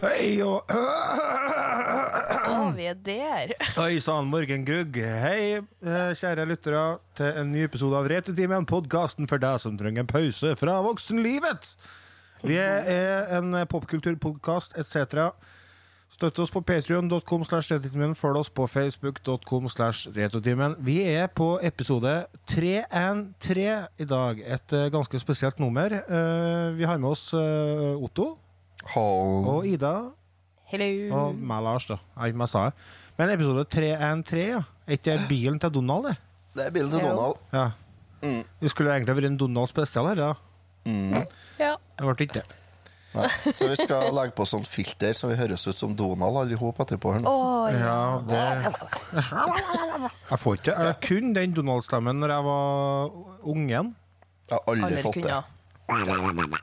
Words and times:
Hei 0.00 0.38
og 0.40 0.64
Å, 2.50 2.54
vi 2.72 2.86
er 2.88 2.96
der. 3.04 3.50
Hei 3.76 3.98
sann, 4.00 4.30
Morgen 4.32 4.64
Gugg. 4.64 4.96
Hei, 4.96 5.58
eh, 5.60 6.12
kjære 6.16 6.46
lyttere, 6.48 6.84
til 7.18 7.36
en 7.42 7.52
ny 7.52 7.66
episode 7.66 7.98
av 7.98 8.08
Retutimen, 8.08 8.64
podkasten 8.68 9.28
for 9.28 9.42
deg 9.42 9.60
som 9.60 9.76
trenger 9.76 10.04
en 10.06 10.10
pause 10.10 10.54
fra 10.56 10.78
voksenlivet. 10.86 11.74
Vi 12.46 12.56
er 12.56 13.28
en 13.36 13.52
popkulturpodkast 13.68 14.78
etc. 14.80 15.30
Støtt 16.10 16.40
oss 16.42 16.50
på 16.50 16.62
patrion.com 16.66 17.44
slash 17.44 17.70
retutimen. 17.74 18.16
Følg 18.18 18.40
oss 18.40 18.50
på 18.50 18.64
facebook.com 18.66 19.68
slash 19.68 20.08
retutimen. 20.16 20.74
Vi 20.80 21.02
er 21.12 21.28
på 21.28 21.58
episode 21.62 22.22
313 22.48 23.86
i 24.00 24.08
dag. 24.08 24.40
Et 24.56 24.72
eh, 24.80 24.88
ganske 24.96 25.20
spesielt 25.20 25.60
nummer. 25.60 25.92
Eh, 26.00 26.70
Vi 26.80 26.88
har 26.88 26.96
med 26.98 27.10
oss 27.12 27.34
Otto 27.34 28.38
Hallo. 28.86 29.58
og 29.58 29.66
Ida. 29.68 30.10
Hello. 30.70 30.90
Og 31.16 31.34
meg, 31.34 31.62
Lars, 31.66 31.86
da. 31.90 31.98
Jeg, 32.22 32.36
meg 32.38 32.48
sa 32.50 32.68
jeg. 32.68 32.76
Men 33.18 33.32
episode 33.34 33.64
313, 33.68 34.44
ja. 34.54 34.62
Er 34.86 34.96
ikke 34.96 35.16
det 35.16 35.26
bilen 35.28 35.58
til 35.60 35.72
Donald, 35.74 36.08
det? 36.08 36.16
Det 36.56 36.66
er 36.66 36.70
bilen 36.74 36.90
til. 36.90 37.04
Donald. 37.04 37.36
Ja. 37.52 37.66
Mm. 38.22 38.40
Det 38.60 38.70
skulle 38.72 38.94
egentlig 38.94 39.16
vært 39.18 39.30
en 39.30 39.36
Donald 39.40 39.70
spesial 39.70 40.08
her, 40.10 40.22
ja. 40.24 40.32
Mm. 40.88 41.20
Ja. 41.60 41.74
Det 41.98 42.06
ble 42.06 42.16
ikke 42.26 42.40
det. 42.40 42.46
Nei. 43.10 43.26
Så 43.58 43.66
vi 43.66 43.76
skal 43.80 44.12
legge 44.14 44.36
på 44.38 44.44
sånn 44.46 44.62
filter, 44.66 45.16
så 45.18 45.26
vi 45.32 45.36
høres 45.38 45.64
ut 45.66 45.78
som 45.78 45.94
Donald 45.98 46.36
alle 46.44 46.58
sammen 46.58 46.84
etterpå. 46.84 47.14
her 47.16 47.24
nå. 47.24 47.30
Å, 47.30 47.70
ja. 47.74 47.78
Ja, 47.82 47.94
det 48.28 48.42
Jeg 50.30 50.38
får 50.38 50.60
ikke 50.60 50.76
Jeg 50.86 50.98
kunne 51.08 51.34
den 51.40 51.56
Donald-stemmen 51.56 52.22
når 52.22 52.36
jeg 52.36 52.46
var 52.46 53.16
ungen. 53.50 53.90
Jeg 54.46 54.54
har 54.54 54.62
aldri 54.70 54.86
aldri 54.86 55.02
fått 55.02 55.18
kunne. 55.18 55.40
det. 55.42 56.60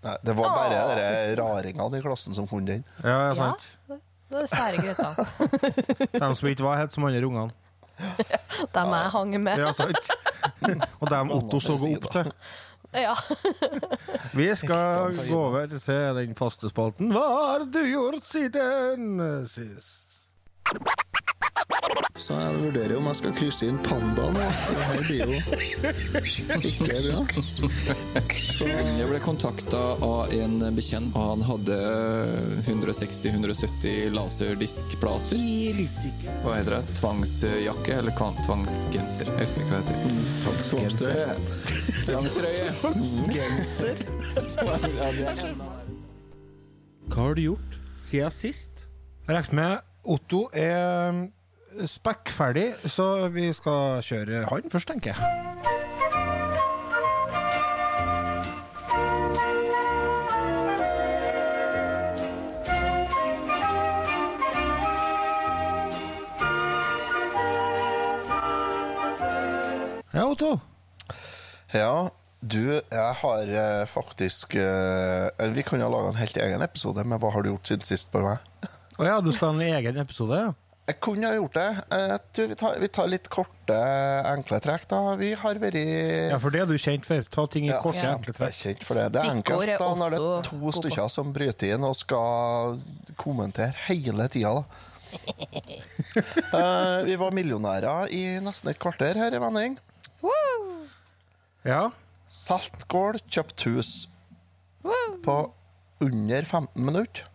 Nei, 0.00 0.14
det 0.24 0.32
var 0.38 0.54
bare 0.56 0.84
de 0.96 1.34
raringene 1.40 1.98
i 1.98 2.04
klassen 2.04 2.34
som 2.36 2.46
kunne 2.48 2.66
den. 2.72 2.84
Ja, 3.04 3.08
ja, 3.10 3.26
Ja, 3.28 3.34
sant. 3.34 3.66
det 4.30 4.44
er 4.44 4.48
sære 4.48 4.84
gutter. 4.86 5.12
De 6.22 6.30
som 6.38 6.48
ikke 6.48 6.64
var 6.64 6.80
helt 6.80 6.96
som 6.96 7.04
andre 7.04 7.26
ungene. 7.28 7.52
Dem 8.74 8.94
jeg 8.96 9.10
hang 9.16 9.36
med. 9.44 9.60
Ja, 9.60 9.72
sant. 9.76 10.12
Og 11.00 11.10
dem 11.10 11.30
Otto 11.36 11.60
så 11.60 11.76
opp 11.76 12.06
til. 12.14 12.32
Ja. 12.96 13.12
Vi 14.38 14.48
skal 14.58 15.18
gå 15.28 15.36
over 15.36 15.66
til 15.70 16.16
den 16.16 16.32
faste 16.38 16.70
spalten. 16.72 17.12
Hva 17.14 17.26
har 17.52 17.66
du 17.70 17.78
gjort 17.84 18.24
siden 18.26 19.20
sist? 19.46 20.09
Så 22.20 22.34
jeg 22.36 22.58
vurderer 22.60 22.92
om 22.98 23.06
jeg 23.08 23.16
skal 23.16 23.32
krysse 23.34 23.66
inn 23.70 23.78
panda 23.82 24.26
nå. 24.34 24.40
Det 24.44 24.84
her 24.84 25.00
blir 25.06 25.20
jo 25.24 25.32
ikke 26.60 26.84
bra. 27.06 27.20
Jeg 29.00 29.06
ble 29.08 29.20
kontakta 29.24 29.80
av 30.04 30.34
en 30.36 30.54
bekjent, 30.76 31.16
og 31.16 31.24
han 31.32 31.42
hadde 31.48 31.78
160-170 32.68 34.12
laserdiskplater. 34.14 35.40
Hva 36.44 36.52
heter 36.58 36.72
det? 36.76 36.82
Tvangsjakke 37.00 37.92
eller 38.02 38.12
tvangsgenser? 38.44 39.26
Jeg 39.32 39.40
husker 39.40 39.60
ikke 39.64 39.72
hva 39.72 39.80
det 39.80 39.86
heter. 39.96 40.10
Tvangstrøye. 40.70 41.28
Tvangstrøye. 42.06 42.66
Hva 47.10 47.24
har 47.26 47.34
du 47.34 47.42
gjort 47.42 47.72
siden 48.06 48.30
sist? 48.30 48.86
Jeg 49.26 49.34
har 49.34 49.42
regner 49.42 49.56
med 49.58 49.89
Otto 50.04 50.48
er 50.52 51.28
spekkferdig, 51.86 52.72
så 52.88 53.28
vi 53.28 53.52
skal 53.52 54.00
kjøre 54.04 54.46
han 54.48 54.72
først, 54.72 54.88
tenker 54.88 55.12
jeg. 55.12 55.50
Ja, 70.10 70.24
Otto. 70.26 70.56
Ja, 71.72 72.08
du, 72.40 72.80
jeg 72.90 73.14
har 73.20 73.52
eh, 73.52 73.86
faktisk 73.86 74.56
eh, 74.58 75.28
Vi 75.54 75.62
kan 75.62 75.80
jo 75.80 75.88
lage 75.92 76.10
en 76.10 76.18
helt 76.18 76.36
egen 76.36 76.64
episode 76.64 77.04
med 77.06 77.20
hva 77.22 77.30
har 77.30 77.44
du 77.44 77.52
gjort 77.52 77.70
siden 77.70 77.86
sist 77.86 78.10
på 78.10 78.24
meg. 78.24 78.40
Å 79.00 79.06
ja, 79.06 79.20
du 79.24 79.30
skal 79.32 79.54
ha 79.54 79.54
en 79.56 79.78
egen 79.78 79.96
episode? 80.02 80.36
ja? 80.44 80.50
Jeg 80.90 80.96
kunne 81.04 81.28
ha 81.30 81.36
gjort 81.36 81.54
det. 81.54 81.66
Eh, 81.94 82.06
Jeg 82.10 82.20
tror 82.34 82.48
vi 82.50 82.54
tar, 82.58 82.78
vi 82.82 82.88
tar 82.90 83.06
litt 83.12 83.28
korte, 83.30 83.76
enkle 84.26 84.58
trekk. 84.64 84.88
da. 84.90 84.98
Vi 85.20 85.28
har 85.38 85.54
vært 85.62 85.76
Ja, 85.78 86.38
for 86.42 86.50
det 86.50 86.62
er 86.64 86.66
du 86.66 86.74
kjent 86.82 87.06
for. 87.06 87.22
Ta 87.30 87.44
ting 87.46 87.68
i 87.68 87.70
Ja, 87.70 87.78
korte, 87.84 88.00
jeg 88.02 88.10
enkle 88.18 88.34
er 88.34 88.38
trekk. 88.40 88.56
kjent 88.58 88.82
for 88.88 88.98
det. 88.98 89.04
Det 89.14 89.22
er 89.22 89.30
enkelt 89.36 89.68
er 89.68 89.78
da, 89.78 89.90
når 89.94 90.10
det 90.10 90.18
er 90.18 90.26
Otto 90.26 90.50
to 90.50 90.58
på. 90.64 90.72
stykker 90.80 91.08
som 91.14 91.32
bryter 91.32 91.74
inn 91.76 91.84
og 91.86 91.94
skal 91.94 92.80
kommentere 93.16 93.72
hele 93.86 94.26
tida. 94.28 94.54
da. 94.54 94.64
Eh, 96.50 97.04
vi 97.06 97.14
var 97.18 97.30
millionærer 97.34 98.10
i 98.10 98.24
nesten 98.42 98.70
et 98.70 98.78
kvarter 98.82 99.14
her 99.18 99.34
i 99.34 99.38
vending. 99.42 99.78
Woo! 100.22 100.86
Ja. 101.64 101.90
Saltgård, 102.28 103.20
kjøpt 103.30 103.62
hus 103.68 103.92
Woo! 104.82 105.18
på 105.22 105.36
under 106.02 106.42
15 106.42 106.84
minutter. 106.84 107.26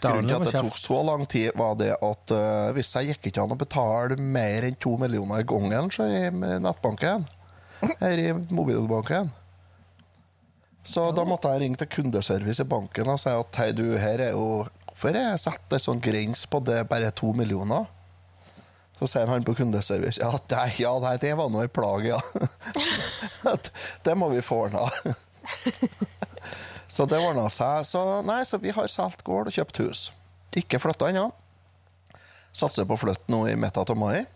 Grunnen 0.00 0.28
til 0.28 0.36
at 0.36 0.46
det 0.48 0.62
tok 0.64 0.78
så 0.80 1.00
lang 1.06 1.26
tid, 1.30 1.50
var 1.58 1.76
det 1.80 1.92
at 1.96 2.34
uh, 2.34 2.70
hvis 2.76 2.94
jeg 2.96 3.12
gikk 3.12 3.30
ikke 3.30 3.44
an 3.44 3.54
å 3.54 3.60
betale 3.60 4.16
mer 4.20 4.66
enn 4.68 4.78
to 4.80 4.96
millioner 5.00 5.42
i 5.42 5.48
gangen 5.48 5.92
så 5.94 6.08
i 6.08 6.30
nettbanken, 6.32 7.26
her 8.00 8.22
i 8.22 8.32
mobilbanken. 8.32 9.30
Så 10.82 11.10
da 11.12 11.24
måtte 11.28 11.50
jeg 11.52 11.62
ringe 11.64 11.80
til 11.80 11.90
kundeservice 11.92 12.64
i 12.64 12.68
banken 12.68 13.10
og 13.12 13.20
si 13.20 13.32
at 13.32 13.58
hei, 13.60 13.70
du, 13.76 13.84
her 14.00 14.30
er 14.30 14.36
jo 14.36 14.66
Hvorfor 14.90 15.14
har 15.16 15.30
jeg 15.30 15.40
satt 15.44 15.74
en 15.76 15.80
sånn 15.80 16.00
grense 16.02 16.48
på 16.50 16.58
det 16.66 16.82
bare 16.90 17.12
to 17.16 17.30
millioner? 17.36 17.86
Så 18.98 19.06
sier 19.08 19.30
han 19.30 19.46
på 19.46 19.54
kundeservice 19.56 20.20
ja, 20.20 20.32
det, 20.50 20.64
ja, 20.82 20.92
det 21.22 21.30
var 21.38 21.48
nå 21.48 21.62
en 21.62 21.72
plage, 21.72 22.10
ja. 22.10 22.20
Det 24.04 24.16
må 24.18 24.28
vi 24.34 24.42
få 24.44 24.66
ordna. 24.66 24.88
Så 26.90 27.06
det 27.06 27.20
ordna 27.22 27.46
seg. 27.52 27.86
Så, 27.86 28.02
nei, 28.26 28.42
så 28.46 28.58
vi 28.58 28.74
har 28.74 28.90
solgt 28.90 29.22
gård 29.26 29.50
og 29.50 29.54
kjøpt 29.54 29.78
hus. 29.84 30.08
Ikke 30.58 30.80
flytta 30.82 31.12
ennå. 31.12 31.28
Satser 32.50 32.86
på 32.88 32.96
å 32.96 33.00
flytte 33.00 33.30
nå 33.30 33.44
i 33.46 33.56
midten 33.58 33.86
av 33.86 33.98
mai. 33.98 34.26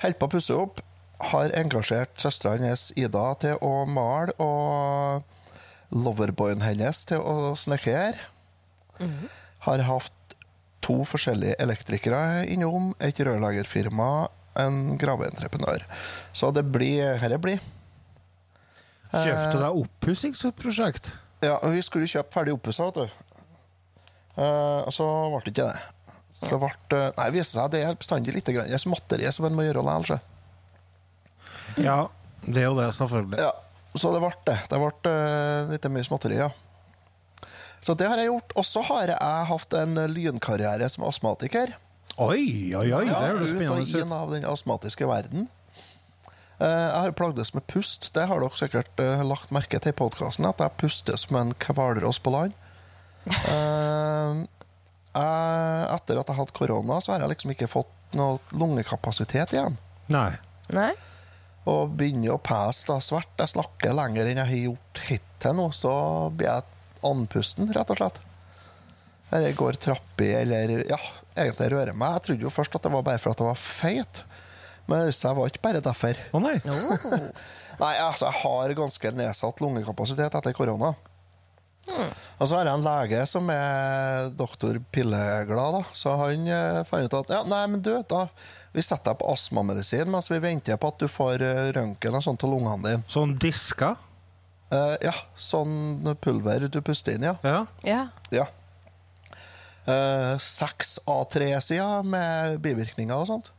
Holder 0.00 0.20
på 0.20 0.28
å 0.28 0.32
pusse 0.36 0.56
opp. 0.56 0.82
Har 1.30 1.52
engasjert 1.56 2.20
søstera 2.20 2.56
hennes 2.56 2.86
Ida 2.96 3.26
til 3.40 3.58
å 3.64 3.84
male, 3.88 4.32
og 4.40 5.24
loverboyen 5.92 6.64
hennes 6.64 7.04
til 7.08 7.20
å 7.20 7.52
snekre. 7.60 8.14
Har 9.66 9.84
hatt 9.88 10.36
to 10.84 11.02
forskjellige 11.08 11.58
elektrikere 11.60 12.46
innom, 12.48 12.94
et 13.00 13.20
rørleggerfirma, 13.20 14.28
en 14.60 14.96
graveentreprenør. 15.00 15.84
Så 16.32 16.52
det 16.56 16.64
blir 16.72 17.20
Dette 17.20 17.40
blir. 17.40 17.60
Kjøpte 19.10 19.58
deg 19.58 19.78
oppussingsprosjekt? 19.84 21.12
Ja, 21.42 21.56
vi 21.72 21.80
skulle 21.82 22.06
kjøpe 22.10 22.32
ferdig 22.34 22.52
oppussa, 22.54 22.86
vet 22.90 23.00
du. 23.00 23.24
Eh, 24.40 24.80
og 24.86 24.92
så 24.94 25.06
ble 25.32 25.40
det 25.46 25.52
ikke 25.54 25.66
det. 25.70 25.80
Så 26.40 26.58
ble 26.62 26.68
det 26.92 27.00
Nei, 27.16 27.24
det 27.26 27.34
viser 27.34 27.52
seg 27.56 27.72
det 27.74 27.80
er 27.84 27.96
bestandig 27.98 28.34
litt 28.36 28.46
grann. 28.54 28.68
Det 28.70 28.76
er 28.78 28.82
småtteri 28.84 29.32
som 29.34 29.48
en 29.48 29.56
må 29.58 29.64
gjøre 29.66 29.82
likevel. 29.82 30.20
Ja, 31.82 31.98
det 32.46 32.62
er 32.62 32.68
jo 32.68 32.76
det, 32.78 32.88
selvfølgelig. 32.96 33.40
Ja, 33.42 33.50
så 33.98 34.12
det 34.14 34.22
ble 34.22 34.30
det. 34.46 34.58
Det 34.70 34.80
ble 34.84 35.12
eh, 35.14 35.70
litt 35.74 35.88
mye 35.96 36.06
småtteri, 36.06 36.38
ja. 36.40 36.50
Så 37.82 37.94
det 37.96 38.06
har 38.10 38.20
jeg 38.20 38.28
gjort. 38.30 38.52
Og 38.60 38.66
så 38.68 38.82
har 38.86 39.10
jeg 39.14 39.46
hatt 39.50 39.76
en 39.80 39.96
lynkarriere 40.12 40.88
som 40.92 41.06
astmatiker. 41.08 41.72
Oi, 42.20 42.74
oi, 42.76 42.90
oi, 42.92 43.04
det 43.06 43.14
Ja, 43.14 43.20
høres 43.30 43.48
ut 43.48 43.54
og 43.54 43.54
spennende 43.56 44.02
inn 44.04 44.10
ut. 44.10 44.16
av 44.20 44.32
den 44.34 44.44
astmatiske 44.44 45.06
verden. 45.08 45.48
Eh, 46.60 46.86
Jeg 46.90 47.00
har 47.06 47.12
plagdes 47.16 47.54
med 47.56 47.66
pust. 47.70 48.10
Det 48.14 48.26
har 48.28 48.40
dere 48.42 48.58
sikkert 48.60 49.00
eh, 49.00 49.22
lagt 49.24 49.52
merke 49.54 49.80
til 49.80 49.94
i 49.94 49.96
podkasten. 49.96 50.44
At 50.48 50.60
jeg 50.60 50.76
puster 50.80 51.16
som 51.20 51.38
en 51.40 51.54
hvalross 51.56 52.20
på 52.22 52.32
land. 52.34 52.56
Eh, 53.26 54.42
Etter 55.20 56.20
at 56.20 56.28
jeg 56.30 56.38
hadde 56.38 56.54
korona, 56.54 57.00
så 57.02 57.14
har 57.16 57.24
jeg 57.24 57.32
liksom 57.32 57.50
ikke 57.54 57.66
fått 57.70 58.14
noe 58.18 58.38
lungekapasitet 58.54 59.54
igjen. 59.56 59.76
Nei. 60.12 60.30
Nei? 60.74 60.92
Og 61.70 61.90
begynner 61.98 62.36
å 62.36 62.42
pese 62.42 62.86
da, 62.88 63.00
svært. 63.02 63.32
Jeg 63.40 63.52
snakker 63.56 63.94
lenger 63.96 64.30
enn 64.30 64.38
jeg 64.40 64.50
har 64.52 64.62
gjort 64.70 65.02
hittil 65.08 65.56
nå, 65.58 65.66
så 65.76 65.92
blir 66.34 66.48
jeg 66.52 66.68
andpusten, 67.06 67.70
rett 67.74 67.90
og 67.92 67.98
slett. 68.00 68.20
Eller 69.34 69.54
går 69.58 69.78
trapper, 69.82 70.32
eller 70.44 70.84
ja, 70.90 70.98
egentlig 71.38 71.68
rører 71.74 71.94
meg. 71.98 72.16
Jeg 72.18 72.24
trodde 72.28 72.46
jo 72.46 72.54
først 72.54 72.74
at 72.78 72.86
det 72.86 72.94
var 72.94 73.04
bare 73.06 73.20
for 73.22 73.34
at 73.34 73.42
jeg 73.42 73.50
var 73.50 73.60
feit, 73.62 74.22
men 74.86 75.06
det 75.06 75.14
det 75.16 75.34
var 75.36 75.52
ikke 75.52 75.64
bare 75.64 75.82
derfor. 75.84 76.22
Å 76.32 76.42
nei. 76.42 76.56
Nei, 77.80 77.94
altså, 77.96 78.26
jeg 78.28 78.42
har 78.42 78.74
ganske 78.76 79.10
nedsatt 79.16 79.62
lungekapasitet 79.64 80.34
etter 80.36 80.52
korona. 80.52 80.90
Og 82.40 82.48
så 82.48 82.56
har 82.56 82.68
jeg 82.68 82.76
en 82.76 82.84
lege 82.84 83.20
som 83.28 83.48
er 83.52 84.28
doktor 84.36 84.76
Pilleglad, 84.92 85.78
da. 85.78 85.80
Så 85.96 86.12
han 86.20 86.46
eh, 86.48 86.80
fant 86.88 87.08
ut 87.08 87.16
at 87.22 87.32
ja, 87.34 87.40
nei, 87.48 87.62
men 87.72 87.82
du, 87.84 87.92
da 88.08 88.26
vi 88.72 88.84
setter 88.84 89.10
deg 89.10 89.18
på 89.18 89.32
astmamedisin 89.32 90.10
mens 90.12 90.30
vi 90.30 90.38
venter 90.42 90.78
på 90.78 90.92
at 90.92 91.00
du 91.02 91.08
får 91.10 91.42
eh, 91.42 91.64
røntgen 91.74 92.16
og 92.16 92.24
sånt 92.24 92.40
til 92.42 92.52
lungene 92.52 92.84
dine. 92.84 93.04
Sånn 93.10 93.34
diska? 93.42 93.94
Eh, 94.70 94.96
ja, 95.08 95.14
sånn 95.34 96.14
pulver 96.22 96.68
du 96.70 96.80
puster 96.84 97.16
inn, 97.16 97.26
ja. 97.26 97.36
Ja. 97.42 97.64
Ja. 97.84 98.02
ja. 98.30 98.46
Eh, 99.90 100.34
Seks 100.44 100.98
A3-sider 101.10 102.06
med 102.06 102.60
bivirkninger 102.62 103.16
og 103.16 103.30
sånt. 103.32 103.50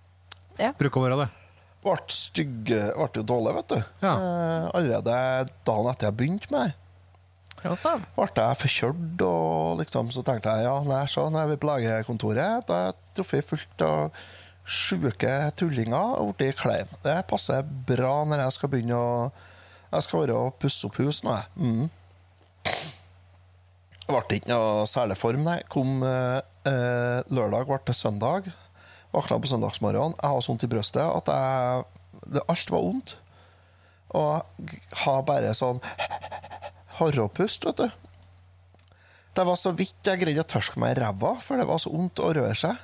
Bruker 0.79 1.01
å 1.01 1.05
være 1.07 1.19
det. 1.23 1.29
Ble 1.81 1.95
stygge, 2.13 2.81
ble 2.93 3.21
jo 3.21 3.25
dårlig, 3.25 3.55
vet 3.57 3.73
du. 3.73 3.79
Ja. 4.03 4.13
Eh, 4.13 4.67
allerede 4.77 5.15
dagen 5.65 5.89
etter 5.91 6.09
jeg 6.09 6.17
begynte 6.19 6.53
med 6.53 6.69
det. 6.69 6.77
Ja, 7.61 7.75
faen. 7.77 8.05
ble 8.15 8.27
jeg 8.33 8.59
forkjørt, 8.63 9.23
og 9.25 9.81
liksom, 9.81 10.09
så 10.13 10.23
tenkte 10.25 10.53
jeg 10.57 10.65
ja, 10.65 10.77
nei, 10.85 11.03
så 11.09 11.27
når 11.29 11.43
jeg 11.43 11.57
er 11.57 11.61
på 11.61 11.69
legekontoret, 11.69 12.65
da 12.69 12.77
er 12.77 12.87
jeg 12.87 12.97
truffet 13.19 13.49
fullt 13.51 13.85
av 13.85 14.23
sjuke 14.65 15.33
tullinger 15.57 16.21
og 16.21 16.35
blitt 16.39 16.59
klein. 16.61 16.89
Det 17.05 17.17
passer 17.29 17.65
bra 17.65 18.21
når 18.29 18.45
jeg 18.45 18.57
skal 18.57 18.71
begynne 18.73 18.97
å 18.97 19.13
Jeg 19.91 20.05
skal 20.05 20.21
være 20.21 20.35
og 20.39 20.53
pusse 20.55 20.87
opp 20.87 20.95
hus 21.01 21.17
nå, 21.25 21.33
jeg. 21.35 21.47
Mm. 21.59 21.89
Det 24.05 24.13
ble 24.13 24.37
ikke 24.37 24.47
noe 24.53 24.85
særlig 24.87 25.17
form, 25.19 25.43
nei. 25.43 25.57
Kom 25.67 26.05
eh, 26.07 26.37
eh, 26.69 27.17
lørdag, 27.27 27.65
ble 27.67 27.79
det 27.89 27.95
søndag. 27.99 28.47
Våkna 29.11 29.39
på 29.43 29.51
søndagsmorgenen. 29.51 30.15
Jeg 30.17 30.33
har 30.33 30.43
så 30.43 30.53
vondt 30.53 30.67
i 30.67 30.71
brøstet 30.71 31.03
at 31.03 31.31
jeg 31.31 31.83
det, 32.31 32.43
Alt 32.47 32.71
var 32.71 32.85
vondt. 32.85 33.15
Og 34.17 34.67
har 35.03 35.25
bare 35.27 35.55
sånn 35.57 35.79
harrepust, 36.99 37.65
vet 37.67 37.79
du. 37.79 37.99
Det 39.31 39.43
var 39.47 39.59
så 39.59 39.71
vidt 39.75 40.07
jeg 40.07 40.19
greide 40.19 40.43
å 40.43 40.47
tørske 40.47 40.79
meg 40.81 40.97
i 40.97 41.01
ræva, 41.01 41.37
for 41.39 41.59
det 41.59 41.67
var 41.69 41.79
så 41.79 41.93
vondt 41.93 42.19
å 42.19 42.33
røre 42.35 42.55
seg. 42.59 42.79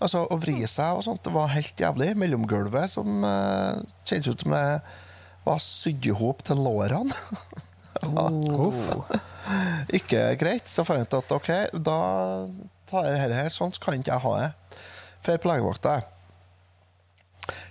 Altså 0.00 0.24
Å 0.32 0.36
vri 0.40 0.56
seg 0.68 0.96
og 0.96 1.04
sånt. 1.04 1.22
Det 1.24 1.32
var 1.32 1.52
helt 1.52 1.80
jævlig. 1.80 2.14
Mellomgulvet 2.16 2.92
som 2.92 3.24
uh, 3.24 3.76
kjentes 4.08 4.32
ut 4.32 4.44
som 4.44 4.54
det 4.56 4.64
var 5.44 5.60
sydd 5.64 6.06
i 6.08 6.14
hop 6.16 6.40
til 6.44 6.60
lårene. 6.64 7.16
oh. 8.08 9.04
ikke 9.92 10.30
greit. 10.40 10.68
Så 10.72 10.86
fant 10.88 11.02
jeg 11.02 11.08
ut 11.08 11.18
at 11.18 11.34
OK, 11.36 11.50
da 11.76 11.98
tar 12.88 13.08
jeg 13.08 13.20
dette 13.20 13.42
her. 13.42 13.52
Sånn 13.52 13.76
så 13.76 13.84
kan 13.84 14.00
ikke 14.00 14.14
jeg 14.14 14.24
ha 14.24 14.34
det. 14.40 14.50
Drar 15.24 15.38
på 15.42 16.00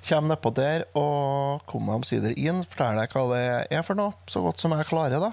Kjem 0.04 0.28
nedpå 0.28 0.52
der 0.56 0.86
og 0.98 1.62
kommer 1.70 2.00
omsider 2.00 2.34
inn. 2.40 2.64
Forteller 2.68 3.06
jeg 3.06 3.14
hva 3.14 3.24
det 3.34 3.44
er 3.78 3.84
for 3.86 4.00
noe, 4.00 4.16
så 4.28 4.42
godt 4.44 4.60
som 4.60 4.74
jeg 4.76 4.88
klarer. 4.90 5.20
da. 5.20 5.32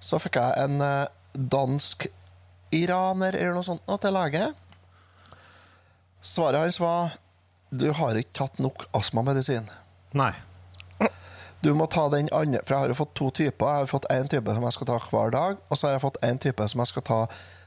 Så 0.00 0.20
fikk 0.22 0.38
jeg 0.38 0.64
en 0.64 0.82
eh, 0.84 1.10
dansk 1.34 2.06
iraner 2.74 3.34
eller 3.34 3.54
noe 3.56 3.66
sånt 3.66 3.86
til 4.02 4.14
lege. 4.14 4.48
Svaret 6.24 6.60
hans 6.60 6.80
var 6.80 7.14
du 7.74 7.88
har 7.92 8.14
ikke 8.18 8.36
tatt 8.38 8.60
nok 8.62 8.86
astmamedisin. 8.94 9.66
Nei. 10.14 10.32
Du 11.64 11.72
må 11.74 11.86
ta 11.88 12.04
den 12.12 12.28
andre, 12.36 12.60
for 12.62 12.74
jeg 12.74 12.82
har 12.82 12.92
jo 12.92 12.96
fått 12.98 13.14
to 13.16 13.30
typer. 13.32 13.66
Jeg 13.66 13.86
har 13.86 13.90
fått 13.90 14.06
én 14.12 14.28
type 14.30 14.52
som 14.52 14.66
jeg 14.66 14.76
skal 14.76 14.88
ta 14.90 14.98
hver 15.10 15.32
dag, 15.32 15.62
og 15.68 15.78
så 15.78 15.88
har 15.88 15.94
jeg 15.96 16.02
fått 16.04 16.20
én 16.26 16.40
type 16.42 16.66
som 16.68 16.82
jeg 16.82 16.90
skal 16.92 17.06
ta 17.08 17.20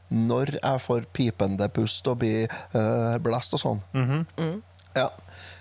når 0.09 0.57
jeg 0.57 0.81
får 0.83 1.07
pipende 1.15 1.67
pust 1.73 2.07
og 2.07 2.21
blir 2.23 2.51
uh, 2.73 3.17
blest 3.23 3.55
og 3.57 3.63
sånn. 3.63 3.81
Ja, 4.97 5.09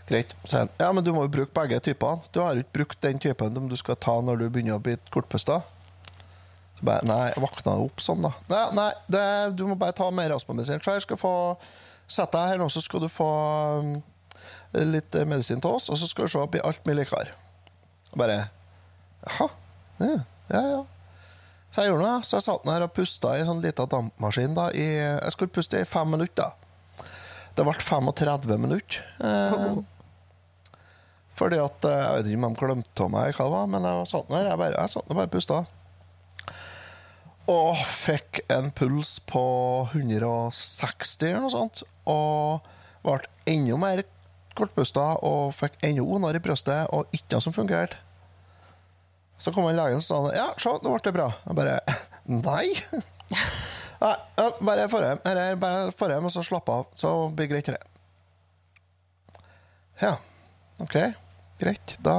greit. 0.08 0.34
Så 0.44 0.64
ja, 0.66 0.90
men 0.94 1.04
du 1.04 1.12
må 1.12 1.26
jo 1.26 1.32
bruke 1.38 1.52
begge 1.56 1.80
typene. 1.84 2.22
Du 2.32 2.40
har 2.40 2.54
jo 2.54 2.64
ikke 2.64 2.80
brukt 2.80 3.00
den 3.04 3.18
typen 3.22 3.56
som 3.56 3.70
du 3.70 3.76
skal 3.78 3.98
ta 4.00 4.14
når 4.22 4.44
du 4.44 4.46
begynner 4.48 4.78
å 4.78 4.82
bli 4.82 4.96
kortpusta. 5.12 5.60
Nei, 6.84 7.22
jeg 7.32 7.40
våkna 7.40 7.78
opp 7.86 8.02
sånn, 8.04 8.26
da. 8.26 8.34
Nei, 8.52 8.64
nei 8.76 8.90
det, 9.08 9.24
du 9.56 9.64
må 9.68 9.78
bare 9.80 9.96
ta 9.96 10.10
mer 10.12 10.34
astmamedisin. 10.36 10.82
Så 10.84 10.96
jeg 10.96 11.06
skal 11.06 11.20
få 11.20 11.34
sette 12.06 12.36
deg 12.36 12.52
her 12.52 12.60
nå, 12.60 12.68
så 12.70 12.82
skal 12.84 13.02
du 13.02 13.08
få 13.10 13.28
um, 13.80 13.94
litt 14.86 15.16
eh, 15.16 15.26
medisin 15.28 15.62
til 15.62 15.78
oss, 15.78 15.88
og 15.90 15.98
så 15.98 16.08
skal 16.10 16.28
du 16.28 16.34
se, 16.34 16.44
blir 16.52 16.64
alt 16.68 16.84
mye 16.86 17.00
likere. 17.00 17.32
Bare 18.16 18.44
Jaha. 19.26 19.48
Ja, 19.98 20.12
ja, 20.52 20.60
ja. 20.76 20.82
Så 21.76 21.82
jeg 21.84 21.90
gjorde 21.92 22.06
noe, 22.08 22.22
Så 22.24 22.38
jeg 22.38 22.44
satt 22.46 22.62
der 22.64 22.84
og 22.86 22.92
pusta 22.96 23.34
i 23.36 23.42
en 23.42 23.50
sånn 23.50 23.58
liten 23.60 23.88
dampmaskin. 23.92 24.54
da, 24.56 24.70
i, 24.72 24.86
Jeg 24.96 25.32
skulle 25.34 25.52
puste 25.52 25.76
i 25.82 25.84
fem 25.84 26.08
minutter. 26.08 26.48
da. 26.48 27.04
Det 27.56 27.64
ble 27.64 27.74
35 27.76 28.56
minutter. 28.60 29.02
Eh, 29.20 29.76
fordi 31.36 31.58
at 31.60 31.84
eh, 31.84 32.00
Jeg 32.00 32.16
vet 32.16 32.30
ikke 32.32 32.44
om 32.46 32.54
de 32.54 32.60
glemte 32.62 33.04
av 33.04 33.10
meg, 33.12 33.34
hva 33.36 33.44
det 33.44 33.52
var, 33.52 33.66
men 33.66 33.82
jeg 33.84 34.08
satt 34.08 34.28
der 34.32 34.48
jeg 34.48 34.58
bare, 34.62 34.72
jeg 34.80 34.94
satt 34.94 35.08
der 35.10 35.18
bare 35.20 35.32
pusta. 35.34 35.58
Og 37.52 37.76
fikk 37.86 38.40
en 38.50 38.70
puls 38.74 39.18
på 39.28 39.44
160 39.92 41.28
eller 41.28 41.44
noe 41.44 41.52
sånt. 41.52 41.84
Og 42.08 42.64
ble 43.04 43.20
enda 43.52 43.76
mer 43.76 44.02
kortpusta 44.56 45.10
og 45.22 45.52
fikk 45.54 45.76
enda 45.84 46.02
vondere 46.08 46.40
i 46.40 46.42
brystet 46.42 46.88
og 46.96 47.12
ikke 47.12 47.36
noe 47.36 47.44
som 47.44 47.52
fungerte. 47.52 48.00
Så 49.38 49.52
kom 49.52 49.68
en 49.68 49.76
legen 49.76 50.00
og 50.00 50.04
sa 50.04 50.20
ja, 50.34 50.46
se, 50.60 50.72
nå 50.82 50.92
ble 50.92 51.02
det 51.04 51.12
bra. 51.16 51.28
Jeg 51.44 51.58
bare 51.58 51.76
nei. 52.46 52.68
bare 54.64 54.88
få 54.92 55.02
hjem, 55.02 55.20
eller 55.28 55.58
bare 55.60 55.92
få 55.96 56.08
hjem 56.12 56.28
og 56.28 56.32
så 56.32 56.44
slappe 56.46 56.72
av, 56.72 56.88
så 56.96 57.12
blir 57.36 57.50
greit. 57.50 57.68
det. 57.68 57.80
Ja, 60.00 60.16
OK. 60.82 60.96
Greit. 61.60 61.96
Da 62.04 62.16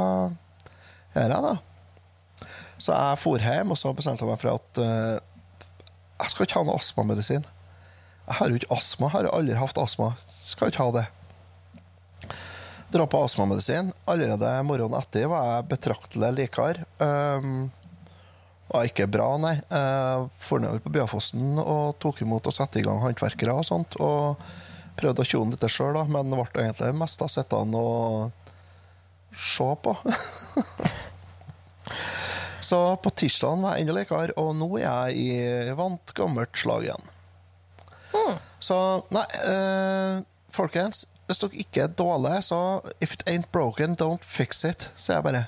gjør 1.16 1.34
jeg 1.34 1.44
det. 1.48 1.58
Så 2.78 2.94
jeg 2.94 3.22
for 3.22 3.42
hjem 3.42 3.74
og 3.74 3.80
så 3.82 3.94
bestemte 3.98 4.26
jeg 4.26 4.30
meg 4.30 4.42
for 4.42 4.54
at 4.54 4.82
uh, 4.82 5.18
jeg 6.18 6.34
skal 6.34 6.48
ikke 6.48 6.60
ha 6.60 6.66
noe 6.68 6.78
astmamedisin. 6.78 7.46
Jeg 8.28 8.40
har 8.40 8.52
jo 8.52 8.60
ikke 8.60 8.74
astma. 8.76 9.08
jeg 9.08 9.16
Har 9.16 9.30
aldri 9.38 9.58
hatt 9.58 9.82
astma. 9.82 10.12
Skal 10.42 10.74
ikke 10.74 10.84
ha 10.84 10.94
det. 11.00 11.06
Dra 12.90 13.08
på 13.08 13.24
astmamedisin. 13.24 13.92
Allerede 14.06 14.64
morgenen 14.64 15.00
etter 15.00 15.28
var 15.28 15.44
jeg 15.50 15.68
betraktelig 15.74 16.30
likere. 16.38 16.86
Um, 17.04 17.68
var 18.68 18.88
ikke 18.88 19.08
bra, 19.12 19.28
nei. 19.44 19.56
Jeg 19.60 20.30
for 20.44 20.64
nedover 20.64 20.84
på 20.86 20.94
Bjørfossen 20.96 21.60
og 21.60 21.98
tok 22.04 22.24
imot 22.24 22.48
og 22.48 22.56
satte 22.56 22.80
i 22.80 22.86
gang 22.86 23.02
håndverkere 23.04 23.56
og 23.56 23.68
sånt. 23.68 24.00
Og 24.00 24.40
prøvde 24.98 25.24
å 25.24 25.28
tjone 25.28 25.56
litt 25.56 25.68
sjøl, 25.72 26.00
men 26.08 26.32
det 26.32 26.40
ble 26.40 26.64
egentlig 26.64 26.94
mest 27.00 27.22
av 27.24 27.32
sittende 27.32 27.82
og 27.82 28.32
se 29.36 29.70
på. 29.84 29.98
Så 32.68 32.80
på 33.04 33.14
tirsdagen 33.16 33.62
var 33.64 33.76
jeg 33.76 33.86
enda 33.86 33.96
likere, 34.00 34.34
og 34.40 34.56
nå 34.58 34.68
er 34.80 34.88
jeg 34.88 35.20
i 35.22 35.76
vant, 35.78 36.16
gammelt 36.18 36.56
slag 36.58 36.88
igjen. 36.88 37.14
Så 38.60 38.78
nei, 39.14 39.24
eh, 39.52 40.24
folkens, 40.56 41.06
hvis 41.28 41.42
dere 41.44 41.60
ikke 41.64 41.84
er 41.84 41.96
dårlige, 42.00 42.42
så 42.48 42.60
if 43.04 43.14
it 43.14 43.26
ain't 43.28 43.52
broken, 43.52 43.98
don't 44.00 44.24
fix 44.24 44.64
it, 44.68 44.90
sier 44.96 45.20
jeg 45.20 45.28
bare. 45.30 45.48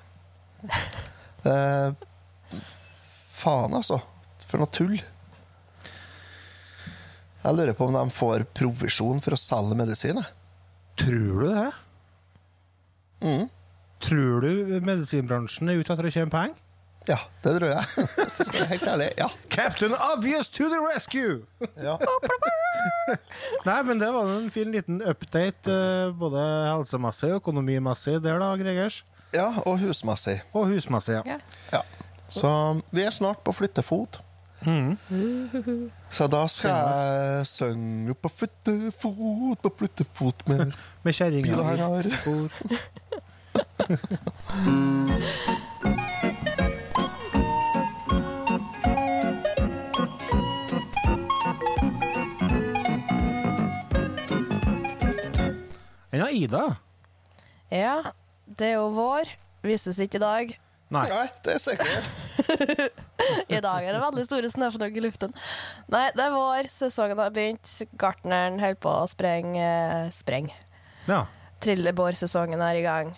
Eh, 1.47 1.93
faen, 3.31 3.71
altså. 3.71 4.01
For 4.43 4.59
noe 4.59 4.67
tull. 4.75 4.97
Jeg 7.39 7.55
lurer 7.55 7.71
på 7.77 7.87
om 7.87 7.95
de 7.95 8.01
får 8.11 8.43
provisjon 8.59 9.21
for 9.23 9.37
å 9.37 9.39
selge 9.39 9.77
medisin. 9.79 10.19
Tror 10.99 11.45
du 11.45 11.47
det? 11.47 11.69
Mm. 13.23 13.45
Tror 14.03 14.43
du 14.43 14.75
medisinbransjen 14.83 15.71
er 15.71 15.79
ute 15.79 15.95
etter 15.95 16.09
å 16.09 16.11
tjene 16.11 16.33
penger? 16.33 16.59
Ja, 17.07 17.17
det 17.43 17.53
tror 17.57 17.69
jeg. 17.71 17.85
Jeg 18.59 18.67
helt 18.67 18.87
ærlig. 18.87 19.09
Ja. 19.17 19.27
Captain 19.49 19.93
Obvious 20.13 20.49
to 20.49 20.63
the 20.69 20.79
rescue! 20.83 21.45
ja. 21.79 21.95
Nei, 23.69 23.81
men 23.87 23.99
det 23.99 24.11
var 24.13 24.29
en 24.35 24.49
fin 24.53 24.71
liten 24.71 25.01
update, 25.01 25.71
eh, 25.71 26.11
både 26.19 26.43
helsemessig 26.69 27.31
og 27.33 27.39
økonomimessig 27.41 28.19
der, 28.23 28.39
da, 28.39 28.51
Gregers. 28.59 29.03
ja, 29.33 29.47
og 29.65 29.79
husmessig. 29.79 30.41
Og 30.53 30.67
husmessig, 30.73 31.17
ja. 31.17 31.23
Ja. 31.25 31.39
Ja. 31.73 31.81
Så 32.29 32.49
vi 32.93 33.03
er 33.03 33.09
snart 33.15 33.41
på 33.43 33.51
flyttefot. 33.57 34.19
Mm. 34.67 34.97
Så 36.11 36.27
da 36.27 36.41
skal 36.51 36.69
jeg 36.75 37.47
synge 37.47 38.13
på 38.13 38.29
flyttefot, 38.29 39.61
på 39.63 39.71
flyttefot 39.79 40.43
med 40.51 40.73
Med 41.03 41.15
kjerringa 41.15 41.55
Ida? 56.39 56.63
Ja, 57.73 58.11
det 58.59 58.71
er 58.73 58.77
jo 58.79 58.89
vår. 58.95 59.29
Vises 59.65 59.99
ikke 60.01 60.17
i 60.19 60.23
dag. 60.23 60.53
Nei. 60.89 61.03
Nei, 61.11 61.25
det 61.45 61.53
er 61.53 61.59
sikkert. 61.61 62.07
I 63.53 63.59
dag 63.61 63.83
er 63.85 63.93
det 63.93 63.99
veldig 64.01 64.23
store 64.25 64.49
snøfnugg 64.49 64.95
i 64.97 65.03
luften. 65.05 65.35
Nei, 65.93 66.07
det 66.17 66.23
er 66.25 66.33
vår. 66.33 66.69
Sesongen 66.73 67.19
har 67.21 67.29
begynt. 67.35 67.69
Gartneren 68.01 68.57
holder 68.61 68.79
på 68.81 68.93
å 69.03 69.05
sprenge 69.11 69.67
spreng. 70.15 70.49
Ja, 71.09 71.25
Trillebårsesongen 71.61 72.61
er 72.63 72.77
i 72.79 72.83
gang. 72.85 73.13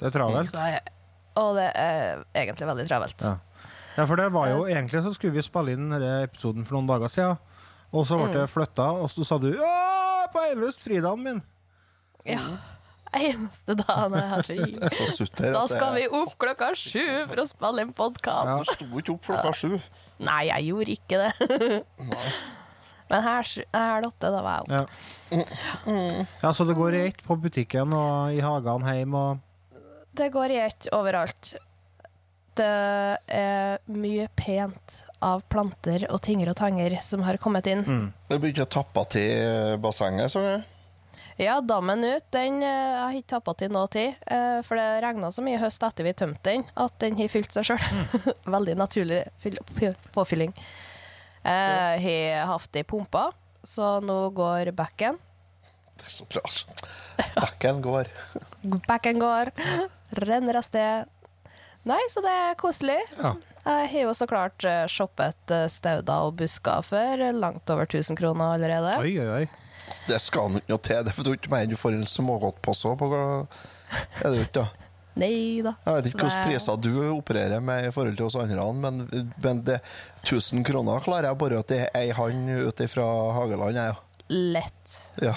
det 0.00 0.08
er 0.08 0.14
travelt. 0.16 0.54
Og 1.38 1.54
det 1.56 1.68
er 1.78 2.22
egentlig 2.34 2.66
veldig 2.68 2.86
travelt. 2.88 3.22
Ja. 3.24 3.36
Ja, 3.92 4.06
for 4.08 4.16
det 4.16 4.30
var 4.32 4.48
jo 4.48 4.62
egentlig 4.72 5.02
så 5.04 5.12
skulle 5.14 5.36
vi 5.36 5.42
spille 5.44 5.74
inn 5.76 5.90
denne 5.92 6.22
episoden 6.24 6.64
for 6.64 6.78
noen 6.78 6.88
dager 6.88 7.12
siden. 7.12 7.36
Og 7.92 8.06
så 8.08 8.16
ble 8.16 8.30
Mm. 8.30 8.36
det 8.40 8.46
flytta, 8.48 8.86
og 9.04 9.10
så 9.12 9.24
sa 9.28 9.36
du 9.38 9.50
ja, 9.52 10.26
på 10.32 10.40
Eilust, 10.48 10.80
fridagen 10.80 11.22
min. 11.22 11.42
Ja. 12.28 12.42
Eneste 13.12 13.74
dagen 13.76 14.14
jeg 14.16 14.28
har 14.30 14.46
fri. 14.46 14.58
Så 14.96 15.06
sutter. 15.18 15.52
Da 15.52 15.66
skal 15.68 15.98
vi 15.98 16.06
opp 16.16 16.32
klokka 16.40 16.70
sju 16.78 17.02
for 17.28 17.42
å 17.42 17.44
spille 17.48 17.84
en 17.84 17.90
podkast. 17.92 18.52
Du 18.62 18.70
sto 18.72 18.86
ikke 19.02 19.12
opp 19.18 19.26
klokka 19.26 19.52
sju. 19.56 19.74
Nei, 20.22 20.46
jeg 20.48 20.70
gjorde 20.70 20.94
ikke 20.96 21.18
det. 21.20 21.82
Men 23.12 23.26
her, 23.26 23.50
her 23.76 24.06
åtte, 24.08 24.30
da 24.32 24.40
var 24.40 24.54
jeg 24.54 24.64
oppe. 24.64 24.78
Ja. 25.36 25.44
ja, 26.46 26.52
Så 26.56 26.64
det 26.64 26.78
går 26.78 26.96
i 26.96 27.02
ett 27.10 27.20
på 27.26 27.36
butikken 27.36 27.92
og 27.92 28.32
i 28.32 28.40
hagene 28.40 28.96
hjemme 28.96 29.26
og 29.34 29.82
Det 30.16 30.30
går 30.32 30.54
i 30.56 30.60
ett 30.62 30.88
overalt. 30.96 31.52
Det 32.56 32.70
er 33.32 33.78
mye 33.92 34.26
pent 34.36 34.98
av 35.24 35.44
planter 35.52 36.04
og 36.12 36.20
tinger 36.24 36.50
og 36.52 36.56
tanger 36.58 36.98
som 37.04 37.22
har 37.24 37.36
kommet 37.40 37.68
inn. 37.72 37.84
mm. 37.84 38.06
Det 38.28 38.40
begynte 38.40 38.64
å 38.66 38.72
tappe 38.80 39.04
til 39.12 39.76
bassenget, 39.84 40.32
så 40.32 40.42
jeg. 40.48 40.62
Ja, 41.40 41.60
dammen 41.64 42.04
ut, 42.04 42.24
den 42.34 42.62
eh, 42.62 42.98
har 43.00 43.14
ikke 43.16 43.32
tappa 43.36 43.54
til 43.58 43.70
noe 43.72 43.88
tid. 43.92 44.14
eh, 44.26 44.60
For 44.66 44.76
det 44.78 45.02
regna 45.04 45.30
så 45.32 45.42
mye 45.44 45.56
i 45.56 45.62
høst 45.62 45.82
etter 45.86 46.04
vi 46.04 46.12
tømte 46.12 46.42
den, 46.50 46.64
at 46.76 46.96
den 47.02 47.16
har 47.18 47.30
fylt 47.32 47.52
seg 47.56 47.70
sjøl. 47.70 47.86
Veldig 48.56 48.76
naturlig 48.80 49.22
påfylling. 50.14 50.52
Jeg 51.42 52.36
har 52.38 52.46
hatt 52.52 52.68
det 52.72 52.84
i 52.84 52.86
pumpa, 52.86 53.30
så 53.66 53.96
nå 54.04 54.18
går 54.36 54.70
backen. 54.78 55.16
Det 55.98 56.06
er 56.06 56.12
så 56.14 56.26
bra. 56.30 56.42
altså. 56.44 56.66
Bekken 57.36 57.80
går. 57.84 58.10
Backen 58.88 59.18
går, 59.22 59.50
renner 60.22 60.60
av 60.60 60.66
sted. 60.66 61.08
Nei, 61.88 61.98
så 62.12 62.22
det 62.22 62.30
er 62.30 62.54
koselig. 62.60 63.00
Ja. 63.18 63.34
Jeg 63.62 63.88
har 63.92 64.04
jo 64.08 64.12
så 64.18 64.26
klart 64.30 64.64
eh, 64.66 64.84
shoppet 64.90 65.50
eh, 65.54 65.66
stauder 65.70 66.28
og 66.28 66.36
busker 66.38 66.82
for 66.86 67.24
langt 67.34 67.70
over 67.70 67.86
1000 67.86 68.18
kroner 68.18 68.56
allerede. 68.56 68.94
Oi, 69.02 69.12
oi, 69.22 69.42
oi. 69.42 69.61
Det 70.08 70.20
skal 70.22 70.48
han 70.48 70.62
jo 70.70 70.78
til. 70.78 71.02
Det 71.06 71.14
er 71.14 71.34
ikke 71.36 71.52
mer 71.52 71.66
enn 71.66 71.72
du 71.72 71.78
får 71.80 71.96
en 71.98 72.08
smågodtpose 72.08 72.94
på. 73.00 73.10
Er 74.22 74.30
det 74.30 74.46
ikke, 74.46 74.62
da? 74.62 74.68
Nei 75.20 75.60
da. 75.64 75.74
Jeg 75.84 75.98
vet 75.98 76.06
ikke 76.08 76.24
hvilke 76.24 76.44
priser 76.46 76.78
du 76.80 76.92
opererer 77.12 77.60
med 77.60 77.90
i 77.90 77.92
forhold 77.92 78.16
til 78.16 78.30
oss 78.30 78.38
andre, 78.40 78.64
men, 78.72 79.02
men 79.44 79.60
det, 79.66 79.82
1000 80.24 80.64
kroner 80.64 81.04
klarer 81.04 81.28
jeg 81.28 81.40
bare 81.42 81.60
at 81.60 81.68
det 81.68 81.80
er 81.84 81.98
ei 82.00 82.14
hand 82.16 82.48
ut 82.48 82.82
fra 82.88 83.06
Hageland. 83.36 83.76
Jeg, 83.76 84.00
Lett. 84.32 84.98
ja. 85.20 85.36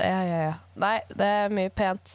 Ja, 0.00 0.20
ja, 0.24 0.38
ja. 0.46 0.52
Nei, 0.80 0.98
det 1.12 1.26
er 1.28 1.52
mye 1.52 1.72
pent. 1.76 2.14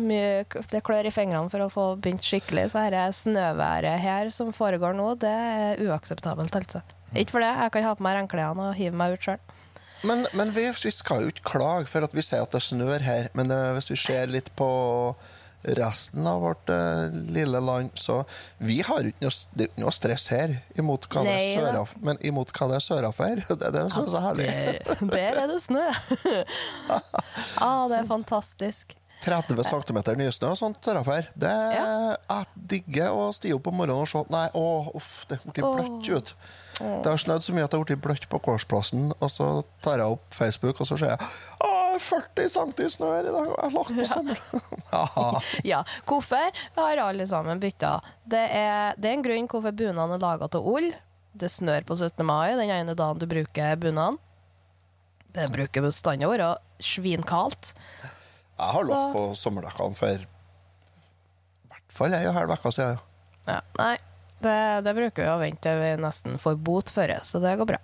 Mye, 0.00 0.44
det 0.72 0.80
klør 0.84 1.08
i 1.08 1.12
fingrene 1.12 1.52
for 1.52 1.64
å 1.64 1.68
få 1.72 1.84
begynt 2.00 2.24
skikkelig. 2.24 2.70
Så 2.72 2.86
dette 2.86 3.04
snøværet 3.20 4.00
her 4.00 4.32
som 4.32 4.52
foregår 4.56 4.96
nå, 4.96 5.12
det 5.20 5.32
er 5.32 5.84
uakseptabelt, 5.84 6.56
altså. 6.56 6.80
Ikke 7.12 7.36
for 7.36 7.44
det. 7.44 7.52
Jeg 7.52 7.74
kan 7.74 7.84
ha 7.84 7.92
på 7.96 8.04
meg 8.06 8.16
regnklærne 8.16 8.70
og 8.70 8.78
hive 8.78 8.96
meg 8.96 9.18
ut 9.18 9.28
sjøl. 9.28 9.40
Men, 10.02 10.26
men 10.34 10.50
vi, 10.54 10.66
vi 10.84 10.90
skal 10.94 11.26
jo 11.26 11.32
ikke 11.32 11.46
klage 11.54 11.86
for 11.90 12.06
at 12.06 12.14
vi 12.16 12.24
sier 12.26 12.42
at 12.42 12.54
det 12.54 12.62
snør 12.64 13.04
her. 13.04 13.30
Men 13.38 13.52
eh, 13.54 13.70
hvis 13.76 13.92
vi 13.94 14.00
ser 14.00 14.32
litt 14.32 14.50
på 14.58 14.68
resten 15.62 16.26
av 16.26 16.40
vårt 16.42 16.70
uh, 16.74 17.06
lille 17.30 17.60
land, 17.62 17.90
så 17.94 18.24
vi 18.58 18.80
har 18.82 19.06
ikke 19.06 19.22
noe, 19.22 19.34
det 19.54 19.66
er 19.66 19.68
ikke 19.70 19.84
noe 19.84 19.92
stress 19.94 20.24
her 20.32 20.56
imot 20.78 21.06
hva 21.12 21.22
det 21.26 21.36
er 21.54 21.68
da. 21.76 21.84
men 22.02 22.18
imot 22.26 22.50
hva 22.56 22.66
det 22.72 22.80
er 22.80 22.86
sørafor. 22.86 23.44
Det, 23.52 23.70
det 23.74 23.84
er 23.84 23.92
så, 23.92 24.02
er 24.18 24.24
herlig. 24.26 24.48
Der, 24.48 25.04
der 25.12 25.38
er 25.44 25.52
det 25.52 25.60
snø. 25.62 25.84
ah, 27.62 27.84
det 27.92 28.00
er 28.00 28.10
fantastisk. 28.10 28.96
30 29.22 29.62
cm 29.62 30.00
nysnø 30.18 30.50
og 30.50 30.58
sånt 30.58 30.82
sørafor. 30.82 31.28
Det 31.38 31.52
Jeg 31.52 32.66
digger 32.74 33.14
å 33.14 33.28
stige 33.36 33.54
opp 33.60 33.70
om 33.70 33.78
morgenen 33.78 34.02
og 34.02 34.10
se 34.10 34.24
Nei, 34.34 34.48
å, 34.58 34.66
uff, 34.98 35.12
det 35.30 35.38
blir 35.46 35.62
bløtt 35.62 36.10
ut. 36.10 36.34
Det 36.78 37.10
har 37.10 37.20
snødd 37.20 37.44
så 37.44 37.52
mye 37.54 37.66
at 37.66 37.72
det 37.72 37.78
har 37.78 37.84
blitt 37.88 38.02
bløtt 38.04 38.24
på 38.32 38.40
gårdsplassen, 38.42 39.10
og 39.18 39.30
så 39.30 39.48
tar 39.84 40.00
jeg 40.00 40.14
opp 40.16 40.34
Facebook, 40.36 40.80
og 40.80 40.88
så 40.88 40.96
ser 41.00 41.12
jeg 41.14 41.30
å, 41.60 41.70
40 42.00 42.48
cm 42.48 42.72
snø 42.94 43.10
her 43.12 43.28
i 43.28 43.32
dag, 43.34 43.50
og 43.50 43.56
jeg 43.58 43.64
har 43.66 43.74
lagt 43.76 43.96
på 43.98 44.06
sommeren. 44.08 44.66
Ja. 44.92 45.40
Ja, 45.64 45.80
hvorfor 46.08 46.60
har 46.78 47.00
alle 47.04 47.26
sammen 47.28 47.60
bytta? 47.60 47.98
Det 48.24 48.40
er, 48.56 48.96
det 48.96 49.10
er 49.10 49.18
en 49.18 49.24
grunn 49.24 49.48
hvorfor 49.52 49.76
bunaden 49.76 50.16
er 50.16 50.22
laga 50.22 50.48
av 50.48 50.68
ull. 50.68 50.90
Det 51.32 51.48
snør 51.52 51.84
på 51.88 51.96
17. 51.96 52.24
mai, 52.28 52.54
den 52.56 52.72
ene 52.72 52.96
dagen 52.96 53.20
du 53.20 53.26
bruker 53.28 53.76
bunaden. 53.80 54.18
Det 55.32 55.46
bruker 55.52 55.84
bestandig 55.86 56.28
å 56.28 56.32
være 56.34 56.50
svinkaldt. 56.84 57.72
Jeg 58.02 58.74
har 58.76 58.84
lagt 58.88 59.14
på 59.16 59.22
sommerdekkene 59.40 59.96
for 59.96 60.24
i 60.24 61.72
hvert 61.72 61.94
fall 61.96 62.16
ei 62.16 62.24
og 62.26 62.32
en 62.34 62.38
halv 62.40 62.52
uke 62.56 62.72
siden. 62.76 63.00
Ja, 63.48 63.60
nei, 63.80 63.94
det, 64.44 64.58
det 64.86 64.92
bruker 64.98 65.24
vi 65.24 65.30
å 65.32 65.38
vente 65.40 65.64
til 65.66 65.80
vi 65.82 65.90
nesten 66.02 66.38
får 66.42 66.58
bot 66.66 66.90
for, 66.94 67.08
det, 67.10 67.20
så 67.28 67.40
det 67.42 67.54
går 67.60 67.68
bra. 67.74 67.80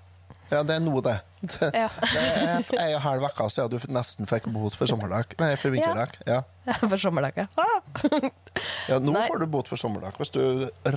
Ja, 0.48 0.62
det 0.64 0.78
er 0.78 0.80
nå, 0.80 0.94
det. 1.04 1.18
Det, 1.44 1.68
Ja. 1.84 1.88
det 2.00 2.22
er 2.24 2.80
ei 2.86 2.92
og 2.96 3.02
halv 3.04 3.26
uke 3.28 3.48
siden 3.52 3.74
du 3.74 3.92
nesten 3.92 4.28
fikk 4.30 4.46
bot 4.54 4.74
for 4.78 4.88
sommerdag. 4.88 5.34
Nei, 5.42 5.50
for 5.60 5.74
vinterdag. 5.74 6.16
Ja. 6.34 6.42
For 6.80 6.96
sommerdag, 7.00 7.36
ja. 7.36 7.46
ja, 8.88 8.98
nå 9.00 9.12
Nei. 9.14 9.26
får 9.28 9.42
du 9.42 9.46
bot 9.52 9.68
for 9.70 9.80
sommerdag 9.80 10.16
hvis 10.20 10.32
du 10.34 10.40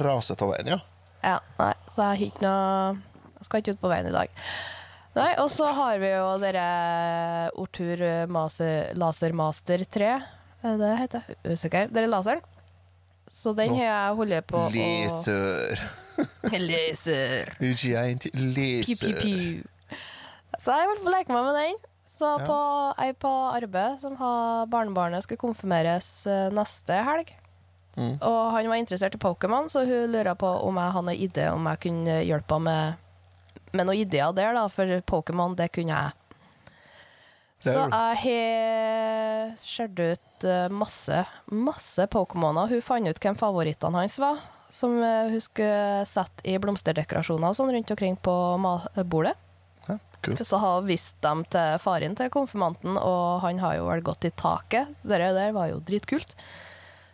raser 0.02 0.40
av 0.40 0.54
veien, 0.54 0.74
ja. 0.76 0.80
Ja, 1.22 1.38
nei, 1.60 1.74
så 1.92 2.02
jeg 2.02 2.08
har 2.08 2.22
ikke 2.32 2.42
noe 2.48 3.02
Jeg 3.38 3.46
skal 3.46 3.62
ikke 3.62 3.74
ut 3.76 3.82
på 3.84 3.90
veien 3.92 4.08
i 4.10 4.14
dag. 4.16 4.32
Nei, 5.20 5.28
og 5.44 5.50
så 5.54 5.68
har 5.76 6.00
vi 6.02 6.10
jo 6.14 6.28
dere 6.42 6.66
Ortur 7.60 8.02
Maser, 8.32 8.94
Laser 8.98 9.36
Master 9.36 9.84
3. 9.84 10.10
Er 10.62 10.78
det 10.78 10.80
det 10.80 10.92
heter? 11.02 11.30
Usikker. 11.52 11.92
Dere 11.92 12.08
laseren. 12.10 12.42
Så 13.32 13.54
den 13.58 13.76
har 13.78 13.86
jeg 13.88 14.16
holdt 14.20 14.48
på 14.52 14.60
å 14.60 14.70
Leser. 14.74 15.84
Laser. 16.70 17.54
Giant 17.80 18.28
Piu, 18.28 18.42
piu, 18.42 18.58
laser. 18.58 19.22
piu. 19.22 20.00
Så 20.60 20.76
jeg 20.76 20.90
holdt 20.92 21.06
på 21.06 21.10
å 21.10 21.16
leke 21.16 21.34
meg 21.34 21.48
med 21.48 21.58
den. 21.58 21.80
Så 22.12 22.32
på, 22.46 22.58
ei 23.02 23.14
på 23.18 23.30
arbeid 23.50 24.02
som 24.04 24.14
har 24.20 24.68
barnebarnet 24.70 25.26
skulle 25.26 25.42
konfirmeres 25.42 26.10
eh, 26.30 26.52
neste 26.54 27.00
helg. 27.08 27.32
Mm. 27.96 28.20
Og 28.20 28.42
han 28.54 28.70
var 28.70 28.78
interessert 28.78 29.16
i 29.18 29.22
Pokémon, 29.22 29.72
så 29.74 29.84
hun 29.88 30.12
lurer 30.14 30.36
på 30.40 30.52
om 30.68 30.78
jeg 30.78 30.96
hadde 30.96 31.08
noen 31.10 31.24
idé 31.26 31.48
om 31.52 31.66
jeg 31.72 31.82
kunne 31.88 32.20
hjelpe 32.24 32.60
henne 32.60 32.76
med, 32.78 33.66
med 33.74 33.90
noen 33.90 34.04
ideer 34.04 34.36
der, 34.38 34.54
da, 34.56 34.68
for 34.72 35.02
Pokémon, 35.10 35.58
det 35.58 35.72
kunne 35.76 35.98
jeg. 35.98 36.21
Så 37.62 37.76
jeg 37.76 37.92
har 37.94 39.52
skjært 39.62 40.00
ut 40.02 40.46
eh, 40.50 40.68
masse, 40.74 41.22
masse 41.54 42.08
Pokémoner. 42.10 42.72
Hun 42.72 42.82
fant 42.86 43.08
ut 43.10 43.22
hvem 43.22 43.38
favorittene 43.38 44.02
hans 44.02 44.18
var, 44.22 44.42
som 44.74 44.98
eh, 45.04 45.30
hun 45.30 45.44
skulle 45.44 46.08
sette 46.10 46.48
i 46.50 46.58
blomsterdekorasjoner 46.62 47.52
og 47.52 47.60
sånn 47.60 47.72
rundt 47.76 47.94
omkring 47.94 48.18
på 48.18 48.34
bordet. 49.06 49.36
Ja, 49.86 50.00
cool. 50.26 50.42
Så 50.42 50.58
har 50.64 50.80
hun 50.80 50.90
vist 50.90 51.22
dem 51.22 51.46
til 51.54 51.78
faren 51.84 52.18
til 52.18 52.34
konfirmanten, 52.34 52.98
og 52.98 53.46
han 53.46 53.62
har 53.62 53.78
jo 53.78 53.88
vel 53.92 54.04
gått 54.10 54.26
i 54.26 54.34
taket. 54.34 54.94
Det 55.06 55.22
der 55.22 55.54
var 55.54 55.70
jo 55.70 55.82
dritkult. 55.86 56.34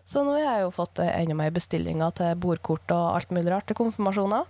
Så 0.07 0.23
nå 0.23 0.37
har 0.37 0.45
jeg 0.45 0.67
jo 0.69 0.75
fått 0.75 1.01
eh, 1.03 1.11
enda 1.19 1.35
mer 1.35 1.51
bestillinger 1.55 2.15
til 2.15 2.37
bordkort 2.39 2.95
og 2.95 3.17
alt 3.17 3.35
mulig 3.35 3.51
rart 3.51 3.67
til 3.67 3.75
konfirmasjoner. 3.79 4.47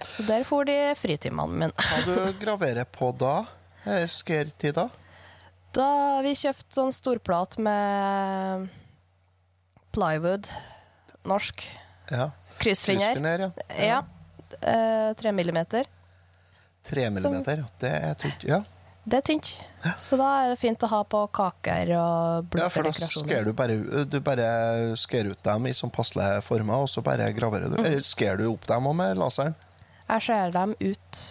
Så 0.00 0.24
der 0.28 0.44
får 0.48 0.68
de 0.68 0.78
fritimene 0.96 1.64
mine. 1.64 1.72
Hva 1.88 2.04
du 2.04 2.36
graverer 2.40 2.84
på 2.88 3.08
da? 3.16 3.46
Er 3.88 4.04
Skertida? 4.12 4.90
Da 5.76 5.86
vi 6.26 6.32
kjøpte 6.34 6.74
sånn 6.74 6.90
storplat 6.94 7.56
med 7.62 8.68
plywood, 9.94 10.48
norsk, 11.28 11.62
Ja. 12.10 12.30
Kryssfinger. 12.60 13.14
Kryssfinger 13.14 13.44
ja. 13.78 13.86
Ja. 13.86 14.00
eh, 14.66 15.12
Tre 15.14 15.32
millimeter. 15.32 15.86
Tre 16.84 17.06
millimeter, 17.10 17.62
ja. 17.62 17.68
Det 17.78 17.90
er 17.92 18.14
tynt. 18.18 18.44
Ja. 18.44 18.62
Det 19.06 19.16
er 19.16 19.22
tynt. 19.24 19.50
Så 20.04 20.16
da 20.20 20.26
er 20.42 20.50
det 20.52 20.58
fint 20.60 20.82
å 20.84 20.88
ha 20.90 21.00
på 21.08 21.22
kaker 21.32 21.88
og 21.96 22.56
ja, 22.58 22.66
for 22.68 22.84
da 22.84 22.90
skjer 22.92 23.46
du 23.46 23.52
bare 23.56 23.78
Du 24.04 24.18
bare 24.20 24.92
skjer 25.00 25.30
ut 25.32 25.40
dem 25.46 25.66
i 25.70 25.72
sånn 25.72 25.90
passelige 25.94 26.42
former, 26.44 26.82
og 26.84 26.88
så 26.92 27.00
bare 27.02 27.30
graverer 27.32 27.70
du. 27.72 27.78
Mm. 27.78 27.86
Eller 27.86 28.02
sker 28.04 28.36
du 28.36 28.48
opp 28.50 28.66
dem 28.68 28.90
òg 28.90 28.96
med 28.98 29.16
laseren? 29.22 29.54
Jeg 30.10 30.26
skjærer 30.26 30.52
dem 30.52 30.74
ut, 30.80 31.22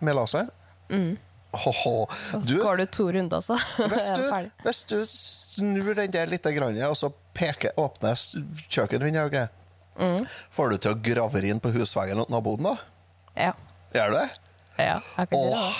Med 0.00 0.14
laser? 0.14 0.48
Mm. 0.88 1.16
Og 1.56 1.74
så 1.74 2.40
Du, 2.46 2.56
går 2.62 2.76
du 2.82 2.86
to 2.86 3.04
runder, 3.16 3.40
så 3.44 3.56
hvis 3.92 4.08
du, 4.16 4.22
hvis 4.64 4.80
du 4.90 4.98
snur 5.08 5.94
den 5.98 6.12
der 6.14 6.26
litt, 6.30 6.46
og 6.46 6.96
så 7.00 7.08
peker, 7.36 7.70
åpner 7.80 8.14
kjøkkenvinduet, 8.68 9.48
Mm. 9.96 10.26
får 10.52 10.70
du 10.70 10.76
til 10.76 10.90
å 10.92 10.96
gravere 11.00 11.48
inn 11.48 11.60
på 11.64 11.70
husveggen 11.72 12.18
til 12.20 12.28
naboen, 12.28 12.66
da? 12.66 12.74
Ja. 13.32 13.52
Gjør 13.94 14.10
du 14.12 14.16
det? 14.18 14.26
ja, 14.76 14.98
Å, 15.16 15.22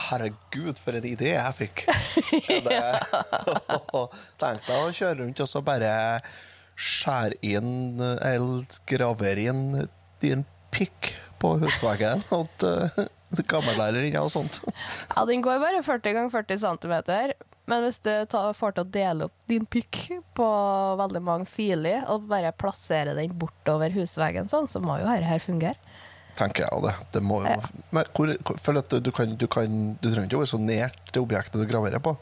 herregud, 0.09 0.78
for 0.80 0.97
en 0.97 1.04
idé 1.04 1.35
jeg 1.35 1.52
fikk. 1.59 1.83
Tenk 4.40 4.64
deg 4.64 4.78
å 4.78 4.88
kjøre 4.97 5.18
rundt 5.21 5.42
og 5.45 5.49
så 5.50 5.61
bare 5.66 5.90
skjære 6.80 7.37
inn 7.45 8.00
eller 8.00 8.64
gravere 8.88 9.45
inn 9.52 9.62
din 10.25 10.47
pikk 10.73 11.12
på 11.40 11.54
husveggen 11.61 12.23
uh, 12.64 12.88
gammellærerinna 13.52 14.23
og 14.25 14.33
sånt. 14.33 14.61
Ja, 15.16 15.25
den 15.28 15.45
går 15.45 15.61
bare 15.62 15.83
40 15.85 16.16
ganger 16.16 16.33
40 16.35 16.62
cm. 16.64 16.97
Men 17.66 17.83
hvis 17.83 17.99
du 18.04 18.12
tar, 18.30 18.52
får 18.54 18.76
til 18.76 18.85
å 18.85 18.90
dele 18.95 19.26
opp 19.26 19.35
din 19.50 19.66
pikk 19.66 20.04
på 20.38 20.47
veldig 21.00 21.23
mange 21.26 21.49
filer, 21.50 22.04
og 22.12 22.28
bare 22.30 22.54
plassere 22.54 23.16
den 23.18 23.35
bortover 23.35 23.90
husveggen 23.97 24.50
sånn, 24.50 24.71
så 24.71 24.83
må 24.83 25.00
jo 25.00 25.09
dette 25.09 25.26
her 25.26 25.42
fungere. 25.42 25.80
Tenker 26.37 26.66
jeg 26.66 26.85
det. 26.85 26.95
Det 27.16 27.23
må 27.25 27.40
jo 27.42 27.50
Ja. 27.50 27.68
Men 27.97 28.09
hvor, 28.14 28.30
at 28.30 28.90
du, 28.92 29.00
du, 29.00 29.11
kan, 29.11 29.37
du, 29.40 29.47
kan, 29.50 29.76
du 29.99 30.09
trenger 30.11 30.28
ikke 30.28 30.38
å 30.38 30.45
være 30.45 30.52
så 30.52 30.62
nært 30.62 31.12
det 31.12 31.23
objektet 31.23 31.62
du 31.62 31.66
graverer 31.66 32.02
på. 32.04 32.14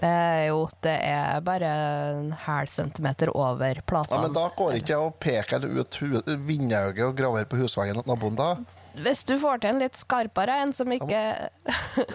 Eh, 0.00 0.46
jo, 0.48 0.62
det 0.80 0.94
er 1.04 1.42
bare 1.44 1.68
en 1.68 2.30
halv 2.46 2.70
centimeter 2.72 3.28
over 3.36 3.82
Ja, 3.84 4.20
men 4.22 4.32
da 4.32 4.46
går 4.56 4.78
ikke 4.78 4.94
jeg 4.94 5.02
og 5.04 5.18
peker 5.20 5.66
ut 5.68 5.98
vindauget 6.46 7.04
og 7.04 7.18
graverer 7.18 7.50
på 7.50 7.60
husveggen 7.60 8.00
til 8.00 8.08
naboen 8.08 8.38
da. 8.38 8.54
Hvis 8.92 9.22
du 9.24 9.38
får 9.40 9.62
til 9.62 9.70
en 9.72 9.78
litt 9.80 9.96
skarpere 9.96 10.58
en 10.62 10.72
som 10.76 10.90
ikke 10.92 11.20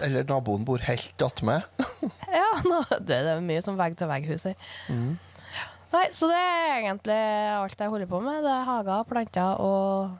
Eller 0.06 0.22
naboen 0.28 0.62
bor 0.68 0.78
helt 0.86 1.24
attmed. 1.26 1.64
Ja, 2.38 2.46
nå, 2.64 2.82
det 3.02 3.16
er 3.26 3.40
mye 3.42 3.62
som 3.64 3.74
vegg-til-vegg-hus 3.80 4.44
her. 4.46 4.54
Nei, 5.88 6.04
så 6.12 6.28
det 6.30 6.36
er 6.38 6.74
egentlig 6.82 7.16
alt 7.58 7.80
jeg 7.80 7.90
holder 7.90 8.10
på 8.10 8.20
med. 8.22 8.42
Det 8.44 8.52
er 8.52 8.66
hager, 8.68 9.04
planter 9.08 9.60
og 9.64 10.16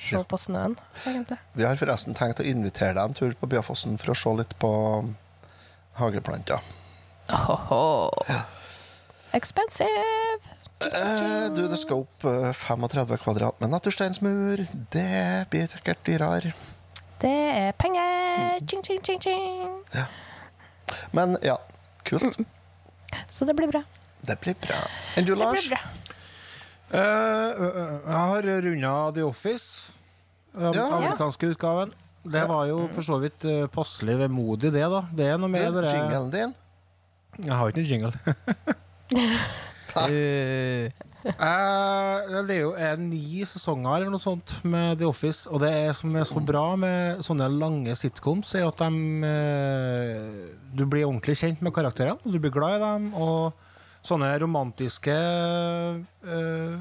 se 0.00 0.16
Ja. 0.16 0.22
på 0.24 0.38
snøen, 0.40 0.74
egentlig. 1.04 1.36
Vi 1.54 1.62
har 1.68 1.76
forresten 1.76 2.16
tenkt 2.16 2.40
å 2.40 2.46
invitere 2.48 2.94
deg 2.96 3.02
en 3.04 3.14
tur 3.18 3.34
på 3.36 3.50
Bjafossen 3.52 3.98
for 4.00 4.14
å 4.14 4.16
se 4.16 4.32
litt 4.38 4.54
på 4.62 4.70
hageplanter. 6.00 6.64
Ohoho. 7.30 8.08
Expensive! 9.36 10.40
Eh, 10.80 11.46
du, 11.52 11.66
det 11.68 11.76
skal 11.80 12.04
opp 12.06 12.24
eh, 12.24 12.52
35 12.56 13.16
kvadrat 13.20 13.60
med 13.60 13.70
natursteinsmur. 13.74 14.62
Det 14.94 15.46
blir 15.52 15.68
sikkert 15.68 16.00
dyrere. 16.06 16.52
Det 17.20 17.32
er 17.52 17.72
penger! 17.76 18.60
Ching, 18.64 18.82
ching, 18.86 19.00
ching, 19.04 19.20
ching. 19.20 20.06
Men 21.12 21.36
ja, 21.44 21.58
kult. 22.08 22.38
Så 23.28 23.44
det 23.44 23.54
blir 23.58 23.68
bra. 23.68 23.82
Det 24.24 24.38
blir 24.40 24.56
bra. 24.62 24.78
Enn 25.16 25.26
du, 25.28 25.34
Det 25.34 25.40
Lars? 25.42 25.66
blir 25.68 25.76
bra. 25.76 25.82
Eh, 26.90 27.00
eh, 27.00 27.92
jeg 28.06 28.22
har 28.32 28.48
runda 28.64 28.94
The 29.18 29.22
Office, 29.28 29.92
den 30.56 30.74
Ja. 30.80 30.86
amerikanske 30.96 31.52
utgaven. 31.52 31.92
Det 32.24 32.42
var 32.48 32.66
jo 32.68 32.82
for 32.92 33.00
så 33.06 33.16
vidt 33.22 33.44
uh, 33.48 33.64
passelig 33.72 34.18
vemodig, 34.20 34.68
det, 34.74 34.82
da. 34.92 34.98
Det 35.16 35.24
er 35.32 35.38
noe 35.40 35.48
med 35.48 35.72
det 35.72 35.84
der- 35.86 35.94
Jinglen 35.94 36.30
din? 36.34 36.50
Jeg 37.46 37.54
har 37.56 37.68
ikke 37.70 37.80
noen 37.80 37.88
jingle. 37.88 38.12
Eh, 41.20 42.30
det 42.46 42.54
er 42.54 42.62
jo 42.62 42.70
er 42.80 42.96
ni 42.96 43.42
sesonger 43.44 43.98
eller 43.98 44.12
noe 44.12 44.22
sånt 44.22 44.54
med 44.64 44.96
The 45.00 45.08
Office, 45.08 45.44
og 45.50 45.60
det 45.60 45.68
er 45.76 45.92
som 45.96 46.14
er 46.16 46.24
så 46.24 46.40
bra 46.40 46.64
med 46.80 47.20
sånne 47.26 47.48
lange 47.52 47.92
sitcoms, 47.98 48.54
er 48.56 48.64
at 48.64 48.80
de 48.80 48.88
uh, 49.20 50.48
Du 50.72 50.86
blir 50.86 51.04
ordentlig 51.04 51.36
kjent 51.42 51.60
med 51.60 51.74
karakterene, 51.76 52.16
og 52.24 52.32
du 52.32 52.40
blir 52.40 52.54
glad 52.54 52.78
i 52.78 52.84
dem, 52.86 53.10
og 53.20 53.52
sånne 54.06 54.32
romantiske 54.40 55.16
uh, 56.24 56.80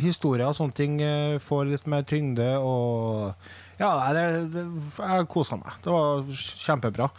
historier 0.00 0.48
og 0.48 0.56
sånne 0.56 0.76
ting 0.76 0.96
eh, 1.04 1.36
får 1.42 1.68
litt 1.70 1.86
mer 1.90 2.06
tyngde, 2.08 2.48
og 2.60 3.34
Ja, 3.76 3.92
det, 4.16 4.24
det, 4.54 4.64
jeg 4.96 5.28
kosa 5.28 5.58
meg. 5.60 5.76
Det 5.84 5.92
var 5.92 6.24
kjempebra. 6.32 7.10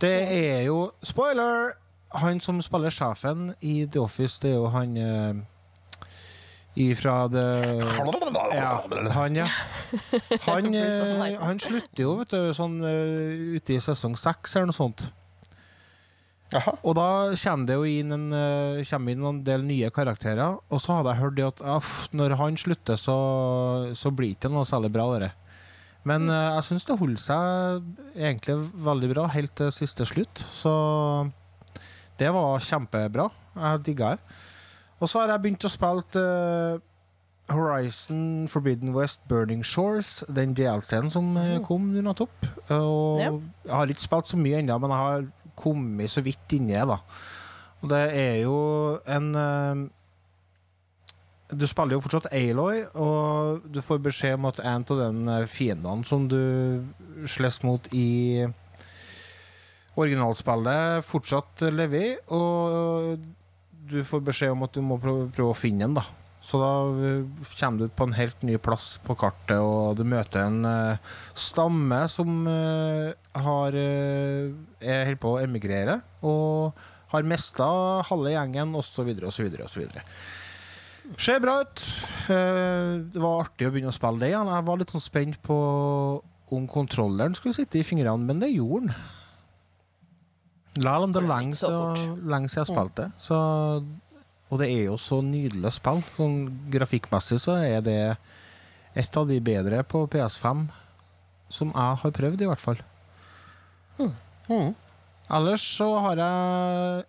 Det 0.00 0.16
er 0.32 0.62
jo 0.66 0.86
Spoiler! 1.04 1.74
Han 2.20 2.40
som 2.44 2.60
spiller 2.64 2.92
sjefen 2.92 3.52
i 3.60 3.86
The 3.86 4.02
Office, 4.02 4.40
det 4.42 4.52
er 4.52 4.58
jo 4.58 4.68
han 4.72 4.96
eh, 5.00 5.40
ifra 6.82 7.28
det 7.28 7.46
Ja, 8.52 8.82
han, 9.14 9.36
ja. 9.36 9.48
Han, 10.46 10.74
eh, 10.82 11.40
han 11.40 11.60
slutter 11.60 12.04
jo, 12.04 12.14
vet 12.20 12.34
du, 12.34 12.52
sånn 12.56 12.78
eh, 12.84 13.56
ute 13.56 13.76
i 13.76 13.80
sesong 13.82 14.16
seks 14.20 14.56
eller 14.56 14.72
noe 14.72 14.76
sånt. 14.76 15.08
Aha. 16.52 16.74
Og 16.84 16.96
da 16.98 17.08
kommer 17.32 17.68
det 17.68 17.76
jo 17.78 17.84
inn 17.88 18.12
en, 18.12 18.26
inn 18.76 19.28
en 19.28 19.44
del 19.44 19.62
nye 19.64 19.88
karakterer. 19.88 20.58
Og 20.68 20.82
så 20.84 20.98
hadde 20.98 21.14
jeg 21.14 21.24
hørt 21.24 21.38
det 21.38 21.46
at 21.48 21.62
aff, 21.78 21.94
når 22.12 22.36
han 22.36 22.58
slutter, 22.60 23.00
så, 23.00 23.16
så 23.96 24.12
blir 24.12 24.34
det 24.34 24.42
ikke 24.42 24.52
noe 24.52 24.68
særlig 24.68 24.92
bra. 24.92 25.06
Dere. 25.14 25.30
Men 26.08 26.26
eh, 26.30 26.48
jeg 26.56 26.66
syns 26.66 26.86
det 26.88 26.98
holder 26.98 27.22
seg 27.22 28.16
egentlig 28.18 28.58
veldig 28.88 29.12
bra 29.12 29.28
helt 29.32 29.54
til 29.58 29.70
siste 29.74 30.06
slutt. 30.08 30.42
Så 30.50 30.72
det 32.22 32.30
var 32.34 32.62
kjempebra. 32.62 33.28
Jeg 33.58 33.84
digga 33.90 34.14
det. 34.14 34.40
Og 35.02 35.10
så 35.10 35.18
har 35.24 35.32
jeg 35.34 35.42
begynt 35.42 35.64
å 35.66 35.70
spille 35.72 36.22
uh, 36.22 36.82
Horizon 37.52 38.48
Forbidden 38.48 38.92
West 38.94 39.20
Burning 39.28 39.64
Shores, 39.66 40.20
den 40.30 40.54
DLC-en 40.54 41.10
som 41.10 41.32
eh, 41.36 41.56
kom 41.66 41.88
nå 41.92 42.04
nettopp. 42.06 42.46
Og 42.70 43.18
Ja. 43.20 43.32
jeg 43.66 43.74
har 43.74 43.90
ikke 43.90 44.04
spilt 44.06 44.30
så 44.30 44.38
mye 44.38 44.60
ennå, 44.62 44.78
men 44.78 44.94
jeg 44.94 44.98
har 45.08 45.26
kommet 45.58 46.10
så 46.10 46.22
vidt 46.22 46.54
inni 46.54 46.78
det. 46.78 47.00
Og 47.82 47.90
det 47.90 48.02
er 48.14 48.36
jo 48.44 48.54
en 49.10 49.34
uh, 49.34 49.82
Du 51.52 51.66
spiller 51.66 51.98
jo 51.98 52.00
fortsatt 52.00 52.30
Aloy, 52.32 52.84
og 52.94 53.66
du 53.68 53.82
får 53.84 53.98
beskjed 54.06 54.38
om 54.38 54.46
at 54.48 54.62
en 54.62 54.86
av 54.88 55.02
den 55.02 55.32
fiendene 55.50 56.06
som 56.08 56.28
du 56.30 56.38
slåss 57.28 57.58
mot 57.66 57.90
i 57.92 58.46
originalspillet, 60.00 61.04
fortsatt 61.04 61.66
lever, 61.72 62.16
og 62.32 63.20
du 63.90 64.00
får 64.06 64.24
beskjed 64.24 64.54
om 64.54 64.64
at 64.66 64.74
du 64.76 64.82
må 64.84 64.98
prøve, 65.02 65.28
å 65.44 65.56
finne 65.56 65.86
den, 65.86 65.96
da. 65.98 66.06
Så 66.42 66.58
da 66.58 66.70
eh, 67.06 67.50
kommer 67.54 67.84
du 67.84 67.92
på 67.94 68.06
en 68.08 68.16
helt 68.16 68.40
ny 68.42 68.56
plass 68.62 68.96
på 69.04 69.14
kartet, 69.18 69.60
og 69.62 69.98
du 69.98 70.02
møter 70.08 70.48
en 70.48 70.64
uh, 70.66 71.12
stamme 71.38 72.00
som 72.10 72.48
uh, 72.48 73.12
har 73.44 73.76
uh, 73.78 74.50
er 74.82 75.06
helt 75.06 75.22
på 75.22 75.36
å 75.36 75.42
emigrere, 75.44 76.00
og 76.26 76.74
har 77.12 77.28
mista 77.28 77.68
halve 78.08 78.34
gjengen, 78.34 78.74
osv., 78.74 79.12
osv., 79.28 79.54
osv. 79.68 79.86
Ser 81.20 81.42
bra 81.42 81.58
ut. 81.60 81.80
Det 82.24 83.20
var 83.20 83.42
artig 83.42 83.66
å 83.68 83.72
begynne 83.74 83.90
å 83.90 83.94
spille 83.94 84.22
det 84.22 84.30
igjen. 84.30 84.48
Jeg 84.48 84.64
var 84.64 84.78
litt 84.80 84.94
sånn 84.94 85.02
spent 85.02 85.36
på 85.44 85.56
om 86.56 86.68
kontrolleren 86.70 87.34
skulle 87.36 87.56
sitte 87.58 87.82
i 87.82 87.84
fingrene, 87.84 88.22
men 88.22 88.40
det 88.40 88.54
gjorde 88.54 88.86
den. 88.86 88.94
Om 90.72 91.12
det 91.12 91.20
er 91.20 91.28
langs, 91.28 91.60
siden 91.60 92.28
jeg 92.30 92.48
har 92.54 92.68
spilt 92.68 92.94
det. 92.96 93.10
Så, 93.20 93.36
og 94.48 94.60
det 94.60 94.70
er 94.72 94.86
jo 94.86 94.96
så 94.96 95.20
nydelig 95.24 95.68
å. 95.68 95.98
Sånn 96.16 96.38
grafikkmessig 96.72 97.40
så 97.44 97.58
er 97.60 97.84
det 97.84 97.98
et 98.96 99.16
av 99.16 99.28
de 99.28 99.38
bedre 99.40 99.82
på 99.84 100.06
PS5 100.08 100.66
som 101.52 101.72
jeg 101.76 102.00
har 102.02 102.14
prøvd, 102.16 102.40
i 102.40 102.48
hvert 102.48 102.64
fall. 102.64 102.80
Mhm. 104.00 104.74
Ellers 105.32 105.62
så 105.76 105.86
har 106.04 106.16
jeg 106.20 107.04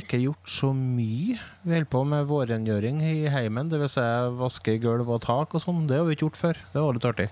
ikke 0.00 0.20
gjort 0.20 0.48
så 0.48 0.72
mye. 0.76 1.36
Vi 1.64 1.72
holder 1.72 1.88
på 1.92 2.04
med 2.08 2.28
vårrengjøring 2.28 3.00
i 3.04 3.28
heimen, 3.32 3.68
dvs. 3.72 3.96
Si 3.96 4.06
vaske 4.38 4.76
gulv 4.82 5.08
og 5.08 5.22
tak 5.24 5.54
og 5.54 5.62
sånn. 5.62 5.86
Det 5.88 5.98
har 5.98 6.06
vi 6.08 6.16
ikke 6.16 6.28
gjort 6.28 6.40
før. 6.40 6.62
Det 6.72 6.82
var 6.84 6.96
litt 6.96 7.08
artig. 7.08 7.28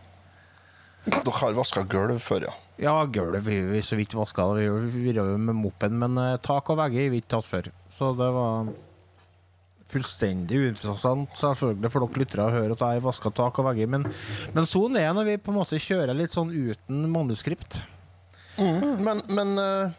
Dere 1.04 1.38
har 1.40 1.56
vaska 1.56 1.84
gulv 1.88 2.20
før, 2.24 2.48
ja. 2.48 2.54
Ja, 2.82 2.96
gulv 3.06 3.44
vi, 3.46 3.60
vi 3.70 3.82
så 3.86 3.96
vidt 3.98 4.14
vaska. 4.18 4.48
Vi 4.58 4.66
virra 4.96 5.28
jo 5.30 5.38
med 5.38 5.54
moppen, 5.54 5.94
men 6.00 6.18
eh, 6.18 6.36
tak 6.42 6.72
og 6.72 6.80
vegger 6.80 7.12
vi 7.12 7.20
ikke 7.22 7.36
tatt 7.36 7.46
før. 7.46 7.68
Så 7.92 8.10
det 8.18 8.30
var 8.34 8.72
fullstendig 9.94 10.58
uinteressant 10.58 11.36
selvfølgelig 11.38 11.90
for 11.92 12.02
dere 12.02 12.22
lyttere 12.24 12.46
å 12.48 12.54
høre 12.54 12.74
at 12.74 12.84
jeg 12.96 13.04
vaska 13.04 13.30
tak 13.36 13.60
og 13.62 13.68
vegger, 13.68 13.90
men, 13.94 14.06
men 14.56 14.66
sånn 14.66 14.96
er 14.98 15.06
det 15.10 15.18
når 15.20 15.28
vi 15.28 15.36
på 15.44 15.52
en 15.52 15.58
måte 15.60 15.78
kjører 15.78 16.16
litt 16.18 16.34
sånn 16.34 16.50
uten 16.50 17.04
manuskript. 17.12 17.78
Mm, 18.58 19.02
Men, 19.02 19.20
men 19.34 19.48
uh, 19.58 19.94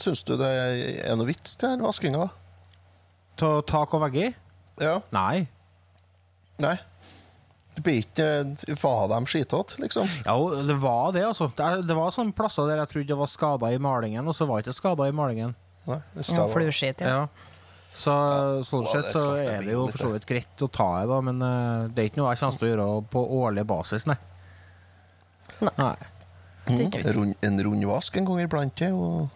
syns 0.00 0.24
du 0.28 0.34
det 0.36 0.48
er 0.48 1.16
noe 1.16 1.28
vits 1.28 1.56
til 1.60 1.72
den 1.74 1.84
vaskinga? 1.84 2.26
Ta 3.40 3.50
tak 3.68 3.94
og 3.96 4.04
vegger? 4.06 4.34
Ja? 4.80 4.98
Nei. 5.14 5.46
Nei? 6.62 6.76
Det 7.74 7.82
blir 7.82 8.02
ikke 8.04 8.26
Var 8.82 9.08
de 9.10 9.18
skitete, 9.26 9.80
liksom? 9.82 10.10
Ja, 10.26 10.36
det 10.68 10.76
var 10.82 11.12
det, 11.16 11.24
altså. 11.26 11.48
Det, 11.56 11.64
er- 11.64 11.82
det 11.86 11.96
var 11.98 12.12
sånne 12.14 12.36
plasser 12.36 12.68
der 12.70 12.82
jeg 12.84 12.92
trodde 12.92 13.10
det 13.10 13.18
var 13.18 13.30
skader 13.32 13.74
i 13.74 13.80
malingen, 13.82 14.28
og 14.30 14.36
så 14.36 14.46
var 14.46 14.60
det 14.62 14.68
ikke 14.68 14.78
skader 14.78 15.10
i 15.10 15.16
malingen. 15.16 15.56
Nei, 15.88 15.98
Ja, 16.16 16.22
det 16.22 16.46
Flueskitt, 16.54 17.02
ja. 17.04 17.08
Ja. 17.08 17.50
Så 17.94 18.12
sånn 18.66 18.86
sett 18.90 19.06
er 19.06 19.12
så 19.14 19.24
er 19.38 19.62
det 19.62 19.74
jo 19.76 19.84
for 19.86 20.02
så 20.02 20.08
vidt 20.14 20.24
greit 20.26 20.62
å 20.66 20.68
ta 20.72 20.88
i, 21.02 21.06
da, 21.06 21.20
men 21.22 21.38
uh, 21.44 21.86
det 21.94 22.02
er 22.02 22.08
ikke 22.10 22.22
noe 22.22 22.32
jeg 22.32 22.40
kommer 22.40 22.58
til 22.58 22.66
å 22.66 22.72
gjøre 22.72 22.86
på 23.12 23.22
årlig 23.38 23.64
basis, 23.70 24.06
nei. 24.10 24.16
Nei. 25.62 25.94
Mm. 26.64 26.96
Rund, 27.14 27.34
en 27.44 27.60
rundvask 27.62 28.16
en 28.18 28.26
gang 28.26 28.42
iblant. 28.42 28.82
ja, 28.82 28.90
Og... 28.96 29.28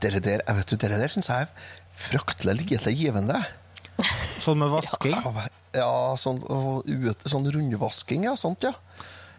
Det 0.00 0.10
der, 0.24 0.40
jeg 0.40 0.56
vet 0.58 0.70
du, 0.72 0.76
dere 0.80 0.98
der 1.00 1.12
syns 1.12 1.28
jeg 1.30 1.46
er 1.46 1.72
fryktelig 1.94 2.56
lite 2.64 2.92
givende. 2.96 3.40
Sånn 4.44 4.60
med 4.60 4.72
vasking. 4.72 5.16
Ja, 5.74 6.14
sånn, 6.20 6.40
og 6.52 6.86
ut, 6.86 7.26
sånn 7.30 7.50
rundvasking, 7.50 8.28
ja. 8.28 8.36
Sånt, 8.38 8.66
ja. 8.66 8.74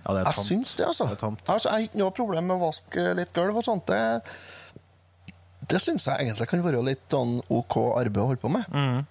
Ja, 0.06 0.14
det 0.14 0.22
er 0.22 0.30
Jeg 0.30 0.46
syns 0.50 0.76
det, 0.78 0.86
altså. 0.86 1.08
Det 1.10 1.18
er 1.18 1.24
tamt. 1.24 1.42
altså. 1.48 1.70
Jeg 1.70 1.74
har 1.74 1.88
ikke 1.88 2.02
noe 2.04 2.14
problem 2.20 2.48
med 2.50 2.58
å 2.60 2.68
vaske 2.68 3.06
litt 3.18 3.34
gulv 3.34 3.58
og 3.62 3.66
sånt. 3.66 3.90
Det, 3.90 5.34
det 5.72 5.82
syns 5.82 6.06
jeg 6.10 6.26
egentlig 6.26 6.50
kan 6.52 6.64
være 6.66 6.84
litt 6.86 7.06
sånn 7.12 7.40
OK 7.50 7.78
arbeid 7.96 8.22
å 8.22 8.30
holde 8.32 8.44
på 8.44 8.54
med. 8.54 8.70
Mm. 8.70 9.04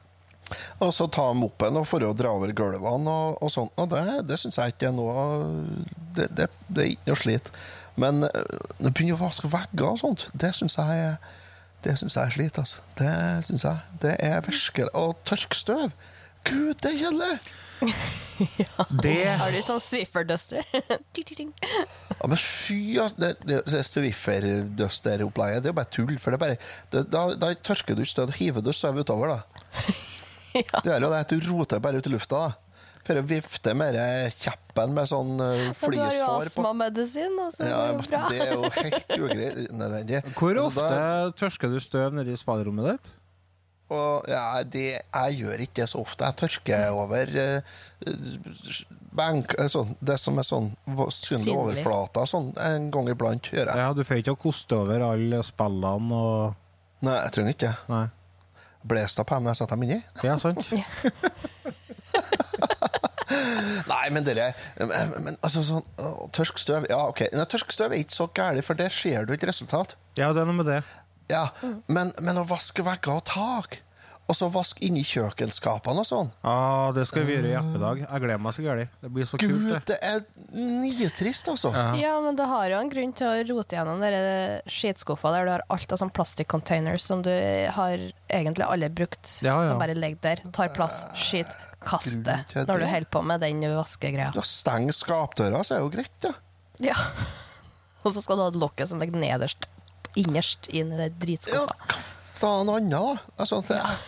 Og 0.84 0.90
så 0.94 1.06
ta 1.08 1.30
moppen 1.34 1.80
og 1.80 1.86
for 1.88 2.04
å 2.04 2.12
dra 2.14 2.34
over 2.36 2.52
gulvene 2.54 3.10
og, 3.10 3.38
og 3.42 3.50
sånt. 3.50 3.72
Og 3.80 3.88
det, 3.90 4.04
det 4.28 4.38
syns 4.42 4.60
jeg 4.60 4.74
ikke 4.74 4.90
er 4.90 4.98
noe 4.98 5.24
Det, 6.14 6.28
det, 6.36 6.50
det 6.68 6.84
er 6.84 6.92
ikke 6.92 7.14
noe 7.14 7.22
slit. 7.22 7.48
Men 7.98 8.26
å 8.26 8.90
begynne 8.90 9.16
å 9.16 9.22
vaske 9.22 9.50
vegger 9.50 9.88
og 9.88 9.98
sånt, 10.02 10.28
det 10.34 10.52
syns 10.54 10.76
jeg 10.78 11.08
er 11.08 11.16
det 11.84 11.98
synes 12.00 12.16
jeg 12.16 12.24
er 12.24 12.34
slit, 12.34 12.58
altså. 12.58 12.82
Det 12.98 13.12
syns 13.48 13.64
jeg. 13.64 14.00
Det 14.02 14.16
er 14.24 14.40
virkelig 14.44 14.88
Og 14.94 15.16
tørke 15.28 15.56
støv! 15.58 15.92
Gud, 16.44 16.74
det 16.82 16.90
er 16.92 16.98
kjedelig! 17.00 17.36
Det 19.04 19.14
Har 19.38 19.52
du 19.52 19.60
sånn 19.64 19.80
Swiffer-duster? 19.82 20.64
Ja, 22.14 22.28
men 22.30 22.38
fy, 22.40 22.96
altså. 23.02 23.18
Det, 23.20 23.30
det, 23.44 23.60
det 23.68 23.82
Swiffer-duster-opplegget, 23.88 25.64
det 25.64 25.70
er 25.70 25.72
jo 25.72 25.78
bare 25.78 25.92
tull. 25.92 26.16
For 26.20 26.32
det 26.32 26.38
er 26.38 26.44
bare, 26.44 26.58
det, 26.92 27.04
da, 27.12 27.24
da 27.38 27.52
tørker 27.66 27.96
du 27.96 28.04
ikke 28.04 28.14
støv, 28.14 28.34
hiver 28.38 28.64
du 28.64 28.72
støv 28.76 29.00
utover, 29.04 29.36
da. 29.36 29.40
Det 30.54 30.86
er 30.86 31.02
jo 31.02 31.08
det 31.10 31.18
at 31.18 31.32
du 31.32 31.40
roter 31.48 31.80
bare 31.82 31.98
ut 31.98 32.06
i 32.06 32.12
lufta, 32.12 32.44
da. 32.44 32.63
For 33.04 33.20
å 33.20 33.24
vifte 33.28 33.74
med 33.76 33.98
kjeppen 34.40 34.94
med 34.96 35.08
sånn 35.10 35.34
uh, 35.36 35.72
på. 35.76 35.90
du 35.92 35.98
har 36.00 36.08
jo 36.08 36.22
flishår 36.22 36.46
astmamedisin, 36.48 37.34
og 37.42 37.50
så 37.52 37.66
Ja, 37.68 37.82
er 37.82 37.90
det 37.90 37.98
jo 37.98 38.06
bra. 38.08 38.22
det 38.30 38.38
er 38.40 38.54
jo 38.54 38.70
helt 38.78 39.12
unødvendig. 39.74 40.22
Hvor 40.38 40.54
Altså, 40.54 40.64
ofte 40.70 40.88
da- 40.94 41.34
tørsker 41.42 41.74
du 41.74 41.78
støv 41.84 42.16
nedi 42.16 42.38
spaderommet 42.40 42.94
ditt? 42.94 43.12
Og, 43.92 44.24
ja, 44.32 44.62
det, 44.64 44.86
jeg 45.04 45.36
gjør 45.42 45.60
ikke 45.66 45.82
det 45.82 45.88
så 45.92 46.00
ofte. 46.00 46.24
Jeg 46.24 46.38
tørker 46.40 46.86
over 46.96 47.28
uh, 47.36 47.76
bank, 49.14 49.52
eh, 49.60 49.68
sånn, 49.70 49.92
det 50.00 50.16
som 50.20 50.40
er 50.40 50.48
sånn 50.48 50.70
synlig 51.12 51.54
overflate. 51.54 52.24
Sånn, 52.30 52.50
en 52.64 52.88
gang 52.94 53.12
iblant 53.12 53.52
gjør 53.52 53.68
jeg. 53.68 53.80
Ja, 53.84 53.92
Du 53.94 54.02
får 54.06 54.22
ikke 54.22 54.34
å 54.34 54.40
koste 54.48 54.80
over 54.80 55.04
alle 55.12 55.44
spillene 55.46 56.20
og 56.24 56.60
Nei, 57.04 57.18
jeg 57.20 57.32
trenger 57.36 57.52
ikke 57.52 57.70
det. 57.92 58.04
Det 58.88 59.24
på 59.28 59.36
dem 59.36 59.44
når 59.44 59.50
jeg 59.52 59.58
setter 59.60 59.76
dem 59.76 59.82
inni? 59.84 59.98
Ja, 60.24 60.38
sant? 60.40 60.64
Nei, 63.90 64.04
men 64.12 64.26
dere 64.26 64.50
men, 64.76 65.14
men, 65.24 65.38
altså, 65.40 65.62
sånn, 65.66 65.86
å, 65.98 66.28
Tørsk 66.34 66.60
støv 66.60 66.88
Ja, 66.90 67.00
OK. 67.10 67.24
Nei, 67.34 67.46
tørsk 67.50 67.72
støv 67.74 67.94
er 67.94 68.04
ikke 68.04 68.18
så 68.18 68.28
gærent, 68.36 68.66
for 68.66 68.78
det 68.78 68.90
ser 68.94 69.26
du 69.26 69.34
ikke 69.36 69.48
resultat. 69.50 69.96
Ja, 70.18 70.32
det 70.36 70.44
er 70.44 70.50
noe 70.50 70.60
med 70.60 70.68
det. 70.70 70.82
Ja, 71.32 71.48
men, 71.88 72.12
men 72.20 72.38
å 72.38 72.44
vaske 72.46 72.84
vegger 72.84 73.16
og 73.16 73.24
tak, 73.30 73.80
og 74.24 74.36
så 74.36 74.48
vaske 74.52 74.80
inni 74.86 75.02
kjøkkenskapene 75.04 76.00
og 76.00 76.06
sånn 76.08 76.30
Ah, 76.48 76.88
det 76.96 77.02
skal 77.10 77.26
vi 77.28 77.34
gjøre 77.34 77.50
i 77.50 77.56
ettermiddag. 77.58 77.98
Jeg 78.06 78.22
gleder 78.22 78.40
meg 78.40 78.54
så 78.56 78.64
gærent. 78.64 78.94
Det 79.02 79.10
blir 79.12 79.28
så 79.28 79.40
kult, 79.40 79.52
Gud, 79.52 79.66
det. 79.68 79.80
det 79.90 79.98
er 80.08 80.22
nitrist, 80.88 81.50
altså. 81.52 81.72
Ja. 81.76 81.84
Ja, 82.00 82.14
men 82.24 82.38
det 82.38 82.46
har 82.48 82.72
jo 82.72 82.78
en 82.80 82.92
grunn 82.92 83.12
til 83.16 83.28
å 83.28 83.42
rote 83.50 83.76
gjennom 83.76 84.00
dere 84.04 84.62
skitskuffa 84.70 85.32
der 85.34 85.48
du 85.48 85.52
har 85.56 85.66
alt 85.76 85.92
av 85.92 86.00
sånn 86.00 86.12
plastikcontainers 86.16 87.04
som 87.04 87.24
du 87.24 87.32
har 87.76 88.08
egentlig 88.32 88.64
alle 88.68 88.88
brukt. 88.92 89.38
Ja, 89.44 89.58
ja. 89.68 89.76
Bare 89.80 89.96
ligger 89.98 90.22
der, 90.24 90.44
tar 90.56 90.72
plass, 90.76 91.04
skit, 91.20 91.52
kast 91.86 92.18
det 92.26 92.38
når 92.54 92.82
du 92.82 92.86
holder 92.90 93.10
på 93.12 93.22
med 93.26 93.42
den 93.44 93.62
vaskegreia. 93.76 94.44
Steng 94.46 94.90
skapdøra, 94.94 95.62
så 95.64 95.76
er 95.76 95.82
det 95.82 95.84
jo 95.86 95.92
greit, 95.94 96.28
ja. 96.28 96.34
Ja. 96.90 96.96
Og 98.04 98.12
så 98.12 98.20
skal 98.24 98.36
du 98.38 98.44
ha 98.44 98.50
lokket 98.52 98.90
som 98.90 99.00
ligger 99.00 99.16
nederst, 99.20 99.68
innerst 100.18 100.68
inn 100.68 100.92
i 100.92 100.98
den 100.98 101.08
Ja, 101.08 101.20
dritskuffa. 101.22 101.76
Ja, 101.88 102.02
ta 102.40 102.50
noe 102.66 102.82
annet, 102.82 102.92
da. 102.92 103.38
Altså, 103.40 103.62
det 103.68 103.78
er... 103.78 104.04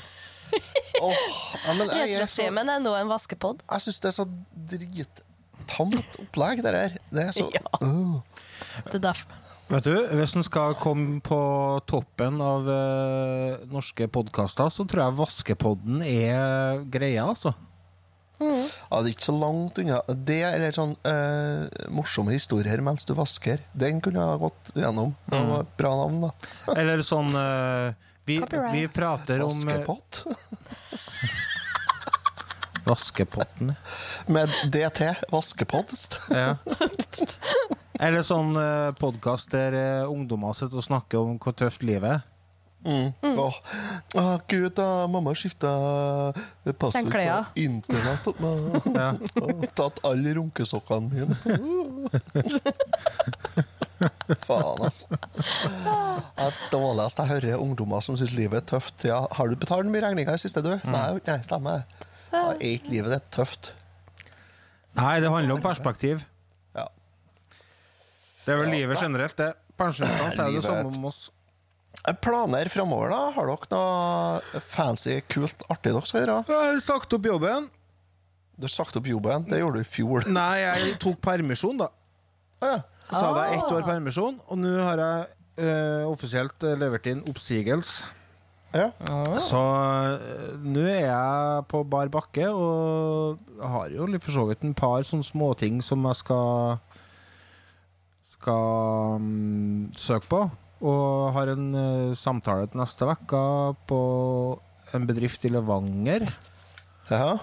Åh, 1.03 1.15
ja, 1.67 1.73
men 1.75 1.89
jeg, 1.91 2.13
er 2.17 2.29
så, 2.31 2.45
er 2.47 2.79
nå 2.81 2.93
en 2.97 3.09
vaskepod. 3.11 3.65
jeg 3.67 3.85
syns 3.85 3.99
det 4.05 4.09
er 4.13 4.15
så 4.17 4.27
drittamt 4.73 6.21
opplegg, 6.23 6.63
det 6.65 6.73
der. 6.77 6.95
Det 7.11 7.25
er 7.25 7.35
så 7.37 7.49
Ja. 7.57 7.65
uh. 7.83 8.21
Det 8.87 9.01
er 9.01 9.05
derfor. 9.11 9.43
Vet 9.67 9.87
du, 9.89 9.95
Hvis 10.15 10.37
en 10.39 10.45
skal 10.47 10.77
komme 10.79 11.19
på 11.27 11.39
toppen 11.91 12.39
av 12.45 12.69
uh, 12.71 13.65
norske 13.73 14.07
podkaster, 14.13 14.71
så 14.71 14.87
tror 14.87 15.09
jeg 15.09 15.17
Vaskepodden 15.19 16.05
er 16.07 16.85
greia, 16.93 17.25
altså. 17.27 17.57
Ja, 18.37 18.99
det 19.01 19.09
er 19.09 19.15
ikke 19.15 19.31
så 19.31 19.33
langt 19.33 19.79
unna. 19.81 20.03
Det 20.29 20.43
eller 20.45 20.75
sånn 20.77 20.91
øh, 21.09 21.63
morsomme 21.95 22.35
historier 22.35 22.83
mens 22.85 23.09
du 23.09 23.15
vasker. 23.17 23.63
Den 23.73 24.03
kunne 24.05 24.21
jeg 24.21 24.43
gått 24.43 24.69
gjennom. 24.77 25.15
Det 25.25 25.41
var 25.49 25.65
et 25.65 25.71
bra 25.81 25.93
navn, 26.03 26.19
da. 26.27 26.31
Eller 26.77 27.01
sånn 27.07 27.33
eh, 27.41 27.97
vi, 28.29 28.37
vi 28.75 28.83
prater 28.93 29.41
om 29.47 29.57
eh, 29.65 29.81
Vaskepott. 29.81 30.21
Vaskepotten. 32.87 33.73
Med 34.31 34.53
DT. 34.75 35.15
Vaskepott. 35.33 36.21
Ja. 36.31 36.57
Eller 38.01 38.25
sånn 38.27 38.57
uh, 38.59 38.93
podkast 38.99 39.53
der 39.55 39.77
uh, 39.77 40.13
ungdommer 40.13 40.57
sitter 40.57 40.83
og 40.83 40.87
snakker 40.87 41.21
om 41.23 41.39
hvor 41.41 41.55
tøft 41.57 41.85
livet 41.87 42.19
er. 42.19 42.25
Mm. 42.87 43.13
Åh. 43.39 43.55
Åh, 44.15 44.41
gud, 44.47 44.69
da 44.77 45.07
mamma 45.11 45.33
skifta 45.35 45.71
passord 46.79 47.11
på 47.11 47.23
internett. 47.59 48.29
Ja. 48.97 49.09
Og 49.43 49.65
tatt 49.75 49.99
alle 50.07 50.35
runkesokkene 50.37 51.11
mine. 51.11 51.37
Faen, 54.47 54.85
altså. 54.85 55.07
Det 55.09 56.53
dårligste 56.71 57.25
jeg 57.25 57.33
hører 57.33 57.65
ungdommer 57.65 58.05
som 58.05 58.19
syns 58.21 58.37
livet 58.37 58.63
er 58.63 58.69
tøft. 58.77 59.09
Ja, 59.09 59.25
har 59.35 59.51
du 59.51 59.59
betalt 59.59 59.91
mye 59.91 60.05
regninger 60.05 60.37
i 60.37 60.45
siste, 60.45 60.63
du? 60.63 60.77
Nei, 60.87 61.09
nei, 61.27 61.41
stemmer. 61.49 61.83
Er 62.31 62.55
ikke 62.61 62.93
livet 62.93 63.17
ditt 63.17 63.29
tøft. 63.35 63.73
Nei, 64.97 65.19
det 65.25 65.33
handler 65.33 65.57
om 65.57 65.65
perspektiv. 65.65 66.23
Ja. 68.47 68.53
Det 68.53 68.55
er 68.55 68.61
vel 68.63 68.69
Ja, 68.71 68.75
livet 68.79 69.03
generelt, 69.03 69.37
det. 69.41 69.53
Pensjonistene 69.77 70.31
sier 70.37 70.55
det 70.55 70.65
samme 70.65 70.93
om 70.95 71.09
oss. 71.11 71.25
Planer 72.23 72.69
framover, 72.71 73.11
da? 73.11 73.21
Har 73.35 73.49
dere 73.51 73.71
noe 73.73 74.61
fancy, 74.71 75.19
kult, 75.33 75.65
artig 75.73 75.91
dere 75.91 76.07
skal 76.07 76.23
gjøre? 76.23 76.37
Jeg 76.47 76.69
har 76.71 76.83
sagt 76.85 77.17
opp 77.17 77.27
jobben. 77.27 77.67
Du 78.57 78.69
har 78.69 78.73
sagt 78.73 78.97
opp 78.97 79.09
jobben. 79.11 79.49
Det 79.51 79.59
gjorde 79.59 79.83
du 79.83 79.85
i 79.85 79.89
fjor. 79.89 80.29
Nei, 80.39 80.61
jeg 80.63 80.95
tok 81.03 81.19
permisjon, 81.25 81.81
da. 81.83 81.91
Ja. 82.63 82.77
Så 83.11 83.23
hadde 83.23 83.43
jeg 83.49 83.59
ett 83.59 83.75
år 83.75 83.83
permisjon, 83.87 84.39
og 84.47 84.59
nå 84.63 84.71
har 84.79 85.03
jeg 85.03 85.27
uh, 85.63 86.07
offisielt 86.11 86.65
eh, 86.67 86.79
levert 86.79 87.07
inn 87.11 87.21
oppsigelse. 87.31 88.07
ja. 88.75 88.89
Så 89.43 89.61
eh, 89.61 90.57
nå 90.63 90.83
er 90.89 91.05
jeg 91.05 91.67
på 91.71 91.83
bar 91.87 92.11
bakke, 92.13 92.49
og 92.51 93.61
har 93.63 93.95
jo 93.95 94.09
for 94.19 94.35
så 94.35 94.47
vidt 94.51 94.67
en 94.67 94.75
par 94.77 95.07
sånne 95.07 95.27
småting 95.27 95.79
som 95.85 96.03
jeg 96.11 96.23
skal 96.23 96.81
skal 98.47 99.19
um, 99.19 99.91
søke 99.99 100.31
på. 100.31 100.41
Og 100.87 101.33
har 101.35 101.51
en 101.51 101.67
uh, 101.75 102.15
samtale 102.15 102.69
til 102.71 102.79
neste 102.79 103.09
uke 103.09 103.43
på 103.91 104.01
en 104.95 105.07
bedrift 105.09 105.43
i 105.49 105.51
Levanger 105.51 106.29
ja. 107.11 107.39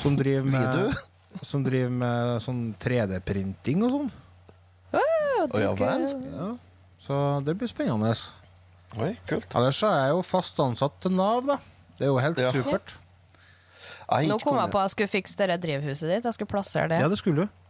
som 0.00 0.16
driver 0.16 0.48
med, 0.48 0.96
som 1.44 1.64
driver 1.66 1.92
med 1.92 2.40
sånn 2.44 2.62
3D-printing 2.80 3.84
og 3.84 3.96
sånn. 3.96 4.10
Å 5.40 5.60
ja 5.60 5.72
vel? 5.76 6.06
Ja. 6.08 6.48
Så 7.00 7.16
det 7.44 7.54
blir 7.60 7.68
spennende. 7.70 8.12
Oi, 9.00 9.14
kult. 9.28 9.52
Ellers 9.56 9.80
er 9.86 9.94
jeg 10.02 10.16
jo 10.16 10.24
fast 10.26 10.58
ansatt 10.60 10.98
til 11.04 11.14
Nav, 11.16 11.46
da. 11.48 11.56
Det 11.96 12.08
er 12.08 12.12
jo 12.12 12.18
helt 12.20 12.40
Ja. 12.40 12.52
supert. 12.52 12.96
Nå 14.26 14.40
kom 14.42 14.58
jeg 14.58 14.72
på 14.72 14.80
at 14.80 14.88
jeg 14.88 14.96
skulle 14.96 15.12
fikse 15.12 15.46
det 15.48 15.60
drivhuset 15.62 16.08
ditt. 16.08 16.24
Jeg 16.24 16.34
skulle 16.34 16.50
plassere 16.50 16.88
det. 16.90 16.98
Ja, 17.00 17.08
det 17.08 17.20
skulle 17.20 17.46
du. 17.46 17.60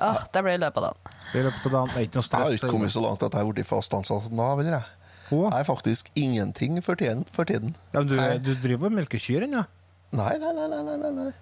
Åh, 0.00 0.18
det 0.32 0.42
blir 0.42 0.54
i 0.56 0.58
løpet 0.62 0.76
av 0.76 0.82
dagen. 0.88 1.16
I 1.34 1.42
løpet 1.44 1.66
av 1.66 1.72
dagen. 1.72 1.88
Det 1.92 1.96
er 2.00 2.06
ikke 2.08 2.16
noe 2.16 2.22
Jeg 2.24 2.32
har 2.32 2.46
stress. 2.46 2.58
ikke 2.62 2.70
kommet 2.72 2.92
så 2.94 3.02
langt 3.04 3.22
at 3.22 3.32
jeg 3.32 3.44
har 3.44 3.52
blitt 3.52 3.66
fast 3.68 3.92
ansatt 3.92 4.30
Nå 4.32 4.36
Nav. 4.40 4.60
eller 4.60 4.70
jeg? 4.78 4.84
Å, 5.32 5.50
Jeg 5.50 5.60
er 5.60 5.64
faktisk 5.68 6.10
ingenting 6.16 6.82
for 6.82 6.94
tiden. 6.96 7.24
For 7.32 7.44
tiden. 7.44 7.74
Ja, 7.92 8.00
men 8.00 8.08
du, 8.08 8.16
Jeg- 8.16 8.42
du 8.42 8.54
driver 8.54 8.86
og 8.86 8.92
melker 8.92 9.18
kyr 9.18 9.42
ennå? 9.44 9.66
Nei, 10.12 10.36
nei, 10.38 10.52
nei. 10.52 10.66
nei, 10.68 10.82
nei, 10.82 10.96
nei, 10.96 11.10
nei. 11.10 11.32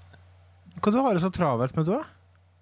Hva 0.81 0.93
du 0.93 0.99
har 1.03 1.15
det 1.15 1.23
så 1.23 1.31
travelt 1.35 1.75
med, 1.77 1.87
du? 1.87 1.93
da? 1.93 2.03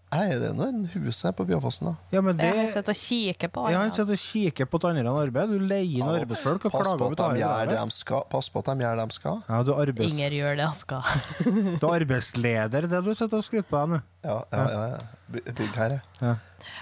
Nei, 0.09 0.29
det 0.41 0.51
noen 0.57 0.57
nå 0.57 0.67
en 0.97 1.05
hus 1.05 1.19
her 1.27 1.35
på 1.37 1.45
Bjørfossen. 1.45 1.91
da. 1.91 1.95
Ja, 2.15 2.21
men 2.25 2.39
det 2.39 2.47
Jeg 2.49 2.57
har 2.57 2.69
sett 2.73 2.87
og 2.89 2.97
kikker 2.97 3.51
på 3.53 3.65
ja, 3.69 3.83
Han 3.83 3.91
sitter 3.93 4.17
og 4.17 4.23
kikker 4.23 4.69
på 4.73 4.79
et 4.81 4.87
annet 4.89 5.09
arbeid. 5.13 5.51
Du 5.53 5.59
leier 5.61 5.85
inn 5.85 6.01
Ja, 6.01 6.15
arbeidsfolk 6.23 6.65
og 6.65 6.73
klager 6.73 6.97
på 6.97 7.09
over 7.11 7.13
at 7.13 7.21
de 7.37 7.43
gjør 7.43 7.69
det 7.69 7.77
de 7.77 7.97
skal. 7.99 8.23
Pass 8.33 8.49
på 8.55 8.63
at 8.63 8.71
de 8.71 8.87
gjør 8.87 8.97
det 8.97 9.05
de 9.11 9.17
skal. 9.19 9.43
Ja, 9.51 9.59
du 9.69 9.73
er, 9.75 9.83
arbeids, 9.85 10.15
Inger 10.15 10.37
gjør 10.39 10.57
det 10.57 10.69
han 10.71 10.79
skal. 10.81 11.03
du 11.83 11.85
er 11.91 11.97
arbeidsleder, 11.99 12.89
det 12.89 13.03
du 13.05 13.13
sitter 13.13 13.37
og 13.37 13.45
skryter 13.45 13.69
på 13.69 13.83
deg 13.83 13.93
nå. 13.93 14.01
Ja, 14.25 14.39
ja, 14.55 14.65
ja. 14.73 14.87
ja. 14.95 15.03
By- 15.29 15.45
Bygg 15.61 15.77
her, 15.83 15.99
ja. 16.25 16.33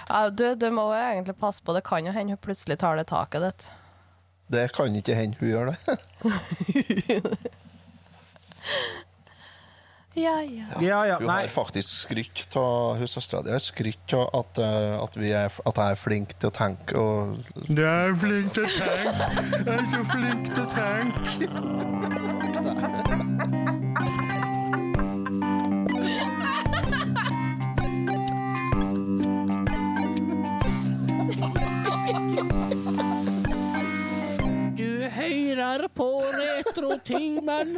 Ja, 0.07 0.21
du, 0.31 0.45
du 0.55 0.67
må 0.71 0.87
jo 0.93 1.01
egentlig 1.01 1.35
passe 1.43 1.59
på. 1.67 1.75
Det 1.75 1.83
kan 1.83 2.07
jo 2.07 2.15
hende 2.15 2.37
hun 2.37 2.43
plutselig 2.47 2.79
tar 2.79 2.95
det 2.95 3.09
taket 3.11 3.43
ditt. 3.43 3.67
Det 4.55 4.69
kan 4.71 4.95
ikke 4.95 5.19
hende 5.19 5.35
hun 5.43 5.51
gjør 5.51 5.73
det. 5.73 5.77
Ja, 10.17 10.41
ja. 10.41 10.81
Ja, 10.81 11.05
ja, 11.07 11.17
Hun 11.19 11.29
har 11.29 11.47
faktisk 11.47 11.93
skrytt 11.93 12.55
av 12.55 12.95
hun 12.97 13.07
søstera 13.07 13.41
di 13.45 13.51
har 13.53 13.59
skrytt 13.61 14.13
av 14.17 14.29
at, 14.33 14.57
eh, 14.57 14.97
at, 15.03 15.17
er, 15.17 15.51
at 15.69 15.77
jeg 15.77 15.91
er 15.91 15.95
flink 16.01 16.33
til 16.41 16.49
å 16.49 16.53
tenke 16.57 16.97
og 16.97 17.37
Du 17.69 17.83
er 17.85 18.15
flink 18.17 18.49
til 18.55 18.65
å 18.65 18.67
tenke. 18.73 18.87
Jeg 19.61 19.77
er 19.77 19.85
så 19.91 20.01
flink 20.09 20.49
til 20.49 20.63
å 20.63 20.69
tenke. 20.73 21.45
Du 34.81 34.89
hører 35.19 35.87
på 35.93 36.09
Retrotimen. 36.41 37.69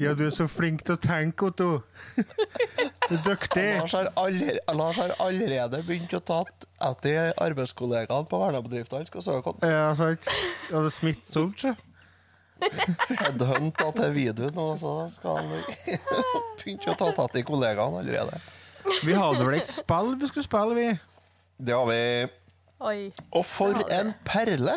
Ja, 0.00 0.12
du 0.14 0.26
er 0.26 0.32
så 0.34 0.46
flink 0.50 0.84
til 0.86 0.96
å 0.96 1.00
tenke, 1.00 1.48
Otto. 1.50 1.68
Du 2.16 3.14
er 3.16 3.22
dyktig. 3.24 3.66
Lars 3.80 3.94
har, 3.96 4.10
allerede, 4.20 4.76
Lars 4.76 5.00
har 5.00 5.14
allerede 5.24 5.80
begynt 5.86 6.12
å 6.16 6.20
ta 6.20 6.42
etter 6.90 7.32
arbeidskollegaene 7.40 8.28
på 8.28 8.40
vernebedriften 8.42 9.06
Skal 9.08 9.24
søke 9.24 9.54
om 9.54 9.64
Ja, 9.64 9.88
sant? 9.96 10.28
Ja, 10.68 10.80
det 10.82 10.90
er 10.90 10.96
smittsomt, 10.98 11.64
sjø. 11.64 11.74
headhunta 13.20 13.90
til 13.96 14.14
videoen, 14.14 14.58
og 14.58 14.78
så 14.80 14.92
skal 15.12 15.42
han 15.42 15.50
begynne 16.60 16.94
å 16.94 16.98
ta 16.98 17.10
tatt 17.16 17.36
i 17.40 17.44
kollegaene 17.46 18.02
allerede. 18.02 18.40
Vi 19.04 19.16
hadde 19.16 19.44
vel 19.44 19.58
et 19.58 19.70
spill 19.70 20.14
vi 20.20 20.30
skulle 20.30 20.46
spille, 20.46 20.76
vi? 20.78 20.88
Det 21.58 21.74
har 21.76 21.88
vi. 21.90 22.00
Oi. 22.86 22.98
Og 23.32 23.44
for 23.48 23.84
en 23.92 24.12
perle! 24.28 24.76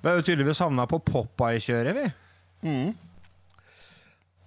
Vi 0.00 0.08
har 0.08 0.16
jo 0.16 0.24
tydeligvis 0.24 0.62
havna 0.64 0.86
på 0.88 1.00
Popeye-kjøret, 1.04 1.96
vi. 1.96 2.06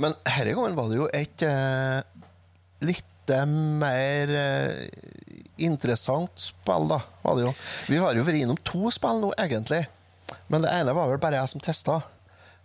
Men 0.02 0.16
denne 0.26 0.56
gangen 0.58 0.78
var 0.78 0.90
det 0.90 0.98
jo 0.98 1.10
et 1.14 1.44
uh, 1.46 2.02
litt 2.84 3.32
eh, 3.32 3.46
mer 3.48 4.34
uh, 4.34 4.80
interessant 5.62 6.42
spill, 6.42 6.90
da. 6.90 7.04
Var 7.22 7.38
det 7.38 7.46
jo. 7.46 7.54
Vi 7.92 8.02
har 8.02 8.18
jo 8.18 8.26
vært 8.26 8.42
innom 8.42 8.60
to 8.66 8.90
spill 8.94 9.22
nå, 9.22 9.30
egentlig. 9.38 9.86
Men 10.50 10.66
det 10.66 10.74
ene 10.74 10.96
var 10.98 11.12
vel 11.12 11.22
bare 11.22 11.38
jeg 11.40 11.54
som 11.54 11.64
testa. 11.64 12.02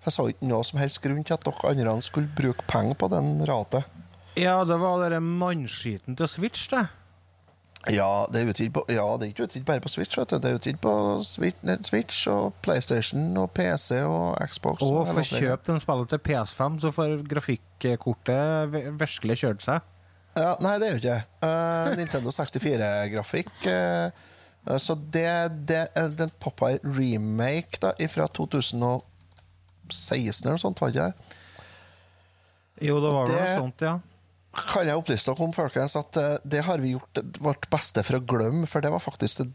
Jeg 0.07 0.15
sa 0.15 0.25
ikke 0.31 0.49
noe 0.49 0.65
som 0.65 0.81
helst 0.81 1.03
grunn 1.05 1.25
til 1.27 1.37
at 1.37 1.45
dere 1.45 1.75
andre 1.75 1.99
skulle 2.07 2.33
bruke 2.33 2.65
penger 2.71 2.97
på 2.97 3.11
den 3.13 3.35
ratet. 3.49 3.85
Ja, 4.39 4.63
det 4.65 4.79
var 4.81 5.03
den 5.11 5.29
mannskiten 5.41 6.17
til 6.17 6.31
Switch, 6.31 6.69
det. 6.73 6.87
Ja, 7.87 8.27
det 8.27 8.41
er 8.41 8.49
utgitt 8.51 8.73
på, 8.75 8.83
ja, 8.91 9.05
det 9.17 9.29
er 9.29 9.33
ikke 9.33 9.45
utgitt 9.47 9.65
bare 9.65 9.81
på 9.81 9.89
Switch. 9.89 10.19
vet 10.19 10.29
du. 10.33 10.39
Det 10.43 10.51
er 10.51 10.57
utgitt 10.59 10.81
på 10.83 11.23
Switch, 11.25 11.57
Switch 11.87 12.27
og 12.29 12.53
PlayStation 12.63 13.37
og 13.39 13.53
PC 13.55 14.01
og 14.03 14.37
Xbox. 14.51 14.83
Og 14.83 14.97
og 15.05 15.13
få 15.15 15.23
kjøp 15.23 15.65
den 15.69 15.79
spillet 15.81 16.09
til 16.11 16.19
PS5, 16.27 16.81
så 16.83 16.91
får 16.93 17.23
grafikkortet 17.31 18.73
virkelig 18.99 19.37
kjørt 19.45 19.63
seg. 19.65 19.81
Ja, 20.39 20.57
nei, 20.63 20.79
det 20.79 20.87
er 20.89 20.93
jo 20.93 20.99
ikke 21.01 21.15
det. 21.15 21.23
Eh, 21.47 21.97
Nintendo 21.99 22.31
64-grafikk. 22.35 23.53
eh, 23.67 24.11
eh, 24.67 24.79
så 24.83 24.95
det, 24.99 25.29
det 25.71 25.85
er 25.95 26.09
den 26.19 26.31
Popeye 26.43 26.79
remake 26.83 27.79
da, 27.83 27.91
fra 28.11 28.27
2016 28.27 30.45
eller 30.45 30.53
noe 30.59 30.63
sånt, 30.63 30.81
var 30.83 30.89
ikke 30.93 31.07
det? 31.09 31.15
Jo, 32.87 32.95
det 33.03 33.11
var 33.15 33.27
vel 33.27 33.35
noe 33.39 33.59
sånt, 33.59 33.81
ja. 33.83 33.99
Kan 34.59 34.89
jeg 34.89 34.99
opplyse 34.99 35.29
dere 35.29 35.45
om, 35.45 35.55
folkens, 35.55 35.97
at 35.99 36.19
eh, 36.21 36.37
det 36.45 36.65
har 36.67 36.83
vi 36.83 36.95
gjort 36.97 37.21
vårt 37.45 37.69
beste 37.73 38.05
for 38.07 38.19
å 38.19 38.25
glemme, 38.25 38.67
for 38.71 38.85
det 38.85 38.93
var 38.93 39.03
faktisk 39.03 39.43
det 39.43 39.49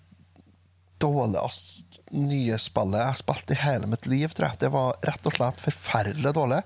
dårligste 1.04 2.02
nye 2.14 2.58
spillet 2.62 3.00
jeg 3.00 3.10
har 3.10 3.20
spilt 3.20 3.52
i 3.52 3.60
hele 3.64 3.90
mitt 3.90 4.06
liv, 4.08 4.32
tror 4.32 4.52
jeg. 4.52 4.62
Det 4.62 4.72
var 4.74 5.00
rett 5.04 5.30
og 5.30 5.36
slett 5.36 5.64
forferdelig 5.64 6.34
dårlig. 6.38 6.62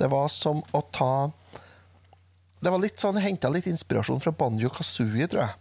Det 0.00 0.10
var 0.10 0.28
som 0.34 0.62
å 0.74 0.82
ta 0.92 1.30
Det 2.58 2.72
var 2.74 2.82
litt 2.82 2.98
sånn, 2.98 3.14
Jeg 3.20 3.28
henta 3.28 3.50
litt 3.54 3.68
inspirasjon 3.70 4.20
fra 4.20 4.32
Banjo 4.34 4.70
Kazooie, 4.74 5.28
tror 5.30 5.44
jeg. 5.44 5.54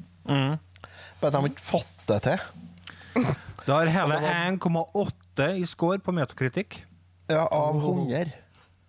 Men 1.22 1.32
de 1.32 1.38
har 1.38 1.50
ikke 1.52 1.68
fått 1.68 2.02
det 2.10 2.18
til. 2.26 2.48
Det 3.68 3.74
har 3.74 3.92
hele 3.94 4.18
1,8 4.58 5.48
i 5.62 5.66
score 5.70 6.02
på 6.02 6.16
metakritikk. 6.18 6.80
Ja, 7.30 7.46
av 7.46 7.78
100. 7.78 8.34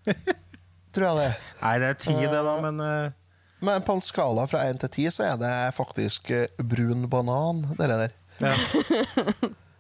tror 0.94 1.06
jeg 1.08 1.18
det. 1.20 1.30
Nei, 1.60 1.72
det 1.82 1.88
er 1.92 1.98
10, 2.00 2.20
det, 2.32 2.42
da, 2.46 2.54
men 2.64 2.80
eh, 2.84 3.17
Men 3.60 3.82
på 3.82 3.92
en 3.96 4.02
skala 4.04 4.44
fra 4.46 4.60
1 4.70 4.78
til 4.84 4.90
10 5.08 5.14
så 5.16 5.24
er 5.32 5.38
det 5.40 5.54
faktisk 5.74 6.30
eh, 6.30 6.46
brun 6.62 7.08
banan, 7.10 7.64
det 7.78 7.88
der. 7.90 8.12
ja. 8.44 8.54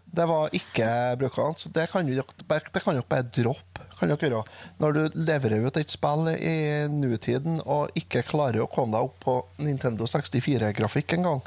Det 0.08 0.24
var 0.24 0.48
ikke 0.56 0.86
brukende, 1.20 1.58
så 1.60 1.68
det 1.68 1.82
kan 1.92 2.06
dere 2.08 2.24
bare- 2.48 3.02
bare 3.04 3.22
droppe. 3.28 3.82
Kan 4.00 4.08
dere 4.08 4.16
gjøre. 4.30 4.40
Når 4.80 4.92
du 4.96 5.18
leverer 5.20 5.66
ut 5.66 5.76
et 5.76 5.90
spill 5.92 6.30
i 6.32 6.88
nutiden 6.88 7.60
og 7.66 7.90
ikke 7.94 8.22
klarer 8.26 8.62
å 8.64 8.70
komme 8.72 8.96
deg 8.96 9.04
opp 9.04 9.18
på 9.20 9.34
Nintendo 9.60 10.08
64-grafikk 10.08 11.12
engang, 11.18 11.42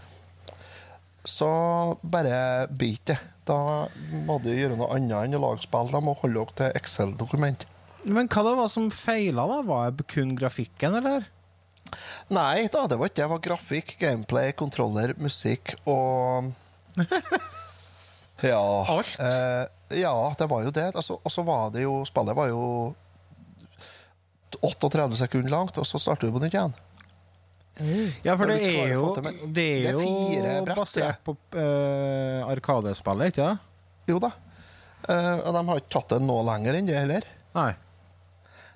så 1.26 1.50
bare 2.04 2.67
bit 2.70 3.02
det. 3.10 3.17
Da 3.50 3.58
må 4.30 4.38
du 4.46 4.52
gjøre 4.54 4.78
noe 4.78 4.94
annet 4.96 5.26
enn 5.26 5.36
å 5.39 5.41
lage 5.41 5.65
spill. 5.65 5.89
Da 5.91 6.00
må 6.00 6.13
holde 6.22 6.46
dere 6.46 6.58
til 6.62 6.78
Excel-dokument. 6.80 7.65
Men 8.06 8.30
hva 8.30 8.46
det 8.46 8.56
var 8.62 8.70
som 8.74 8.91
feila, 8.94 9.48
da? 9.50 9.60
Var 9.67 9.91
det 9.98 10.06
kun 10.13 10.36
grafikken, 10.38 10.96
eller? 11.02 11.26
Nei 12.32 12.67
da, 12.71 12.86
det 12.88 12.97
var 12.99 13.12
ikke 13.12 13.19
det. 13.19 13.23
Det 13.23 13.32
var 13.34 13.43
grafikk, 13.45 13.95
gameplay, 14.01 14.54
kontroller, 14.58 15.15
musikk 15.21 15.75
og 15.86 16.51
Ja. 18.41 18.86
Alt? 18.89 19.19
Eh, 19.19 19.99
ja, 20.01 20.13
det 20.38 20.47
var 20.49 20.63
jo 20.65 20.71
det. 20.73 20.89
Altså, 20.95 21.19
og 21.21 21.32
så 21.32 21.43
var 21.45 21.69
det 21.75 21.84
jo 21.86 22.01
Spillet 22.10 22.38
var 22.38 22.49
jo 22.49 22.63
38 24.62 25.19
sekunder 25.19 25.51
langt, 25.54 25.77
og 25.77 25.88
så 25.88 25.99
starter 26.01 26.27
du 26.27 26.36
på 26.36 26.41
nytt 26.43 26.58
igjen. 26.58 26.73
Ja, 28.21 28.36
for 28.36 28.49
det 28.51 28.58
er 28.67 28.91
jo, 28.91 29.06
det 29.56 29.67
er 29.88 29.95
jo 29.95 30.01
brett, 30.65 30.75
basert 30.77 31.21
på 31.25 31.34
uh, 31.56 32.49
Arkadespillet, 32.51 33.32
ikke 33.32 33.47
det? 33.47 34.12
Jo 34.12 34.19
da. 34.21 34.34
Eh, 35.10 35.38
og 35.39 35.56
de 35.56 35.62
har 35.65 35.80
ikke 35.80 35.93
tatt 35.95 36.13
det 36.13 36.19
noe 36.25 36.43
lenger 36.45 36.77
enn 36.77 36.89
det 36.89 36.97
heller. 36.99 37.25
Nei. 37.56 37.71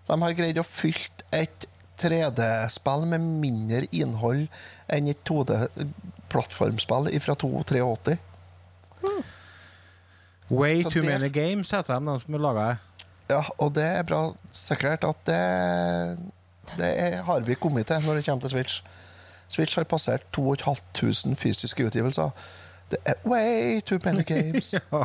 De 0.08 0.18
har 0.22 0.38
greid 0.38 0.62
å 0.62 0.66
fylle 0.66 1.26
et 1.36 1.68
3D-spill 2.02 3.06
med 3.12 3.20
mindre 3.42 3.84
innhold 3.96 4.48
enn 4.92 5.08
et 5.12 5.22
2D-plattformspill 5.28 7.10
fra 7.24 7.36
283. 7.36 8.18
Way 10.50 10.84
Så 10.84 10.90
Too 10.92 11.02
det- 11.02 11.10
Many 11.12 11.30
Games 11.34 11.72
heter 11.72 11.94
de, 12.00 12.06
de 12.06 12.20
som 12.20 12.34
laga 12.42 12.68
det. 12.70 12.78
Ja, 13.30 13.42
og 13.58 13.74
det 13.74 13.84
er 13.84 14.04
bra 14.06 14.20
sikkert 14.54 15.04
at 15.04 15.24
det, 15.26 15.40
det 16.78 16.90
er, 17.02 17.22
har 17.26 17.40
vi 17.42 17.56
kommet 17.58 17.88
til 17.90 18.00
når 18.06 18.20
det 18.20 18.26
kommer 18.26 18.42
til 18.42 18.50
Switch. 18.54 18.84
Switch 19.50 19.76
har 19.78 19.84
passert 19.90 20.22
2500 20.34 21.36
fysiske 21.36 21.86
utgivelser. 21.88 22.30
Det 22.92 22.98
er 23.06 23.14
way 23.26 23.82
too 23.82 23.98
many 24.06 24.22
games. 24.34 24.74
Ja. 24.92 25.04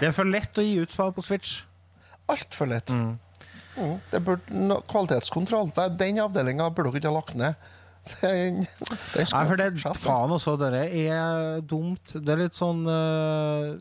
Det 0.00 0.08
er 0.08 0.12
for 0.16 0.24
lett 0.24 0.56
å 0.58 0.64
gi 0.64 0.78
ut 0.80 0.92
spill 0.92 1.12
på 1.12 1.22
Switch. 1.26 1.58
Altfor 2.28 2.66
lett. 2.72 2.88
Mm, 2.88 3.18
det 4.10 4.22
burde, 4.24 4.78
kvalitetskontroll. 4.90 5.72
Det, 5.76 5.90
den 6.00 6.22
avdelinga 6.22 6.70
burde 6.70 6.92
dere 6.92 7.02
ikke 7.02 7.12
ha 7.12 7.18
lagt 7.20 7.36
ned. 7.38 7.68
Den, 8.22 8.62
den 9.12 9.26
Nei, 9.34 9.40
for 9.44 9.60
det, 9.60 9.66
faen 10.00 10.30
også, 10.32 10.54
det 10.56 10.68
er 10.80 11.58
dumt. 11.60 12.14
Det 12.14 12.32
er 12.32 12.40
litt 12.40 12.56
sånn 12.56 12.86
uh... 12.88 13.76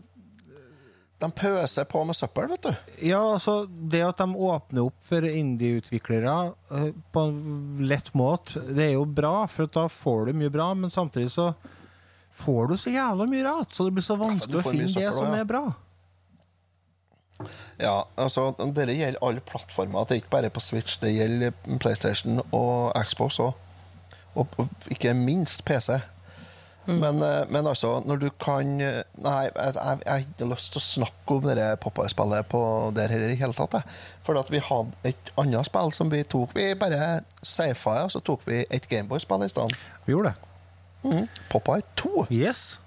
De 1.18 1.30
pøser 1.34 1.88
på 1.90 2.04
med 2.06 2.18
søppel, 2.18 2.50
vet 2.52 2.66
du. 2.68 2.74
Ja, 3.08 3.22
altså, 3.38 3.62
det 3.66 4.04
at 4.06 4.20
de 4.20 4.28
åpner 4.36 4.90
opp 4.90 5.00
for 5.08 5.26
indie-utviklere 5.26 6.36
uh, 6.52 6.90
på 7.16 7.24
en 7.24 7.88
lett 7.90 8.12
måte, 8.18 8.62
det 8.68 8.90
er 8.90 8.94
jo 8.98 9.08
bra, 9.08 9.48
for 9.50 9.72
da 9.72 9.88
får 9.90 10.28
du 10.28 10.38
mye 10.44 10.54
bra, 10.54 10.74
men 10.78 10.94
samtidig 10.94 11.32
så 11.34 11.54
får 12.38 12.68
du 12.70 12.78
så 12.78 12.94
jævla 12.94 13.26
mye 13.32 13.48
rart, 13.48 13.74
så 13.74 13.88
det 13.88 13.96
blir 13.98 14.06
så 14.06 14.20
vanskelig 14.20 14.60
vanskelig 14.60 14.62
å 14.62 14.76
finne 14.76 15.08
det 15.08 15.16
som 15.16 15.32
ja. 15.32 15.42
er 15.42 15.50
bra. 15.50 15.64
Ja, 17.80 18.02
altså, 18.18 18.50
Dette 18.58 18.94
gjelder 18.94 19.22
alle 19.22 19.44
plattformer. 19.46 20.06
Det 20.06 20.18
er 20.18 20.22
ikke 20.24 20.36
bare 20.36 20.50
på 20.54 20.64
Switch. 20.64 20.98
Det 21.02 21.14
gjelder 21.14 21.52
PlayStation 21.80 22.42
og 22.52 22.94
Xbox 23.06 23.40
òg. 23.44 23.54
Og, 24.38 24.48
og 24.58 24.70
ikke 24.94 25.14
minst 25.18 25.66
PC. 25.66 26.00
Men, 26.88 27.22
eh, 27.22 27.44
men 27.50 27.68
altså, 27.68 28.02
når 28.06 28.16
du 28.16 28.30
kan 28.40 28.82
eh, 28.82 29.02
Nei, 29.20 29.42
jeg, 29.44 29.74
jeg, 29.76 30.00
jeg 30.06 30.12
har 30.12 30.22
ikke 30.24 30.48
lyst 30.54 30.72
til 30.72 30.80
å 30.80 30.86
snakke 30.86 31.36
om 31.36 31.48
det 31.50 31.66
Popeye-spillet 31.84 32.48
på 32.48 32.62
der 32.96 33.12
heller 33.12 33.34
i 33.34 33.40
hele 33.40 33.56
tatt. 33.58 33.76
jeg. 33.76 33.98
For 34.24 34.40
at 34.40 34.52
vi 34.52 34.62
hadde 34.64 34.96
et 35.12 35.32
annet 35.38 35.68
spill 35.68 35.92
som 35.96 36.12
vi 36.12 36.24
tok. 36.24 36.56
Vi 36.56 36.70
bare 36.80 37.26
safa, 37.44 38.00
og 38.06 38.14
så 38.16 38.24
tok 38.24 38.48
vi 38.48 38.64
et 38.64 38.88
Gameboy-spill 38.88 39.44
i 39.44 39.52
stedet. 39.52 39.88
Vi 40.06 40.16
gjorde 40.16 40.32
det. 40.32 40.52
Mm. 41.04 41.26
Popeye 41.52 41.84
2. 42.00 42.28
Yes. 42.32 42.80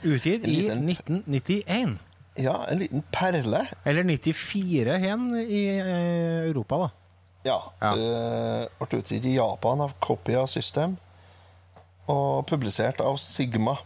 Utgitt 0.00 0.48
i 0.48 0.62
1991. 0.72 1.98
Ja, 2.38 2.54
en 2.70 2.78
liten 2.78 3.02
perle. 3.12 3.64
Eller 3.84 4.04
94 4.06 4.96
hen 5.02 5.26
i 5.40 5.64
eh, 5.78 6.46
Europa, 6.48 6.78
da. 6.78 6.90
Ja. 7.42 7.58
Ja. 7.80 7.90
eh, 7.96 8.66
ble 8.84 8.98
utgitt 9.00 9.24
i 9.24 9.34
Japan 9.36 9.80
av 9.80 9.94
Copia 10.04 10.46
System 10.50 10.96
og 12.10 12.46
publisert 12.50 13.00
av 13.00 13.16
Sigma. 13.22 13.76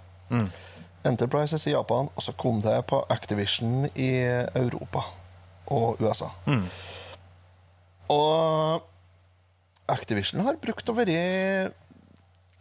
Enterprises 1.04 1.66
i 1.68 1.74
Japan, 1.74 2.08
og 2.16 2.22
så 2.24 2.32
kom 2.40 2.62
det 2.64 2.78
på 2.88 3.02
Activision 3.12 3.84
i 3.94 4.10
Europa 4.56 5.02
og 5.68 6.00
USA. 6.00 6.30
Og 8.08 8.82
Activision 9.92 10.40
har 10.46 10.56
brukt 10.62 10.88
å 10.88 10.94
være 10.96 11.70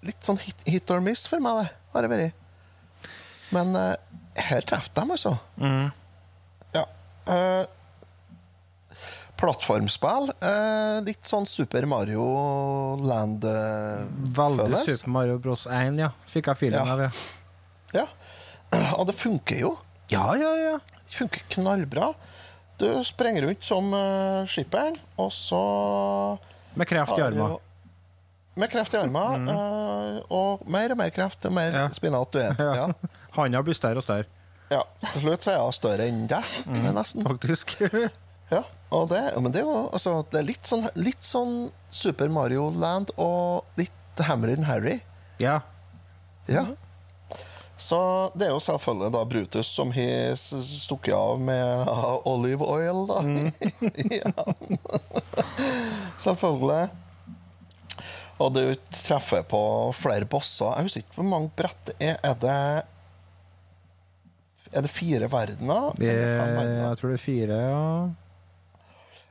litt 0.03 0.27
sånn 0.27 0.41
hit, 0.43 0.59
hit 0.67 0.91
or 0.91 0.99
miss 1.03 1.23
for 1.29 1.39
meg, 1.43 1.63
det 1.63 1.95
har 1.95 2.03
det 2.03 2.11
vært. 2.11 2.33
Men 3.55 3.71
eh, 3.79 3.95
her 4.35 4.61
traff 4.65 4.89
de, 4.93 5.03
altså. 5.13 5.35
Ja. 6.73 6.85
eh, 7.27 7.65
plattformspill. 9.39 10.29
Eh, 10.41 10.97
litt 11.07 11.25
sånn 11.27 11.45
Super 11.49 11.85
Mario 11.89 12.23
Land 13.03 13.43
eh, 13.49 14.03
Veldig 14.37 14.67
føles. 14.67 14.85
Super 14.99 15.13
Mario 15.17 15.39
Bros. 15.43 15.65
1, 15.67 15.97
ja. 16.01 16.11
Fikk 16.31 16.51
jeg 16.51 16.61
feeling 16.61 16.79
Ja. 16.85 16.93
av, 16.93 17.01
ja. 17.07 18.03
Ja. 18.03 18.93
Og 18.99 19.07
det 19.09 19.17
funker 19.19 19.59
jo. 19.59 19.73
Ja, 20.13 20.27
ja, 20.39 20.53
ja. 20.59 20.77
Det 21.03 21.17
funker 21.17 21.43
knallbra. 21.57 22.13
Du 22.81 22.87
sprenger 23.05 23.45
rundt 23.47 23.63
som 23.63 23.91
uh, 23.93 24.43
skipperen, 24.49 24.95
og 25.21 25.29
så 25.31 25.59
Med 26.75 26.89
kreft 26.89 27.13
i 27.19 27.21
armen. 27.21 27.53
Med 28.57 28.69
kreft 28.73 28.95
i 28.95 28.97
armene, 28.97 29.53
eh, 29.53 30.17
og 30.33 30.63
mer 30.73 30.91
og 30.95 30.97
mer 30.99 31.11
kreft, 31.13 31.45
og 31.45 31.53
mer 31.53 31.69
Ja. 31.77 31.83
spinat 31.93 32.33
du 32.33 32.39
er. 32.41 32.57
Ja. 32.81 32.87
Handa 33.35 33.61
blir 33.65 33.77
større 33.77 34.01
og 34.01 34.05
større, 34.05 34.25
Ja. 34.71 34.81
Til 35.11 35.21
slutt 35.21 35.43
så 35.45 35.51
er 35.53 35.59
hun 35.61 35.73
større 35.75 36.05
enn 36.09 36.23
deg, 36.31 36.43
nesten. 36.93 37.23
faktisk. 37.25 37.75
Ja, 38.51 38.59
og 38.93 39.07
det, 39.09 39.21
men 39.41 39.53
det 39.55 39.61
er 39.63 39.65
jo 39.65 39.87
altså, 39.95 40.11
det 40.29 40.37
er 40.41 40.45
litt 40.45 40.67
sånn, 40.67 40.83
litt 40.99 41.23
sånn 41.25 41.53
Super 41.89 42.29
Mario 42.29 42.67
Land 42.75 43.09
og 43.17 43.63
litt 43.79 44.21
Hammer 44.27 44.51
and 44.53 44.67
Harry. 44.69 44.99
ja. 45.41 45.61
Ja. 46.51 46.65
Så 47.79 47.97
det 48.37 48.45
er 48.45 48.51
jo 48.53 48.59
selvfølgelig 48.61 49.09
da 49.15 49.23
Brutus 49.25 49.67
som 49.73 49.89
har 49.95 50.35
stukket 50.37 51.15
av 51.17 51.39
med 51.41 51.89
olive 52.29 52.67
oil, 52.69 53.01
da. 53.09 53.23
ja. 54.21 54.45
selvfølgelig. 56.21 56.89
Og 58.43 58.53
du 58.55 58.61
treffer 59.03 59.43
på 59.47 59.61
flere 59.97 60.27
bosser. 60.29 60.73
Jeg 60.77 60.87
husker 60.89 61.03
ikke 61.05 61.19
hvor 61.21 61.29
mange 61.31 61.51
brett 61.57 61.89
det 61.89 61.95
er. 62.11 62.17
Er 62.23 62.37
det 62.43 62.57
Er 64.73 64.85
det 64.85 64.91
fire 64.91 65.29
verdener? 65.31 65.93
Det, 65.97 66.09
Eller 66.09 66.39
fem 66.39 66.55
verdener? 66.57 66.83
jeg 66.87 66.99
tror 66.99 67.13
det 67.13 67.17
er 67.19 67.23
fire, 67.23 67.61
ja. 67.69 68.09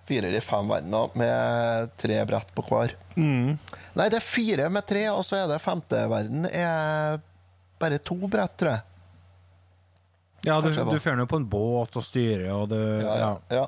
Fire 0.08 0.28
eller 0.28 0.44
fem 0.44 0.70
verdener 0.70 1.12
med 1.18 1.92
tre 2.00 2.16
brett 2.26 2.54
på 2.56 2.64
hver. 2.66 2.94
Mm. 3.14 3.58
Nei, 3.98 4.06
det 4.10 4.18
er 4.18 4.24
fire 4.24 4.70
med 4.72 4.86
tre, 4.88 5.04
og 5.14 5.22
så 5.26 5.42
er 5.42 5.50
det 5.50 5.60
femte 5.62 6.00
verden 6.10 6.48
er 6.50 7.20
bare 7.82 7.98
to 8.02 8.16
brett, 8.30 8.56
tror 8.58 8.74
jeg. 8.76 8.82
Ja, 10.42 10.58
du, 10.60 10.72
du 10.74 10.98
fører 10.98 11.20
nå 11.20 11.28
på 11.30 11.38
en 11.38 11.46
båt 11.46 11.94
og 11.98 12.02
styrer, 12.02 12.48
og 12.50 12.68
du 12.72 12.78
Ja, 12.78 13.14
ja. 13.20 13.30
ja. 13.54 13.66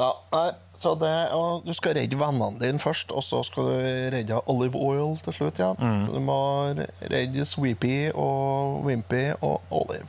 ja 0.00 0.10
nei, 0.32 0.46
så 0.80 0.94
det, 0.96 1.12
og 1.36 1.66
du 1.68 1.74
skal 1.76 1.98
redde 1.98 2.16
vennene 2.18 2.56
dine 2.60 2.80
først, 2.80 3.12
og 3.12 3.22
så 3.24 3.42
skal 3.44 3.68
du 3.68 3.76
redde 4.16 4.40
Olive 4.50 4.80
Oil 4.80 5.18
til 5.24 5.36
slutt. 5.36 5.60
Ja. 5.60 5.74
Mm. 5.76 6.06
Så 6.08 6.16
du 6.16 6.24
må 6.24 6.38
redde 7.12 7.44
Sweepy 7.48 7.96
og 8.14 8.80
Wimpy 8.88 9.26
og 9.40 9.60
Olive. 9.70 10.08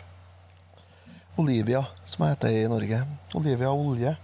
Olivia, 1.41 1.83
som 2.07 2.25
jeg 2.25 2.35
heter 2.35 2.55
i 2.55 2.65
Norge. 2.71 2.99
Olivia 3.35 3.71
Olje. 3.75 4.15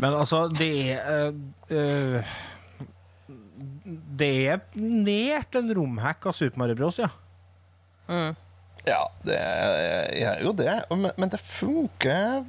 Men 0.00 0.14
altså, 0.18 0.44
det 0.50 0.70
er 0.94 1.32
eh, 1.70 2.24
eh, 2.24 2.34
Det 4.18 4.30
er 4.50 4.62
nært 4.80 5.54
en 5.58 5.70
romhack 5.76 6.26
av 6.26 6.34
Super 6.36 6.58
Mario 6.64 6.78
Bros, 6.78 6.98
ja. 7.02 7.10
Ja, 8.84 9.00
det 9.24 9.36
er 9.40 10.42
jo 10.44 10.52
det, 10.56 10.72
men, 10.92 11.08
men 11.16 11.30
det 11.32 11.38
funker 11.40 12.42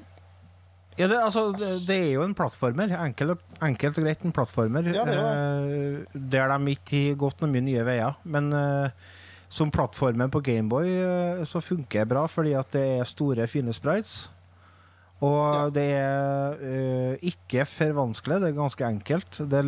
Ja, 1.00 1.08
det, 1.08 1.20
altså, 1.22 1.46
det, 1.56 1.70
det 1.88 1.96
er 1.96 2.12
jo 2.18 2.24
en 2.26 2.34
plattformer. 2.36 2.92
Enkelt, 3.04 3.42
enkelt 3.64 3.98
og 4.00 4.06
greit 4.08 4.22
en 4.28 4.34
plattformer. 4.36 4.90
Ja, 4.96 5.04
det 5.08 5.16
er 5.16 5.22
det. 5.22 5.80
eh, 6.16 6.20
der 6.36 6.54
de 6.56 6.76
ikke 6.76 7.02
har 7.10 7.18
gått 7.26 7.42
noe 7.44 7.52
mye 7.52 7.64
nye 7.66 7.84
veier. 7.88 8.16
Men 8.24 8.48
eh, 8.56 9.08
som 9.56 9.72
plattformen 9.72 10.32
på 10.34 10.44
Gameboy 10.44 10.90
uh, 11.00 11.44
så 11.48 11.64
funker 11.64 12.04
det 12.04 12.12
bra, 12.12 12.26
fordi 12.28 12.56
at 12.60 12.74
det 12.76 12.86
er 13.00 13.08
store, 13.08 13.48
fine 13.48 13.76
sprites. 13.76 14.26
Og 15.24 15.40
Ja. 15.56 15.70
det 15.72 15.88
er 15.96 16.60
uh, 16.60 17.14
ikke 17.24 17.64
for 17.70 17.96
vanskelig, 18.04 18.42
det 18.44 18.52
er 18.52 18.60
ganske 18.60 18.90
enkelt. 18.90 19.40
Det 19.48 19.64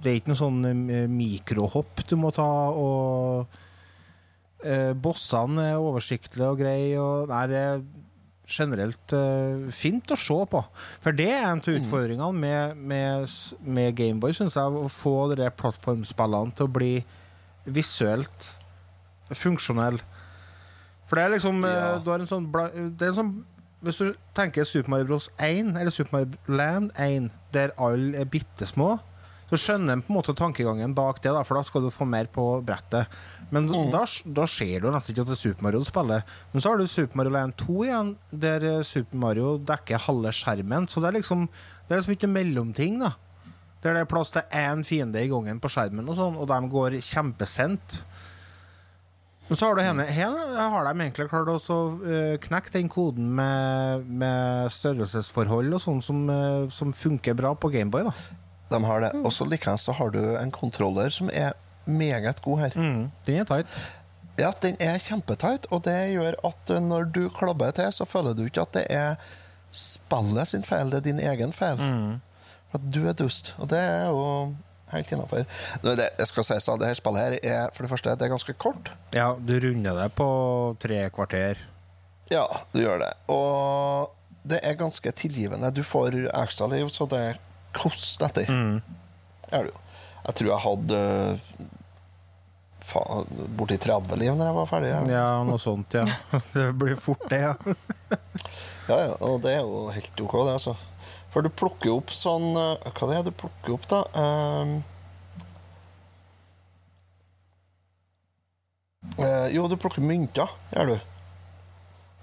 det 0.00 0.10
er 0.10 0.20
ikke 0.20 0.32
noe 0.32 0.40
sånn 0.40 0.60
eh, 0.64 1.08
mikrohopp 1.10 2.04
du 2.08 2.16
må 2.20 2.30
ta, 2.34 2.46
og 2.72 3.50
uh, 4.64 4.92
bossene 4.96 5.72
er 5.72 5.80
oversiktlige 5.80 6.48
og 6.48 6.60
greie. 6.62 6.94
Og, 7.00 7.28
nei, 7.30 7.42
det 7.50 7.60
er 7.60 7.82
generelt 8.50 9.14
uh, 9.14 9.68
fint 9.74 10.10
å 10.10 10.18
se 10.18 10.38
på. 10.54 10.62
For 11.04 11.16
det 11.16 11.28
er 11.34 11.50
en 11.50 11.60
av 11.62 11.76
utfordringene 11.76 12.32
med, 12.32 12.80
med, 12.92 13.36
med 13.62 13.92
Gameboy, 13.98 14.34
syns 14.36 14.56
jeg, 14.58 14.80
å 14.80 14.88
få 14.90 15.14
de 15.34 15.50
plattformspillene 15.60 16.56
til 16.56 16.66
å 16.70 16.74
bli 16.80 16.94
visuelt 17.70 18.54
funksjonelle. 19.36 20.00
For 21.10 21.18
det 21.18 21.24
er 21.24 21.34
liksom 21.36 21.64
eh, 21.66 21.70
Ja. 21.74 21.98
Du 21.98 22.10
har 22.12 22.22
en 22.22 22.30
sånn 22.30 22.50
det 22.52 23.02
er 23.02 23.10
en 23.10 23.18
sånn 23.18 23.32
Hvis 23.82 23.96
du 23.98 24.10
tenker 24.36 24.66
Super 24.68 24.92
Mario 24.92 25.08
Bros 25.08 25.30
1 25.38 25.72
eller 25.80 25.90
Super 25.90 26.18
Mario 26.18 26.56
Land 26.60 26.90
1, 27.00 27.30
der 27.52 27.72
alle 27.80 28.18
er 28.20 28.28
bitte 28.28 28.66
små, 28.68 28.98
så 29.50 29.56
skjønner 29.58 29.96
en 29.96 30.02
på 30.04 30.12
en 30.12 30.18
måte 30.20 30.34
tankegangen 30.36 30.92
bak 30.94 31.22
det, 31.24 31.32
da, 31.32 31.40
for 31.42 31.56
da 31.56 31.62
skal 31.66 31.82
du 31.82 31.88
få 31.90 32.04
mer 32.06 32.28
på 32.30 32.44
brettet. 32.62 33.08
Men 33.50 33.66
da, 33.90 34.04
da 34.36 34.44
ser 34.46 34.84
du 34.84 34.90
nesten 34.92 35.10
ikke 35.14 35.24
at 35.24 35.32
det 35.32 35.38
er 35.38 35.40
Super 35.40 35.64
Mario 35.66 35.80
du 35.80 35.88
spiller. 35.88 36.22
Men 36.52 36.62
så 36.62 36.70
har 36.70 36.78
du 36.78 36.86
Super 36.86 37.18
Mario 37.18 37.32
Land 37.34 37.56
2 37.58 37.78
igjen, 37.88 38.12
der 38.44 38.68
eh, 38.68 38.84
Super 38.86 39.18
Mario 39.24 39.56
dekker 39.72 40.04
halve 40.06 40.30
skjermen. 40.36 40.86
Så 40.86 41.00
det 41.02 41.08
er 41.10 41.18
liksom 41.18 41.48
Det 41.48 41.96
er 41.96 41.98
liksom 42.02 42.14
ikke 42.14 42.30
mellomting, 42.30 43.00
da. 43.00 43.14
Der 43.82 43.96
det 43.96 44.04
er 44.04 44.12
plass 44.12 44.30
til 44.30 44.44
én 44.54 44.84
fiende 44.86 45.24
i 45.24 45.32
gangen 45.32 45.58
på 45.58 45.72
skjermen, 45.72 46.06
og 46.06 46.14
sånn, 46.20 46.36
og 46.36 46.46
de 46.52 46.60
går 46.70 47.00
kjempesent. 47.00 48.02
Men 49.50 49.58
så 49.58 49.66
har 49.66 49.74
du 49.74 49.82
henne 49.82 50.04
Her 50.06 50.36
har 50.70 50.84
de 50.86 50.92
egentlig 50.94 51.26
klart 51.26 51.48
å 51.50 51.58
så, 51.58 51.76
eh, 52.06 52.36
knekke 52.38 52.70
den 52.70 52.88
koden 52.88 53.32
med, 53.34 54.06
med 54.06 54.70
størrelsesforhold 54.70 55.74
og 55.74 55.82
sånn 55.82 55.98
som, 56.06 56.20
uh, 56.30 56.68
som 56.70 56.94
funker 56.94 57.34
bra 57.34 57.50
på 57.58 57.72
Gameboy. 57.74 58.06
da. 58.06 58.14
De 58.70 58.78
har 58.86 59.02
det. 59.02 59.10
Og 59.24 59.34
så 59.34 59.48
likeens 59.50 59.88
så 59.88 59.96
har 59.98 60.14
du 60.14 60.20
en 60.38 60.54
kontroller 60.54 61.10
som 61.10 61.32
er 61.34 61.58
meget 61.90 62.38
god 62.44 62.62
her. 62.62 62.78
Den 63.26 63.40
er 63.42 63.48
tight. 63.50 63.80
Ja, 64.38 64.52
den 64.62 64.78
er 64.78 65.02
kjempetight, 65.02 65.66
og 65.74 65.82
det 65.84 65.98
gjør 66.14 66.38
at 66.46 66.70
eh, 66.70 66.80
når 66.86 67.10
du 67.10 67.24
klabber 67.34 67.74
til, 67.74 67.90
så 67.92 68.06
føler 68.06 68.38
du 68.38 68.46
ikke 68.46 68.62
at 68.62 68.78
det 68.78 68.86
er 68.94 69.18
spillet 69.74 70.54
sin 70.54 70.62
feil, 70.66 70.94
det 70.94 71.02
er 71.02 71.08
din 71.10 71.22
egen 71.26 71.52
feil. 71.52 71.82
Mm. 71.82 72.20
at 72.70 72.82
du 72.94 73.02
er 73.08 73.18
dust, 73.18 73.56
og 73.58 73.66
det 73.74 73.82
er 73.82 74.04
jo 74.06 74.54
helt 74.92 75.12
innafor. 75.14 75.44
Det, 75.82 76.08
skal 76.28 76.46
sies 76.46 76.68
da, 76.68 76.76
det 76.80 76.90
her 76.90 76.98
spillet 76.98 77.26
her 77.26 77.36
er 77.40 77.74
for 77.74 77.86
det 77.86 77.92
første 77.92 78.14
det 78.18 78.26
er 78.26 78.32
ganske 78.34 78.54
kort. 78.60 78.92
Ja, 79.16 79.32
du 79.38 79.54
runder 79.62 80.02
det 80.02 80.08
på 80.18 80.30
tre 80.82 81.02
kvarter. 81.14 81.60
Ja, 82.30 82.46
du 82.72 82.80
gjør 82.82 83.02
det. 83.02 83.12
Og 83.32 84.14
det 84.46 84.60
er 84.66 84.78
ganske 84.78 85.12
tilgivende. 85.18 85.72
Du 85.74 85.82
får 85.86 86.16
ekstraliv, 86.30 86.88
så 86.94 87.06
det 87.10 87.24
koster 87.76 88.30
etter. 88.30 88.50
Mm. 88.50 88.80
er 89.50 89.66
det 89.66 89.72
jo. 89.74 89.78
Jeg 90.20 90.36
tror 90.36 90.50
jeg 90.50 90.64
hadde 90.64 90.98
faen, 92.90 93.30
borti 93.58 93.78
30 93.80 94.18
liv 94.20 94.34
når 94.36 94.50
jeg 94.50 94.56
var 94.58 94.70
ferdig. 94.70 94.92
Ja. 94.92 95.02
Ja, 95.14 95.26
noe 95.46 95.60
sånt, 95.62 95.94
ja. 95.96 96.06
Det 96.54 96.70
blir 96.78 96.98
fort 97.00 97.26
det, 97.30 97.42
ja. 97.46 97.54
Ja, 98.90 98.96
ja, 99.06 99.12
og 99.22 99.40
det 99.44 99.54
er 99.54 99.62
jo 99.62 99.84
helt 99.94 100.22
OK, 100.24 100.36
det, 100.46 100.56
altså. 100.58 100.76
For 101.30 101.46
du 101.46 101.50
plukker 101.52 101.92
opp 101.94 102.10
sånn 102.14 102.52
eh, 102.58 102.90
Hva 102.96 103.10
det 103.10 103.18
er 103.20 103.28
du 103.28 103.34
plukker 103.34 103.76
opp, 103.76 103.86
da? 103.90 104.00
Ehm, 104.18 104.72
eh, 109.18 109.46
jo, 109.54 109.68
du 109.70 109.78
plukker 109.80 110.04
mynter, 110.04 110.50
gjør 110.74 110.94
du. 110.94 110.98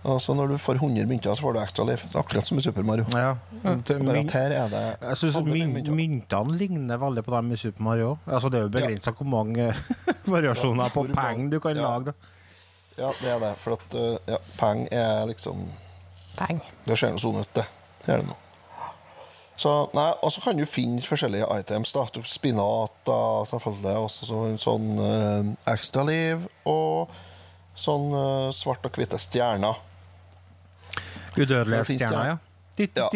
Altså 0.07 0.33
Når 0.37 0.53
du 0.53 0.57
får 0.61 0.77
100 0.79 1.07
mynter, 1.09 1.35
så 1.35 1.43
får 1.43 1.55
du 1.55 1.59
ekstra 1.59 1.85
liv. 1.87 2.03
Akkurat 2.15 2.47
som 2.47 2.59
i 2.59 2.63
Super 2.63 2.85
Mario. 2.87 3.05
ja. 3.11 3.35
Mm. 3.63 3.81
Bare 4.05 4.19
at 4.21 4.31
her 4.31 4.53
er 4.55 4.69
det 4.71 4.83
Jeg 5.01 5.43
mynter. 5.43 5.91
Myntene 5.91 6.57
ligner 6.57 7.01
veldig 7.01 7.23
på 7.25 7.33
dem 7.35 7.51
i 7.51 7.57
Super 7.57 7.83
Mario. 7.83 8.17
Altså, 8.25 8.49
det 8.49 8.59
er 8.59 8.67
jo 8.67 8.73
begrensa 8.75 9.11
hvor 9.11 9.27
mange 9.27 9.73
variasjoner 10.35 10.93
på 10.95 11.07
peng 11.11 11.49
du 11.51 11.59
kan 11.59 11.75
ja. 11.75 11.89
lage. 11.89 12.13
Da. 12.13 12.33
Ja, 12.97 13.11
det 13.21 13.29
er 13.35 13.39
det. 13.39 13.53
For 13.61 13.77
at 13.77 13.99
eh, 13.99 14.33
ja, 14.33 14.41
peng 14.57 14.87
er 14.91 15.27
liksom 15.29 15.67
Peng. 16.37 16.59
Det 16.85 16.93
ser 16.99 17.15
noe 17.15 17.21
sånn 17.21 17.39
ut, 17.41 17.49
det. 17.57 17.65
Det 18.05 18.13
er 18.13 18.21
det 18.21 18.29
nå. 18.29 18.35
Så, 19.57 19.71
nei, 19.97 20.11
og 20.21 20.29
så 20.31 20.41
kan 20.43 20.57
du 20.59 20.65
finne 20.69 21.01
forskjellige 21.01 21.47
items. 21.59 21.91
da. 21.95 22.03
Spinater, 22.29 23.45
selvfølgelig. 23.49 23.95
Også 24.05 24.27
sånn, 24.29 24.57
sånn 24.61 24.91
eh, 25.01 25.49
ekstraliv. 25.73 26.43
Og 26.69 27.09
sånn 27.77 28.11
eh, 28.13 28.49
svart 28.53 28.85
og 28.85 28.99
hvite 28.99 29.17
stjerner. 29.21 29.79
Udødelige 31.37 31.83
stjerner, 32.05 32.29
ja. 32.33 32.37
ja. 33.01 33.07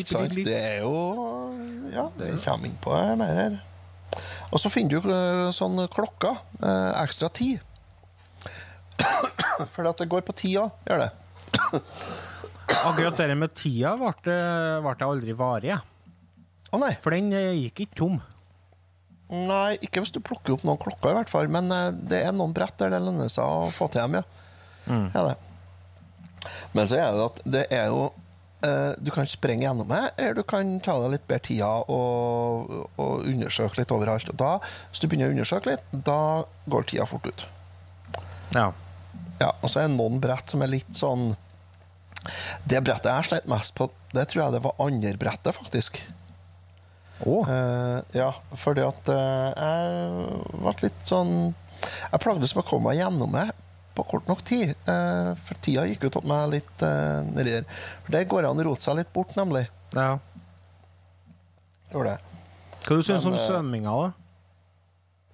Ikke 0.00 0.14
sant? 0.16 0.32
Det 0.48 0.56
er 0.56 0.78
jo 0.80 0.94
Ja, 1.92 2.06
det 2.16 2.30
kommer 2.44 2.68
inn 2.70 2.78
på 2.80 2.96
mer 3.20 3.34
her. 3.42 3.58
Og 4.48 4.60
så 4.62 4.70
finner 4.72 4.96
du 5.04 5.12
sånn 5.52 5.76
klokker. 5.92 6.40
eh, 6.64 7.02
ekstra 7.04 7.28
tid. 7.28 7.60
Fordi 9.74 9.88
at 9.92 10.00
det 10.00 10.08
går 10.08 10.24
på 10.24 10.32
tida, 10.40 10.70
gjør 10.88 11.04
det. 11.04 11.12
Akkurat 12.68 13.16
det 13.16 13.34
med 13.38 13.54
tida 13.56 13.94
ble 13.96 14.12
det 14.24 15.06
aldri 15.06 15.36
varig, 15.36 15.72
jeg. 15.72 15.84
Nei. 16.76 16.92
for 17.00 17.16
den 17.16 17.32
eh, 17.32 17.54
gikk 17.64 17.86
ikke 17.86 17.96
tom. 17.96 18.18
Nei, 19.28 19.76
ikke 19.84 20.02
hvis 20.02 20.12
du 20.12 20.20
plukker 20.24 20.54
opp 20.54 20.64
noen 20.68 20.80
klokker, 20.80 21.12
i 21.12 21.16
hvert 21.18 21.32
fall. 21.32 21.48
Men 21.52 21.72
eh, 21.72 21.90
det 22.12 22.22
er 22.26 22.36
noen 22.36 22.54
brett 22.56 22.76
der 22.80 22.92
det 22.92 23.02
lønner 23.04 23.28
seg 23.32 23.44
å 23.44 23.68
få 23.72 23.88
til 23.92 24.04
dem, 24.04 24.20
ja. 24.20 24.24
Er 24.88 25.32
det. 25.32 25.36
Men 26.72 26.88
så 26.88 26.96
er 26.96 27.12
det 27.12 27.24
at 27.26 27.40
det 27.44 27.62
er 27.74 27.90
jo 27.92 28.06
eh, 28.64 28.94
Du 29.04 29.10
kan 29.12 29.26
sprenge 29.28 29.66
gjennom 29.66 29.88
det, 29.90 30.00
eller 30.16 30.38
du 30.38 30.44
kan 30.48 30.70
ta 30.84 30.94
deg 31.02 31.12
litt 31.16 31.26
bedre 31.28 31.44
tida 31.44 31.68
og, 31.92 32.70
og 32.96 33.26
undersøke 33.28 33.80
litt 33.82 33.92
overalt. 33.92 34.30
Og 34.32 34.38
da, 34.40 34.54
hvis 34.88 35.02
du 35.02 35.08
begynner 35.08 35.32
å 35.32 35.36
undersøke 35.36 35.74
litt, 35.74 35.90
da 35.92 36.20
går 36.72 36.88
tida 36.88 37.08
fort 37.08 37.28
ut. 37.28 37.44
Ja. 38.56 38.70
Ja, 39.38 39.52
og 39.60 39.68
så 39.68 39.82
er 39.82 39.90
det 39.90 39.96
noen 39.98 40.20
brett 40.22 40.50
som 40.50 40.64
er 40.64 40.72
litt 40.72 40.96
sånn 40.96 41.30
Det 42.68 42.80
brettet 42.84 43.10
jeg 43.10 43.28
slet 43.28 43.46
mest 43.50 43.74
på, 43.78 43.84
det 44.14 44.24
tror 44.30 44.42
jeg 44.44 44.52
det 44.56 44.62
var 44.64 44.74
andre 44.82 45.12
brettet, 45.20 45.54
faktisk. 45.56 45.92
Oh. 47.26 47.42
Uh, 47.48 47.98
ja, 48.14 48.30
fordi 48.60 48.82
at 48.86 49.02
uh, 49.10 49.48
jeg 49.50 50.60
ble 50.62 50.72
litt 50.84 51.00
sånn 51.08 51.32
Jeg 51.82 52.20
plagdes 52.22 52.52
med 52.54 52.62
å 52.62 52.68
komme 52.68 52.86
meg 52.92 53.00
gjennom 53.00 53.32
det 53.34 53.48
på 53.98 54.04
kort 54.06 54.26
nok 54.30 54.42
tid. 54.46 54.68
Uh, 54.86 55.34
for 55.46 55.54
tida 55.64 55.82
gikk 55.88 56.02
ut 56.06 56.14
tatt 56.14 56.28
meg 56.30 56.42
litt 56.52 56.76
uh, 56.86 57.18
nedi 57.26 57.50
der. 57.56 57.64
For 58.04 58.10
der 58.14 58.30
går 58.30 58.40
det 58.44 58.50
an 58.52 58.62
å 58.62 58.64
rote 58.70 58.84
seg 58.86 58.94
litt 59.00 59.12
bort, 59.14 59.32
nemlig. 59.38 59.64
ja. 59.96 60.12
Gjorde 61.88 62.10
det. 62.14 62.20
Hva 62.84 62.92
du 62.96 63.02
syns 63.04 63.24
du 63.24 63.28
om 63.30 63.38
svømminga, 63.40 63.92
da? 63.96 64.08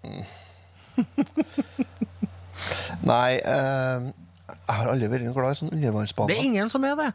Nei, 3.11 3.39
eh, 3.39 4.01
jeg 4.65 4.77
har 4.81 4.91
aldri 4.95 5.09
vært 5.13 5.35
glad 5.37 5.53
i 5.53 5.61
sånn 5.61 5.73
undervannsbane. 5.75 6.33
Det 6.33 6.39
er 6.41 6.49
ingen 6.49 6.73
som 6.73 6.85
er 6.89 6.97
det. 7.01 7.11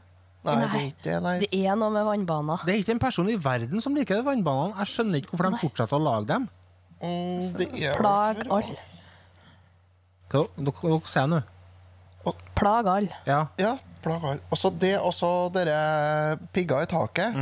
Nei, 0.48 0.56
det 0.56 0.68
er 0.70 0.84
ikke 0.86 1.04
det, 1.04 1.16
nei. 1.26 1.34
Det 1.42 1.50
er 1.60 1.76
noe 1.76 1.92
med 1.92 2.06
vannbaner. 2.08 2.62
Det 2.64 2.74
er 2.76 2.84
ikke 2.84 2.94
en 2.96 3.02
person 3.02 3.28
i 3.32 3.36
verden 3.44 3.84
som 3.84 3.98
liker 3.98 4.22
vannbanene. 4.24 4.78
Jeg 4.84 4.94
skjønner 4.94 5.20
ikke 5.20 5.34
hvorfor 5.34 5.50
de 5.52 5.62
fortsetter 5.66 5.98
å 5.98 6.04
lage 6.06 6.30
dem. 6.32 6.48
Mm, 7.00 7.46
det 7.58 7.68
er 7.80 7.98
Plag 8.00 8.44
alle. 8.48 8.78
Hva 10.30 10.44
sier 10.46 10.70
dere 10.70 11.00
sier 11.10 11.32
nå? 11.32 11.42
Plag 12.60 12.88
alle. 12.92 13.20
Ja. 13.28 13.46
Ja, 13.60 13.78
plager. 14.04 14.40
Og 14.52 14.60
så 14.60 14.72
det, 14.76 14.98
og 15.00 15.14
så 15.16 15.30
dere 15.56 16.38
pigger 16.54 16.84
i 16.84 16.90
taket. 16.92 17.36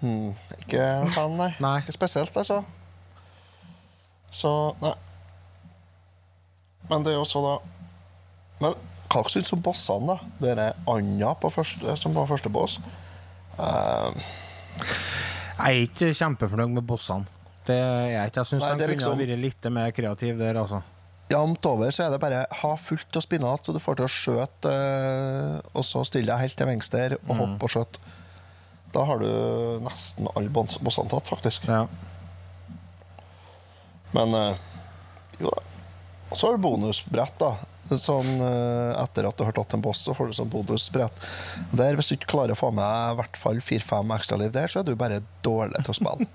Hmm, 0.00 0.32
ikke 0.60 0.80
en 0.84 1.12
fan, 1.14 1.36
nei. 1.40 1.50
Nei. 1.64 1.78
Ikke 1.80 1.96
spesielt, 1.96 2.36
altså. 2.36 2.60
Så, 4.34 4.50
nei. 4.82 4.92
Men 6.90 7.04
det 7.06 7.14
er 7.14 7.16
jo 7.16 7.24
så 7.24 7.40
da 7.40 7.52
Men 8.60 8.74
du 9.14 9.52
om 9.54 9.62
bossene, 9.62 10.06
da? 10.06 10.32
Dere 10.42 10.72
Anja 10.90 11.34
på 11.38 11.50
første, 11.54 11.96
som 12.00 12.14
var 12.14 12.26
første 12.26 12.50
boss. 12.52 12.78
Uh, 13.58 14.10
Jeg 15.54 15.70
er 15.70 15.84
ikke 15.86 16.10
kjempefornøyd 16.18 16.74
med 16.74 16.86
bossene. 16.86 17.26
Det 17.64 17.76
er 17.78 18.08
jeg 18.10 18.32
ikke. 18.32 18.42
Jeg 18.42 18.48
syns 18.50 18.62
de 18.64 18.66
det 18.66 18.72
er 18.72 18.90
kunne 18.90 18.96
liksom- 18.98 19.20
vært 19.20 19.40
litt 19.40 19.70
mer 19.72 19.90
kreative 19.92 20.38
der, 20.38 20.58
altså. 20.60 20.82
Jevnt 21.30 21.64
over 21.66 21.90
så 21.90 22.04
er 22.04 22.10
det 22.10 22.20
bare 22.20 22.46
ha 22.52 22.76
fullt 22.76 23.16
av 23.16 23.22
spinat, 23.22 23.64
så 23.64 23.72
du 23.72 23.78
får 23.80 23.96
til 23.96 24.04
å 24.04 24.12
skjøte, 24.12 24.68
eh, 24.68 25.60
og 25.74 25.82
så 25.82 26.04
stille 26.04 26.26
deg 26.26 26.38
helt 26.38 26.56
til 26.56 26.66
venstre 26.66 27.16
og 27.28 27.36
hoppe 27.36 27.62
og 27.64 27.70
skjøte. 27.70 27.98
Da 28.92 29.04
har 29.04 29.18
du 29.18 29.80
nesten 29.80 30.28
alle 30.36 30.48
bossene 30.50 31.08
tatt, 31.08 31.26
faktisk. 31.26 31.64
Ja. 31.66 31.86
Men 34.12 34.34
eh, 34.34 34.56
jo 35.40 35.50
da. 35.50 35.62
Så 36.34 36.46
har 36.48 36.56
du 36.56 36.62
bonusbrett, 36.62 37.38
da. 37.38 37.56
Sånn 37.90 38.40
eh, 38.40 38.92
etter 38.96 39.28
at 39.28 39.36
du 39.36 39.44
har 39.44 39.56
tatt 39.56 39.74
en 39.76 39.82
boss, 39.84 40.04
så 40.06 40.14
får 40.16 40.30
du 40.30 40.36
sånn 40.38 40.52
bonusbrett. 40.52 41.26
Der, 41.76 41.98
hvis 41.98 42.08
du 42.10 42.14
ikke 42.16 42.32
klarer 42.32 42.54
å 42.54 42.58
få 42.58 42.70
med 42.74 42.84
i 42.84 43.18
hvert 43.18 43.36
fall 43.40 43.60
fire-fem 43.64 44.14
ekstraliv 44.16 44.54
der, 44.54 44.72
så 44.72 44.80
er 44.80 44.88
du 44.88 44.94
bare 44.98 45.20
dårlig 45.44 45.84
til 45.84 45.94
å 45.94 45.98
spille. 46.00 46.28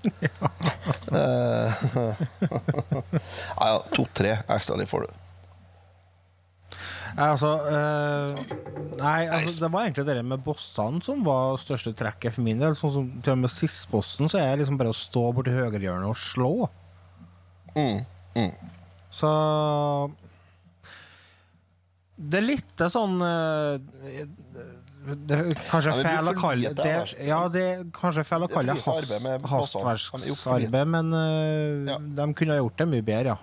Eh, 1.10 1.80
ja, 1.90 3.66
ja, 3.72 3.80
to-tre 3.96 4.36
ekstraliv 4.46 4.86
får 4.90 5.08
du. 5.08 5.16
Nei, 7.16 7.26
altså, 7.26 7.48
øh, 7.66 8.38
nei, 9.00 9.26
altså 9.26 9.64
Det 9.64 9.70
var 9.72 9.86
egentlig 9.86 10.06
det 10.06 10.24
med 10.24 10.42
bossene 10.44 11.02
som 11.02 11.24
var 11.26 11.58
største 11.60 11.92
trekket 11.98 12.36
for 12.36 12.46
min 12.46 12.62
del. 12.62 12.76
Sånn 12.78 12.94
som 12.94 13.08
til 13.18 13.34
og 13.34 13.42
med 13.42 13.52
sistbossen 13.52 14.30
så 14.30 14.38
er 14.38 14.52
det 14.52 14.62
liksom 14.62 14.78
bare 14.80 14.94
å 14.94 14.96
stå 14.96 15.24
borti 15.36 15.54
høyrehjørnet 15.54 16.10
og 16.12 16.20
slå. 16.20 16.52
Mm, 17.74 18.04
mm. 18.38 18.54
Så 19.14 19.30
Det 22.20 22.40
er 22.40 22.44
litt 22.44 22.82
sånn 22.92 23.16
eh, 23.24 23.78
det 25.00 25.36
er 25.36 25.46
kanskje 25.70 25.94
Ja, 25.94 26.02
feil 26.04 26.28
å 26.28 26.34
kalle 26.36 26.72
det 26.76 26.90
Ja, 27.24 27.38
det 27.52 27.62
er 27.64 27.84
kanskje 27.96 28.24
feil 28.28 28.44
å 28.44 28.50
kalle 28.52 28.74
det 28.76 29.16
er 29.16 29.46
hastverksarbeid, 29.48 30.90
men 30.92 31.14
uh, 31.14 31.88
Ja. 31.88 31.96
de 31.98 32.26
kunne 32.36 32.52
ha 32.52 32.60
gjort 32.60 32.76
det 32.82 32.88
mye 32.90 33.06
bedre, 33.06 33.32
ja. 33.32 33.38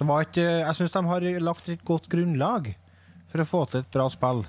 Det 0.00 0.08
var 0.08 0.24
ikke, 0.24 0.46
jeg 0.64 0.78
syns 0.78 0.96
de 0.96 1.02
har 1.10 1.26
lagt 1.44 1.68
et 1.70 1.84
godt 1.86 2.08
grunnlag 2.10 2.72
for 3.30 3.44
å 3.44 3.46
få 3.46 3.60
til 3.70 3.82
et 3.84 3.92
bra 3.92 4.08
spill. 4.10 4.42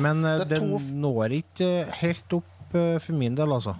Men 0.00 0.24
uh, 0.24 0.40
Det 0.48 0.62
når 0.64 1.36
ikke 1.42 1.70
helt 2.00 2.38
opp 2.40 2.74
uh, 2.74 2.96
for 2.96 3.12
min 3.20 3.36
del, 3.36 3.52
altså. 3.52 3.76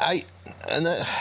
Nei 0.00 0.24
en, 0.70 0.86
eh, 0.90 1.14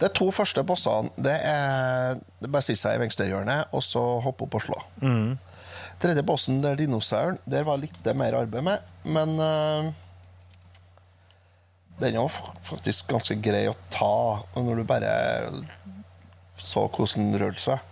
De 0.00 0.08
to 0.14 0.30
første 0.34 0.62
bossene 0.66 1.10
Det 1.16 1.34
er 1.44 2.14
det 2.18 2.46
er 2.48 2.52
bare 2.54 2.62
å 2.62 2.66
sitte 2.68 2.80
seg 2.84 2.96
i 2.96 3.02
venstrehjørnet 3.02 3.72
og 3.74 3.82
så 3.82 4.02
hoppe 4.24 4.44
opp 4.46 4.54
og 4.60 4.62
slå. 4.68 4.78
Tredje 5.98 6.22
bossen, 6.22 6.60
det 6.62 6.70
er 6.70 6.76
dinosauren. 6.78 7.38
Der 7.50 7.64
var 7.66 7.80
litt 7.82 8.04
mer 8.14 8.36
arbeid 8.38 8.62
med, 8.68 8.84
men 9.10 9.32
uh, 9.42 9.88
den 11.98 12.14
jo 12.14 12.28
faktisk 12.30 13.08
ganske 13.10 13.34
grei 13.42 13.64
å 13.66 13.74
ta 13.90 14.12
når 14.54 14.78
du 14.78 14.84
bare 14.86 15.10
så 16.62 16.84
hvordan 16.86 17.32
den 17.32 17.40
rørte 17.42 17.64
seg. 17.64 17.82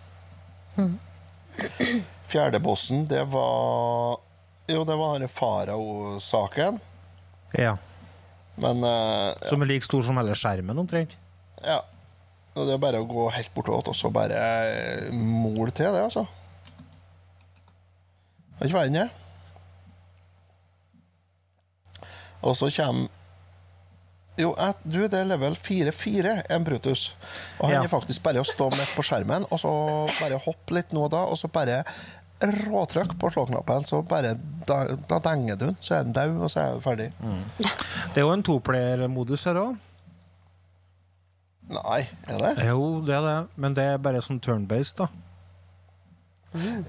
Fjerde 2.30 2.60
bossen, 2.62 3.06
det 3.10 3.24
var 3.32 4.18
Jo, 4.70 4.82
det 4.86 4.96
var 4.98 5.16
denne 5.18 5.28
farao-saken, 5.30 6.80
Ja. 7.58 7.76
men 8.58 8.82
eh, 8.84 9.34
Som 9.48 9.62
er 9.62 9.66
like 9.70 9.86
stor 9.86 10.02
som 10.02 10.18
hele 10.18 10.34
skjermen, 10.34 10.78
omtrent. 10.82 11.14
Ja. 11.66 11.80
Og 12.56 12.64
Det 12.66 12.72
er 12.72 12.80
bare 12.80 13.02
å 13.02 13.08
gå 13.08 13.26
helt 13.34 13.50
bortover 13.54 13.90
og 13.92 13.96
så 13.98 14.08
bare 14.14 15.10
mole 15.12 15.70
til 15.76 15.90
det, 15.92 16.02
altså. 16.06 16.22
Det 18.56 18.64
er 18.64 18.70
ikke 18.70 18.78
verre 18.78 18.88
enn 18.88 19.00
det. 19.02 19.08
Og 22.46 22.56
så 22.56 22.70
kommer 22.76 23.12
Jo, 24.36 24.50
du, 24.84 24.98
det 25.08 25.16
er 25.16 25.28
level 25.30 25.54
4-4, 25.56 26.32
en 26.52 26.64
Brutus. 26.66 27.06
Og 27.58 27.70
han 27.70 27.74
Ja. 27.78 27.82
er 27.84 27.88
faktisk 27.88 28.20
bare 28.22 28.42
å 28.42 28.44
stå 28.44 28.66
midt 28.70 28.90
på 28.92 29.00
skjermen, 29.02 29.46
og 29.50 29.58
så 29.62 29.70
bare 30.20 30.36
hoppe 30.44 30.74
litt 30.76 30.92
nå 30.92 31.06
og 31.06 31.10
da, 31.14 31.22
og 31.24 31.38
så 31.40 31.48
bare 31.48 31.78
råtrykk 32.44 33.14
på 33.18 33.30
slåknappen, 33.32 33.86
så 33.88 34.02
bare 34.04 34.34
da, 34.68 34.82
da 35.08 35.18
denger 35.24 35.56
du 35.56 35.64
den, 35.70 35.76
så 35.80 35.94
er 35.96 36.02
den 36.04 36.12
død, 36.12 36.36
og 36.44 36.50
så 36.52 36.60
er 36.66 36.74
du 36.74 36.80
ferdig. 36.84 37.06
Det 38.12 38.20
er 38.20 38.26
jo 38.26 38.32
en 38.34 38.42
toplayer-modus 38.44 39.46
her 39.48 39.54
òg. 39.62 39.76
Nei, 41.66 42.00
er 42.30 42.38
det? 42.42 42.52
Jo, 42.68 43.00
det 43.02 43.14
er 43.16 43.24
det, 43.26 43.36
men 43.58 43.74
det 43.74 43.84
er 43.90 44.02
bare 44.02 44.20
sånn 44.22 44.38
turn-based, 44.42 45.00
da. 45.00 45.08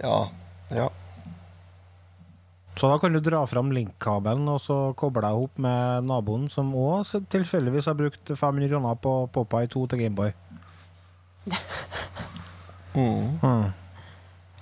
Ja. 0.03 0.17
Ja. 0.69 0.87
Så 2.77 2.91
da 2.91 2.99
kan 3.01 3.15
du 3.15 3.19
dra 3.25 3.39
fram 3.49 3.71
linkkabelen 3.73 4.45
og 4.53 4.59
så 4.61 4.75
koble 4.99 5.23
deg 5.25 5.39
opp 5.47 5.57
med 5.65 6.05
naboen, 6.05 6.45
som 6.51 6.69
òg 6.77 7.09
tilfeldigvis 7.33 7.89
har 7.89 7.97
brukt 7.97 8.29
500 8.29 8.69
kroner 8.69 8.99
på 9.01 9.15
Popeye 9.33 9.69
2 9.73 9.85
til 9.93 10.05
Gameboy. 10.05 10.33
Mm. 12.97 13.35
Mm. 13.43 13.65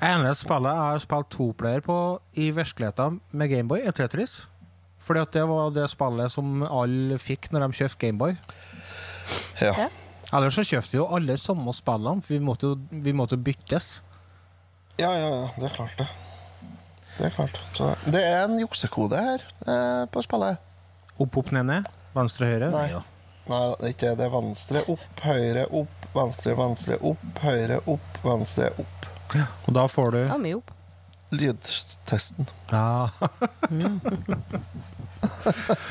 Eneste 0.04 0.44
spillet 0.44 0.74
jeg 0.76 0.84
har 0.84 0.98
spilt 1.00 1.30
toplayer 1.32 1.84
på 1.86 1.94
i 2.36 2.50
virkeligheten 2.52 3.22
med 3.32 3.48
Gameboy, 3.48 3.80
er 3.88 3.96
Tetris. 3.96 4.34
Fordi 5.00 5.22
at 5.24 5.32
det 5.32 5.46
var 5.48 5.70
det 5.72 5.86
spillet 5.88 6.34
som 6.34 6.66
alle 6.68 7.16
fikk 7.22 7.48
når 7.54 7.64
de 7.64 7.78
kjøpte 7.80 8.02
Gameboy. 8.02 8.36
ja. 9.62 9.72
Ja. 9.72 9.88
Ellers 10.36 10.58
så 10.58 10.66
kjøpte 10.68 10.92
vi 10.92 11.00
jo 11.00 11.08
alle 11.16 11.38
samme 11.40 11.72
spillene, 11.76 12.24
for 12.24 12.36
vi 12.36 12.42
måtte 12.44 12.74
vi 12.92 13.14
måtte 13.16 13.38
byttes. 13.40 13.90
Ja, 15.00 15.12
ja, 15.16 15.28
ja, 15.32 15.50
det 15.56 15.70
er 15.70 15.76
klart 15.76 15.98
det. 16.00 16.08
Det 17.16 17.26
er 17.30 17.36
klart. 17.36 17.60
Så 17.76 17.90
det 18.12 18.22
er 18.24 18.44
en 18.44 18.58
juksekode 18.60 19.20
her 19.20 19.44
eh, 19.68 20.04
på 20.12 20.24
spillet. 20.26 20.60
Opp, 21.16 21.38
opp, 21.40 21.52
ned, 21.56 21.68
ned. 21.70 21.88
Venstre, 22.16 22.50
høyre. 22.52 22.72
Nei. 22.74 22.90
da. 22.92 23.04
Nei, 23.46 23.62
det 23.80 23.88
er 23.88 23.94
ikke 23.94 24.12
det. 24.20 24.26
er 24.26 24.34
venstre, 24.34 24.82
opp, 24.92 25.22
høyre, 25.24 25.66
opp, 25.80 26.08
venstre, 26.16 26.56
venstre, 26.60 26.98
opp, 27.12 27.42
høyre, 27.44 27.80
opp, 27.92 28.20
venstre, 28.26 28.72
opp. 28.84 29.08
Og 29.36 29.72
da 29.76 29.86
får 29.92 30.12
du 30.16 30.20
Ja, 30.26 30.38
mye 30.42 30.60
opp. 30.60 30.72
Lydtesten. 31.36 32.48
Ja. 32.72 33.10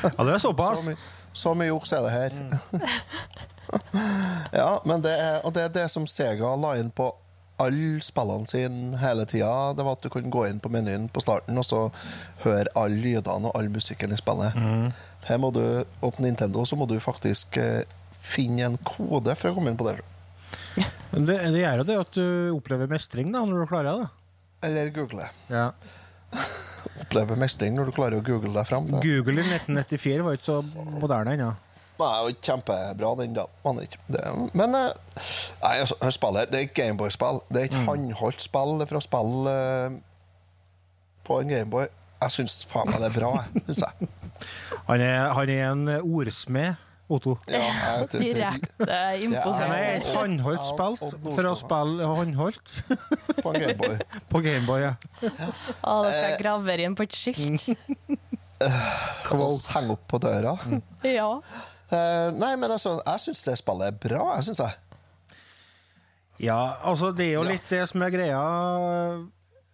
ja, 0.05 0.21
det 0.21 0.31
er 0.33 0.41
såpass. 0.41 0.85
Så, 0.85 0.89
my, 0.89 0.95
så 1.33 1.53
mye 1.57 1.69
juks 1.73 1.93
er 1.93 2.05
det 2.05 2.13
her. 2.15 2.39
ja, 4.61 4.71
men 4.85 5.03
det 5.05 5.13
er, 5.13 5.39
og 5.45 5.53
det 5.55 5.65
er 5.65 5.75
det 5.75 5.85
som 5.93 6.07
Sega 6.09 6.55
la 6.59 6.75
inn 6.79 6.91
på 6.95 7.11
alle 7.61 8.01
spillene 8.03 8.47
sine 8.49 8.99
hele 8.99 9.25
tida. 9.29 9.73
Det 9.77 9.85
var 9.87 9.95
at 9.95 10.03
du 10.03 10.11
kunne 10.11 10.31
gå 10.33 10.45
inn 10.49 10.59
på 10.59 10.71
menyen 10.73 11.07
på 11.11 11.23
starten 11.23 11.57
og 11.59 11.67
så 11.67 11.85
høre 12.43 12.71
alle 12.75 12.99
lydene 12.99 13.51
og 13.51 13.55
all 13.55 13.69
musikken 13.71 14.11
i 14.11 14.19
spillet. 14.19 14.57
Her 15.25 15.39
må 15.41 15.51
du, 15.55 15.63
og 16.01 16.17
på 16.17 16.25
Nintendo 16.25 16.65
så 16.67 16.77
må 16.77 16.87
du 16.89 16.97
faktisk 17.01 17.57
eh, 17.57 17.87
finne 18.21 18.67
en 18.67 18.77
kode 18.85 19.33
for 19.39 19.51
å 19.51 19.55
komme 19.55 19.71
inn 19.71 19.79
på 19.79 19.87
det. 19.87 19.97
Det, 21.15 21.39
det 21.39 21.61
gjør 21.61 21.81
jo 21.81 21.87
det 21.87 21.99
at 22.01 22.15
du 22.17 22.25
opplever 22.57 22.91
mestring 22.91 23.31
da, 23.31 23.45
når 23.47 23.63
du 23.63 23.71
klarer 23.71 24.03
det. 24.03 24.09
Eller 24.67 24.91
google. 24.93 25.29
Ja. 25.49 25.69
opplever 27.05 27.39
mestring 27.39 27.75
når 27.77 27.89
du 27.89 27.95
klarer 27.95 28.19
å 28.19 28.25
google 28.25 28.53
deg 28.55 28.67
fram. 28.67 28.89
Google 29.03 29.41
i 29.41 29.47
1994 29.47 30.25
var 30.25 30.37
ikke 30.37 30.49
så 30.49 30.59
moderne 30.99 31.35
ennå. 31.37 31.53
Den 31.55 31.64
er 32.03 32.21
jo 32.25 32.27
ikke 32.33 32.41
kjempebra, 32.51 33.15
den, 33.21 33.33
da. 33.33 33.45
Man 33.63 33.79
ikke. 33.79 33.97
Det, 34.11 34.21
men 34.53 34.75
eh, 34.75 34.93
nei, 35.63 35.75
altså, 35.79 35.95
spiller, 36.11 36.45
det 36.51 36.59
er 36.59 36.63
et 36.67 36.73
Gameboy-spill. 36.75 37.39
Det 37.49 37.61
er 37.61 37.65
et 37.69 37.77
Mm. 37.79 37.85
håndholdt 37.87 38.41
spill 38.41 38.75
for 38.87 38.97
å 38.99 39.01
fra 39.01 39.01
spill 39.03 39.47
eh, 39.47 39.99
på 41.23 41.39
en 41.41 41.47
Gameboy. 41.53 41.87
Jeg 42.21 42.31
syns 42.31 42.65
faen 42.67 42.89
meg 42.91 42.99
det 43.03 43.11
er 43.11 43.19
bra, 43.19 43.33
syns 43.67 43.83
jeg. 43.85 44.09
Han 44.89 45.01
er, 45.01 45.29
han 45.33 45.49
er 45.49 45.61
en 45.71 45.87
ordsmed, 46.03 46.75
Otto. 47.09 47.35
Ja, 47.47 47.59
jeg- 47.61 48.07
det- 48.11 48.19
det- 48.19 48.89
er 49.71 49.99
et 50.01 50.05
håndholdt 50.09 50.59
Ja, 50.59 50.71
spilt 50.73 51.33
for 51.35 51.45
å 51.47 51.53
spille 51.55 52.07
håndholdt 52.09 52.73
På 53.43 53.53
en 53.53 53.59
Gameboy. 53.61 53.99
på 54.29 54.41
Gameboy. 54.41 54.81
Ja. 54.81 54.93
Å, 55.21 56.03
da 56.03 56.11
skal 56.11 56.29
jeg 56.31 56.39
grave 56.41 56.65
inn 56.83 56.95
på 56.97 57.03
et 57.05 57.13
skilt. 57.15 57.69
Og 59.35 59.59
henge 59.75 59.93
opp 59.95 60.05
på 60.09 60.19
døra. 60.23 60.55
Ja. 61.05 61.29
Eh, 61.91 62.31
nei, 62.33 62.55
men 62.57 62.71
altså, 62.73 62.97
jeg 63.05 63.19
syns 63.27 63.43
det 63.45 63.57
spillet 63.61 63.91
er 63.93 63.99
bra, 64.09 64.35
jeg 64.39 64.47
syns 64.49 64.61
jeg. 64.63 64.73
Ja, 66.43 66.59
altså 66.83 67.11
det 67.15 67.29
er 67.29 67.33
jo 67.37 67.43
Ja. 67.45 67.51
litt 67.53 67.69
det 67.69 67.83
som 67.87 68.01
er 68.03 68.09
greia. 68.11 68.41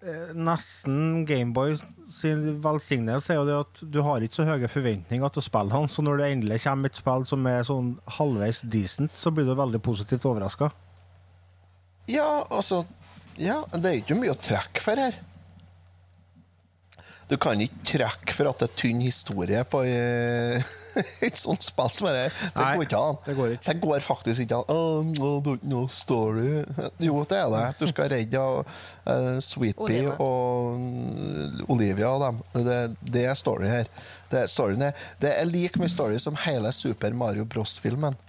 Eh, 0.03 0.33
Nesten 0.33 1.25
Gameboy 1.29 1.75
sin 2.09 2.61
velsignelse 2.61 3.31
er 3.33 3.37
jo 3.39 3.45
det 3.45 3.57
at 3.59 3.81
du 3.91 4.01
har 4.01 4.19
ikke 4.21 4.33
så 4.39 4.45
høye 4.45 4.67
forventninger 4.69 5.29
til 5.33 5.41
spillet 5.45 5.71
han, 5.71 5.87
så 5.87 6.01
når 6.03 6.17
det 6.17 6.29
endelig 6.35 6.61
kommer 6.63 6.89
et 6.89 6.95
spill 6.97 7.25
som 7.29 7.45
er 7.47 7.63
sånn 7.63 7.91
halvveis 8.17 8.61
decent, 8.65 9.11
så 9.13 9.31
blir 9.33 9.45
du 9.45 9.53
veldig 9.55 9.81
positivt 9.81 10.25
overraska. 10.25 10.71
Ja, 12.09 12.43
altså 12.49 12.85
Ja, 13.37 13.61
det 13.71 13.85
er 13.85 14.01
ikke 14.01 14.17
mye 14.19 14.33
å 14.35 14.41
trekke 14.41 14.81
for 14.83 14.95
her. 14.99 15.15
Du 17.31 17.37
kan 17.39 17.61
ikke 17.63 17.85
trekke 17.87 18.33
for 18.35 18.49
at 18.49 18.59
det 18.59 18.67
er 18.67 18.73
tynn 18.75 19.01
historie 19.05 19.61
på 19.71 19.85
eh, 19.87 20.71
et 21.27 21.37
sånt 21.39 21.63
spill 21.63 21.91
som 21.95 22.09
dette. 22.11 22.49
Det 22.51 22.65
går 22.65 22.83
ikke 22.83 22.99
an. 22.99 23.19
det 23.23 23.35
går 23.37 23.53
ikke. 23.53 23.65
Det 23.69 23.75
går 23.85 24.03
faktisk 24.03 24.43
ikke 24.43 24.57
an. 24.59 24.73
Oh, 24.75 25.05
no, 25.63 25.85
er 25.85 25.93
story. 25.95 26.49
Jo, 26.99 27.21
det 27.29 27.39
er 27.39 27.47
det. 27.53 27.63
Du 27.79 27.87
skal 27.87 28.11
redde 28.11 28.43
uh, 28.43 29.39
Sweetbee 29.39 30.11
og 30.11 30.81
mm, 30.81 31.63
Olivia 31.71 32.11
og 32.11 32.25
dem. 32.25 32.43
Det, 32.67 32.79
det 33.15 33.25
er 33.31 33.39
story 33.39 33.69
her. 33.71 33.87
Det 34.31 34.43
er, 34.43 34.51
storyen 34.51 34.89
er, 34.89 35.07
det 35.23 35.31
er 35.31 35.47
like 35.47 35.79
mye 35.79 35.91
story 35.91 36.19
som 36.19 36.35
hele 36.43 36.71
Super 36.75 37.15
Mario 37.15 37.47
Bros.-filmen. 37.47 38.19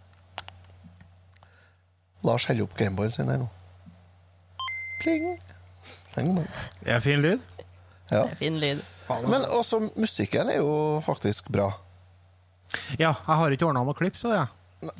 Lars 2.22 2.46
holder 2.46 2.68
opp 2.68 2.78
Gameboyen 2.78 3.18
sin 3.18 3.30
her 3.34 3.42
nå. 3.42 3.50
Pling. 5.02 5.32
Det 6.14 6.92
er 6.92 7.00
fin 7.02 7.22
lyd. 7.24 7.51
Ja. 8.12 8.26
Det 8.28 8.36
er 8.36 8.40
fin 8.40 8.58
lyd. 8.60 8.82
Men 9.28 9.44
også 9.50 9.80
musikken 9.98 10.50
er 10.52 10.60
jo 10.60 11.00
faktisk 11.04 11.48
bra. 11.52 11.72
Ja, 12.96 13.12
jeg 13.12 13.36
har 13.40 13.54
ikke 13.54 13.68
ordna 13.68 13.84
noe 13.84 13.96
klipp, 13.96 14.16
så 14.20 14.32
ja. 14.32 14.46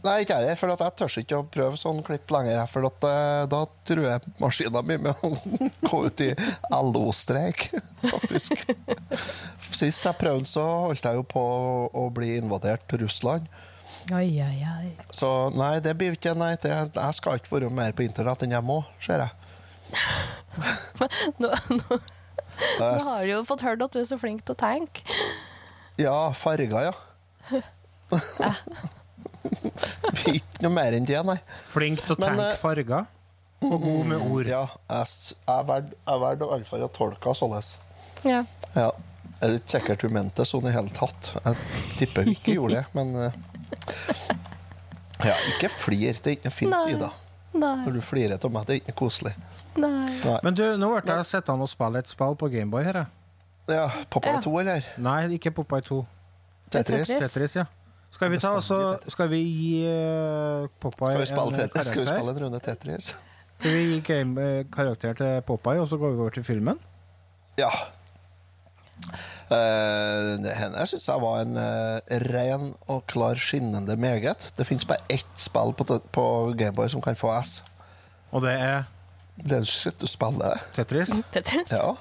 Nei, 0.04 0.20
ikke 0.22 0.36
jeg, 0.44 0.54
for 0.60 0.70
at 0.70 0.82
jeg 0.84 0.94
tør 0.94 1.14
ikke 1.18 1.38
å 1.40 1.46
prøve 1.50 1.78
sånn 1.80 2.04
klipp 2.06 2.30
lenger. 2.30 2.60
For 2.70 2.86
at, 2.86 3.06
eh, 3.08 3.40
da 3.50 3.64
tror 3.88 4.04
jeg 4.06 4.34
maskina 4.38 4.82
mi 4.86 4.98
med 5.08 5.24
å 5.26 5.32
gå 5.88 5.98
ut 6.06 6.22
i 6.22 6.28
LO-streik, 6.70 7.64
faktisk. 8.12 8.62
Sist 9.74 10.06
jeg 10.06 10.18
prøvde, 10.20 10.46
så 10.46 10.62
holdt 10.86 11.08
jeg 11.08 11.18
jo 11.18 11.26
på 11.26 11.42
å 11.98 12.06
bli 12.14 12.36
invadert 12.38 12.86
til 12.90 13.02
Russland. 13.02 13.50
Oi, 14.14 14.28
oi, 14.42 14.62
oi. 14.66 14.92
Så 15.14 15.28
nei, 15.54 15.76
det 15.82 15.96
blir 15.98 16.14
ikke 16.14 16.36
nei. 16.38 16.54
Det, 16.62 16.70
jeg 16.70 17.18
skal 17.18 17.38
ikke 17.38 17.56
være 17.56 17.74
mer 17.74 17.94
på 17.96 18.06
internett 18.06 18.46
enn 18.46 18.54
jeg 18.54 18.66
må, 18.66 18.82
ser 19.02 19.26
jeg. 19.26 19.38
Nå, 21.42 21.48
nå, 21.48 21.98
Det 21.98 22.21
nå 22.78 22.88
har 23.08 23.22
du 23.24 23.30
jo 23.30 23.40
fått 23.48 23.64
hørt 23.66 23.82
at 23.84 23.94
du 23.94 24.00
er 24.02 24.08
så 24.08 24.18
flink 24.20 24.44
til 24.46 24.54
å 24.54 24.58
tenke. 24.60 25.04
ja, 26.00 26.16
farger, 26.36 26.90
ja. 26.90 27.62
ikke 30.32 30.62
noe 30.64 30.72
mer 30.74 30.94
enn 30.96 31.06
det, 31.08 31.18
nei. 31.26 31.38
Flink 31.68 32.02
til 32.04 32.14
å 32.16 32.18
Men, 32.20 32.28
tenke 32.28 32.50
eh, 32.50 32.58
farger. 32.60 33.06
Og 33.62 33.78
god 33.82 34.04
med 34.10 34.18
ord. 34.26 34.48
Ja, 34.50 34.64
jeg 34.90 35.06
valgte 35.06 35.36
jeg 35.46 35.66
velger 35.70 35.94
jeg 35.94 36.22
velger 36.24 36.46
i 36.46 36.54
alle 36.56 36.68
fall 36.68 36.84
å 36.86 36.90
tolke 36.96 37.28
det 37.30 37.38
således. 37.38 37.72
Ja. 38.26 38.42
Ja. 38.74 38.90
Jeg 39.42 39.48
er 39.50 39.56
ikke 39.58 39.72
sikkert 39.74 40.04
hun 40.06 40.12
mente 40.14 40.38
det 40.42 40.46
sånn 40.50 40.66
i 40.70 40.74
hele 40.74 40.92
tatt. 40.94 41.32
Jeg 41.42 41.54
tipper 41.98 42.26
hun 42.26 42.34
ikke 42.36 42.54
gjorde 42.54 42.78
det, 42.78 42.84
men 42.94 43.08
eh, 43.18 43.32
Ja, 45.22 45.34
ikke 45.54 45.70
flir. 45.70 46.18
Det 46.18 46.30
er 46.30 46.36
ikke 46.36 46.50
noe 46.50 46.54
fint, 46.58 46.74
Nei. 46.74 46.94
Ida. 46.96 47.10
Når 47.52 47.98
du 47.98 48.00
flirer 48.04 48.38
av 48.38 48.54
meg, 48.54 48.66
det 48.68 48.74
er 48.74 48.80
ikke 48.82 48.94
koselig. 49.02 49.34
Nei. 49.76 50.20
Nei. 50.24 50.38
Men 50.44 50.56
du, 50.56 50.64
nå 50.76 50.88
ble 50.94 51.18
jeg 51.20 51.28
sittende 51.28 51.66
og 51.66 51.70
spille 51.70 52.02
et 52.02 52.10
spill 52.10 52.36
på 52.38 52.48
Gameboy 52.52 52.84
her. 52.84 53.02
jeg. 53.02 53.06
Ja, 53.68 53.86
Popeye 54.10 54.34
Ja. 54.34 54.40
2, 54.40 54.58
eller? 54.58 54.88
Nei, 54.98 55.20
ikke 55.38 55.50
Popeye 55.50 55.80
2. 55.86 56.02
Tetris? 56.72 57.08
Tetris. 57.08 57.32
Tetris, 57.32 57.56
ja. 57.56 57.64
Skal 58.12 58.30
vi, 58.30 58.38
ta, 58.38 58.52
altså, 58.54 58.98
skal 59.08 59.30
vi 59.30 59.38
gi 59.40 59.86
uh, 59.88 60.62
en 60.64 60.92
karakter? 60.92 61.82
Skal 61.82 62.02
vi 62.02 62.06
spille 62.06 62.34
en 62.34 62.42
runde 62.44 62.60
Tetris? 62.60 63.14
Skal 63.58 63.72
vi 63.72 63.82
gi 63.94 64.00
game, 64.00 64.42
eh, 64.42 64.64
karakter 64.72 65.16
til 65.16 65.42
Popeye, 65.46 65.80
og 65.80 65.88
så 65.88 65.96
går 65.96 66.10
vi 66.10 66.20
over 66.20 66.30
til 66.30 66.44
filmen? 66.44 66.78
Ja. 67.58 67.70
Uh, 69.52 70.38
Denne 70.44 70.86
syns 70.86 71.08
jeg 71.08 71.22
var 71.22 71.42
en 71.42 71.56
uh, 71.56 72.20
ren 72.32 72.74
og 72.88 73.06
klar 73.06 73.40
skinnende 73.40 73.96
meget. 73.96 74.52
Det 74.58 74.66
fins 74.66 74.84
bare 74.84 75.04
ett 75.08 75.36
spill 75.36 75.72
på, 75.72 75.98
på 76.12 76.26
Gameboy 76.58 76.88
som 76.88 77.02
kan 77.02 77.16
få 77.16 77.32
S. 77.40 77.62
Og 78.30 78.42
det 78.42 78.52
er 78.60 78.82
Det 79.42 79.58
er 79.58 79.66
shit 79.66 79.98
du 79.98 80.06
spiller. 80.06 80.62
Tetris. 80.76 81.10
Tetris. 81.34 81.72
Ja. 81.74 81.96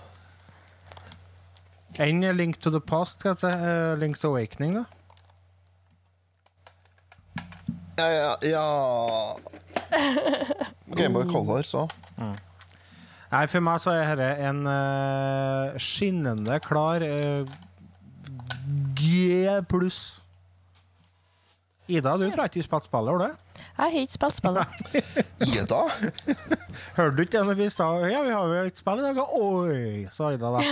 Enn 2.01 2.21
Link 2.37 2.59
to 2.61 2.69
the 2.71 2.79
Past, 2.79 3.21
si. 3.21 3.47
eh, 3.47 3.97
Link's 3.99 4.23
Awakening, 4.23 4.75
da. 4.75 4.85
Ja, 7.97 8.07
ja, 8.09 8.35
ja. 8.41 9.35
Gameboy 10.95 11.25
Color, 11.31 11.61
så. 11.63 11.87
Nei, 13.31 13.45
for 13.47 13.63
meg 13.63 13.79
så 13.79 13.93
er 13.95 14.15
dette 14.19 14.47
en 14.49 14.65
uh, 14.67 15.77
skinnende 15.79 16.57
klar 16.63 17.03
uh, 17.03 17.47
G 18.97 19.47
pluss. 19.71 20.21
Ida, 21.87 22.17
du 22.19 22.27
tror 22.31 22.47
ikke 22.47 22.59
ikke 22.61 22.67
spilt 22.67 22.89
spillet, 22.89 23.11
har 23.11 23.31
du? 23.31 23.50
Jeg 23.61 23.81
har 23.81 23.97
ikke 24.01 24.17
spilt 24.17 24.37
spillet. 24.37 24.81
Ida? 25.51 25.81
Hørte 26.97 27.15
du 27.17 27.23
ikke 27.23 27.37
det 27.37 27.43
når 27.49 27.59
vi 27.59 27.69
sa 27.73 27.87
ja, 28.05 28.21
vi 28.25 28.35
har 28.35 28.53
jo 28.53 28.61
et 28.69 28.81
spill 28.81 29.01
i 29.01 29.07
dag? 29.07 29.21
Oi, 29.39 30.05
sa 30.13 30.31
Ida 30.35 30.53
da. 30.55 30.63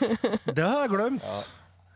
Det 0.56 0.64
har 0.64 0.84
jeg 0.84 0.92
glemt. 0.94 1.30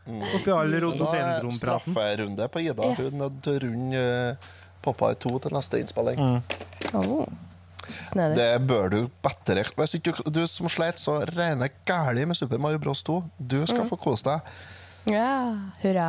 Oppi 0.09 0.55
all 0.55 0.73
Da 0.73 1.11
er 1.19 1.51
strafferunde 1.53 2.49
på 2.49 2.63
Ida. 2.65 2.93
Yes. 2.93 3.03
Hun 3.03 3.11
er 3.11 3.21
nødt 3.27 3.43
til 3.45 3.59
å 3.59 3.65
runde 3.67 4.07
eh, 4.07 4.49
Popeye 4.85 5.19
2 5.21 5.35
til 5.45 5.57
neste 5.59 5.83
innspilling. 5.83 6.23
Oh. 6.97 7.29
Snedig. 7.89 8.37
Det 8.37 8.69
bør 8.69 8.91
du 8.93 8.99
bedre 9.25 9.65
Hvis 9.77 9.95
ikke 9.97 10.13
du, 10.13 10.31
du 10.41 10.43
som 10.51 10.69
sleit 10.73 11.01
så 11.01 11.19
regner 11.33 11.73
gæli 11.89 12.27
med 12.29 12.37
Super 12.37 12.61
Mario 12.61 12.81
Bros 12.83 13.03
2, 13.07 13.23
du 13.39 13.63
skal 13.67 13.87
få 13.89 13.97
kose 14.01 14.29
deg. 14.29 14.59
Ja, 15.09 15.31
hurra. 15.83 16.09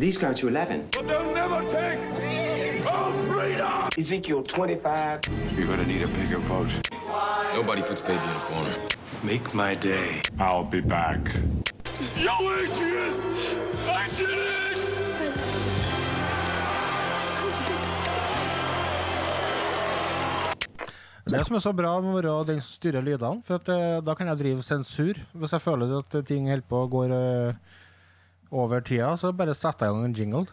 These 0.00 0.16
go 0.16 0.32
to 0.32 0.48
11. 0.48 0.88
But 0.92 1.06
they'll 1.06 1.34
never 1.34 1.60
take 1.68 2.00
our 2.86 3.12
freedom! 3.28 3.90
Ezekiel 3.98 4.42
25. 4.42 5.20
You're 5.54 5.66
gonna 5.66 5.84
need 5.84 6.00
a 6.00 6.08
bigger 6.08 6.38
boat. 6.48 6.70
Nobody 7.52 7.82
puts 7.82 8.00
baby 8.00 8.24
in 8.24 8.30
a 8.30 8.44
corner. 8.48 8.76
Make 9.22 9.52
my 9.52 9.74
day. 9.74 10.22
I'll 10.38 10.64
be 10.64 10.80
back. 10.80 11.20
Yo, 12.16 12.32
Adrian! 12.32 13.12
Adrian! 13.92 14.60
Det 21.26 21.44
som 21.44 21.56
er 21.56 21.60
så 21.60 21.74
bra 21.76 21.92
med 22.00 22.10
å 22.10 22.16
være 22.16 22.54
den 22.54 22.64
som 22.64 22.72
styrer 22.72 23.04
lydene, 23.04 23.44
for 23.44 23.60
at, 23.60 23.68
eh, 23.68 24.00
da 24.00 24.16
kan 24.16 24.32
jeg 24.32 24.40
drive 24.40 24.64
sensur. 24.64 25.20
Hvis 25.36 25.52
jeg 25.52 25.60
føler 25.60 25.92
at 25.98 26.24
ting 26.24 26.48
holder 26.48 26.64
på 26.66 26.80
å 26.86 26.88
gå 26.88 27.04
eh, 27.04 27.76
over 28.50 28.80
tida, 28.86 29.12
så 29.16 29.32
bare 29.36 29.54
setter 29.54 29.86
jeg 29.86 29.94
i 29.94 29.98
gang 29.98 30.08
en 30.08 30.16
jingle. 30.16 30.46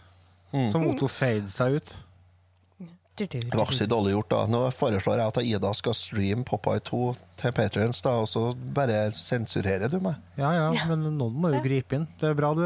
Som 0.72 0.88
Otto 0.88 1.10
fader 1.12 1.50
seg 1.52 1.80
ut. 1.82 1.96
Det 3.18 3.50
var 3.50 3.64
ikke 3.66 3.74
så 3.74 3.88
dårlig 3.90 4.12
gjort, 4.14 4.28
da. 4.30 4.40
Nå 4.46 4.60
foreslår 4.78 5.18
jeg 5.18 5.32
at 5.32 5.38
Ida 5.42 5.72
skal 5.74 5.96
streame 5.98 6.44
Popeye 6.46 6.84
2 6.86 7.00
til 7.42 7.54
Patrions, 7.58 8.02
da, 8.06 8.12
og 8.22 8.28
så 8.30 8.44
bare 8.54 9.08
sensurerer 9.18 9.90
du 9.90 9.98
meg. 10.06 10.20
Ja, 10.38 10.52
ja, 10.54 10.68
men 10.92 11.08
noen 11.18 11.40
må 11.42 11.50
jo 11.56 11.64
gripe 11.66 11.98
inn. 11.98 12.06
Det 12.22 12.30
er 12.30 12.38
bra 12.38 12.52
du 12.54 12.62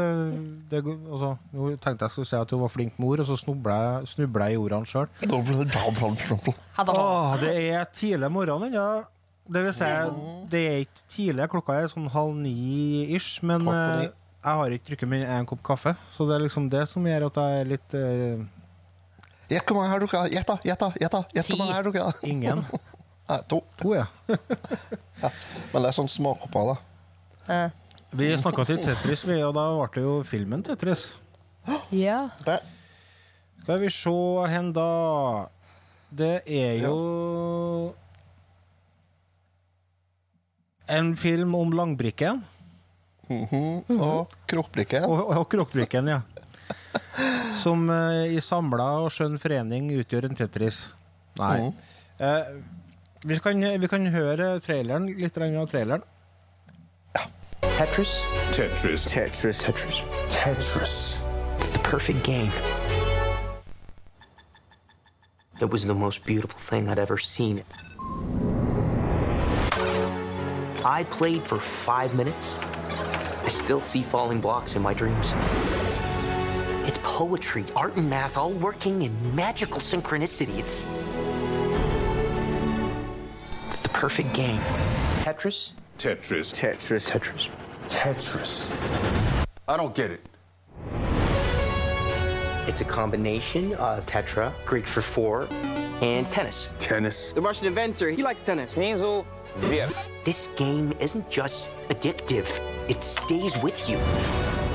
det, 0.68 0.82
altså, 0.84 1.32
Nå 1.56 1.70
tenkte 1.80 2.04
jeg 2.04 2.16
skulle 2.18 2.28
si 2.28 2.36
at 2.36 2.52
hun 2.52 2.60
var 2.66 2.74
flink 2.74 3.00
mor, 3.00 3.22
og 3.24 3.30
så 3.30 3.38
snubla 3.40 3.78
jeg, 3.80 4.12
jeg 4.28 4.58
i 4.58 4.60
ordene 4.60 4.92
sjøl. 4.92 5.08
Åh, 6.84 7.34
det 7.40 7.56
er 7.72 7.88
tidlig 7.96 8.32
morgen 8.36 8.68
ennå. 8.68 8.86
Det 9.52 9.64
vil 9.64 9.74
si, 9.74 9.88
det 10.52 10.66
er 10.68 10.82
ikke 10.84 11.06
tidlig. 11.16 11.48
Klokka 11.50 11.80
er 11.80 11.88
sånn 11.90 12.12
halv 12.12 12.36
ni-ish. 12.44 13.40
Men 13.48 13.64
Jeg 14.42 14.58
har 14.58 14.74
ikke 14.74 14.88
drukket 14.90 15.08
mer 15.12 15.22
enn 15.26 15.42
en 15.44 15.46
kopp 15.46 15.60
kaffe. 15.66 15.92
Så 16.14 16.26
det 16.26 16.34
er 16.34 16.42
liksom 16.42 16.64
det 16.72 16.82
som 16.90 17.04
gjør 17.06 17.28
at 17.28 17.36
jeg 17.38 17.60
er 17.60 17.68
litt 17.76 17.94
eh, 17.94 18.42
Gjett 19.52 19.68
hvor 19.68 19.76
mange 19.76 19.86
jeg 19.86 19.92
har 19.92 20.02
drukket. 20.02 20.32
Gjett, 20.32 20.48
da! 20.48 20.56
Gjett, 20.64 20.80
da! 20.80 20.88
Gjett, 20.98 21.12
da! 21.12 21.20
Gjett 21.36 21.48
hvor 21.52 21.58
mange 21.60 21.70
jeg 21.74 21.78
har 21.78 21.86
drukket. 21.86 22.22
ingen. 22.26 22.64
Nei, 23.28 23.38
to. 23.52 23.60
To, 23.78 23.92
ja. 24.00 24.06
Men 25.72 25.84
det 25.84 25.88
er 25.92 25.96
sånn 25.96 26.10
småkopper, 26.10 26.72
da. 26.72 26.76
Eh, 27.54 27.80
Vi 28.18 28.30
snakka 28.40 28.64
til 28.68 28.80
Tetris, 28.82 29.22
vi, 29.28 29.38
og 29.46 29.54
da 29.56 29.66
ble 29.76 29.86
det 29.94 30.02
jo 30.06 30.14
filmen 30.26 30.64
Tetris. 30.66 31.04
Ja. 31.94 32.24
Det. 32.46 32.58
Skal 33.62 33.78
vi 33.84 33.90
se 33.94 34.16
hen, 34.50 34.72
da. 34.74 34.88
Det 36.12 36.32
er 36.50 36.80
jo 36.82 36.96
En 40.92 41.14
film 41.16 41.54
om 41.54 41.70
langbrikken. 41.72 42.42
Mhm. 43.32 44.00
Og 44.00 44.36
Krokbrikken. 44.48 45.04
Og, 45.08 45.32
og 45.36 45.48
Krokbrikken, 45.48 46.08
ja. 46.08 46.20
Som 47.62 47.88
uh, 47.90 48.24
i 48.28 48.40
samla 48.44 48.88
og 49.04 49.12
skjønn 49.14 49.38
forening 49.40 49.90
utgjør 49.96 50.28
en 50.28 50.38
Tetris. 50.38 50.84
Nei. 51.40 51.72
Eh, 52.20 52.48
vi, 53.24 53.38
kan, 53.38 53.62
vi 53.80 53.88
kan 53.88 54.06
høre 54.12 54.58
traileren, 54.60 55.08
litt 55.16 55.38
av 55.38 55.68
traileren. 55.70 56.04
Tetris? 57.62 58.22
Tetris. 58.52 59.04
Tetris. 59.08 59.58
Tetris. 59.58 60.02
Tetris. 60.30 61.16
It's 61.58 61.70
the 61.70 61.78
perfect 61.78 62.22
game. 62.22 62.50
It 65.60 65.70
was 65.70 65.84
the 65.86 65.94
most 65.94 66.24
beautiful 66.24 66.58
thing 66.58 66.88
I'd 66.88 66.98
ever 66.98 67.18
seen. 67.18 67.62
I 70.84 71.04
played 71.04 71.42
for 71.42 71.58
five 71.58 72.14
minutes. 72.14 72.56
I 73.44 73.48
still 73.48 73.80
see 73.80 74.02
falling 74.02 74.40
blocks 74.40 74.76
in 74.76 74.82
my 74.82 74.94
dreams. 74.94 75.34
It's 76.86 76.98
poetry, 77.02 77.64
art, 77.74 77.96
and 77.96 78.08
math 78.08 78.36
all 78.36 78.52
working 78.52 79.02
in 79.02 79.36
magical 79.36 79.78
synchronicity. 79.78 80.58
It's. 80.58 80.86
It's 83.66 83.80
the 83.80 83.88
perfect 83.88 84.32
game. 84.32 84.60
Tetris? 85.22 85.72
Tetris. 85.98 86.52
Tetris. 86.52 87.10
Tetris. 87.10 87.48
Tetris. 87.88 89.46
I 89.66 89.76
don't 89.76 89.94
get 89.94 90.10
it. 90.10 90.20
It's 92.68 92.80
a 92.80 92.84
combination 92.84 93.74
of 93.74 94.06
tetra, 94.06 94.52
Greek 94.64 94.86
for 94.86 95.02
four, 95.02 95.48
and 96.00 96.30
tennis. 96.30 96.68
Tennis. 96.78 97.32
The 97.32 97.40
Russian 97.40 97.66
inventor, 97.66 98.10
he 98.10 98.22
likes 98.22 98.40
tennis. 98.40 98.74
Hazel, 98.74 99.26
yeah. 99.70 99.88
This 100.24 100.48
game 100.56 100.92
isn't 101.00 101.28
just 101.30 101.70
addictive, 101.88 102.60
it 102.88 103.02
stays 103.04 103.60
with 103.62 103.78
you. 103.90 103.98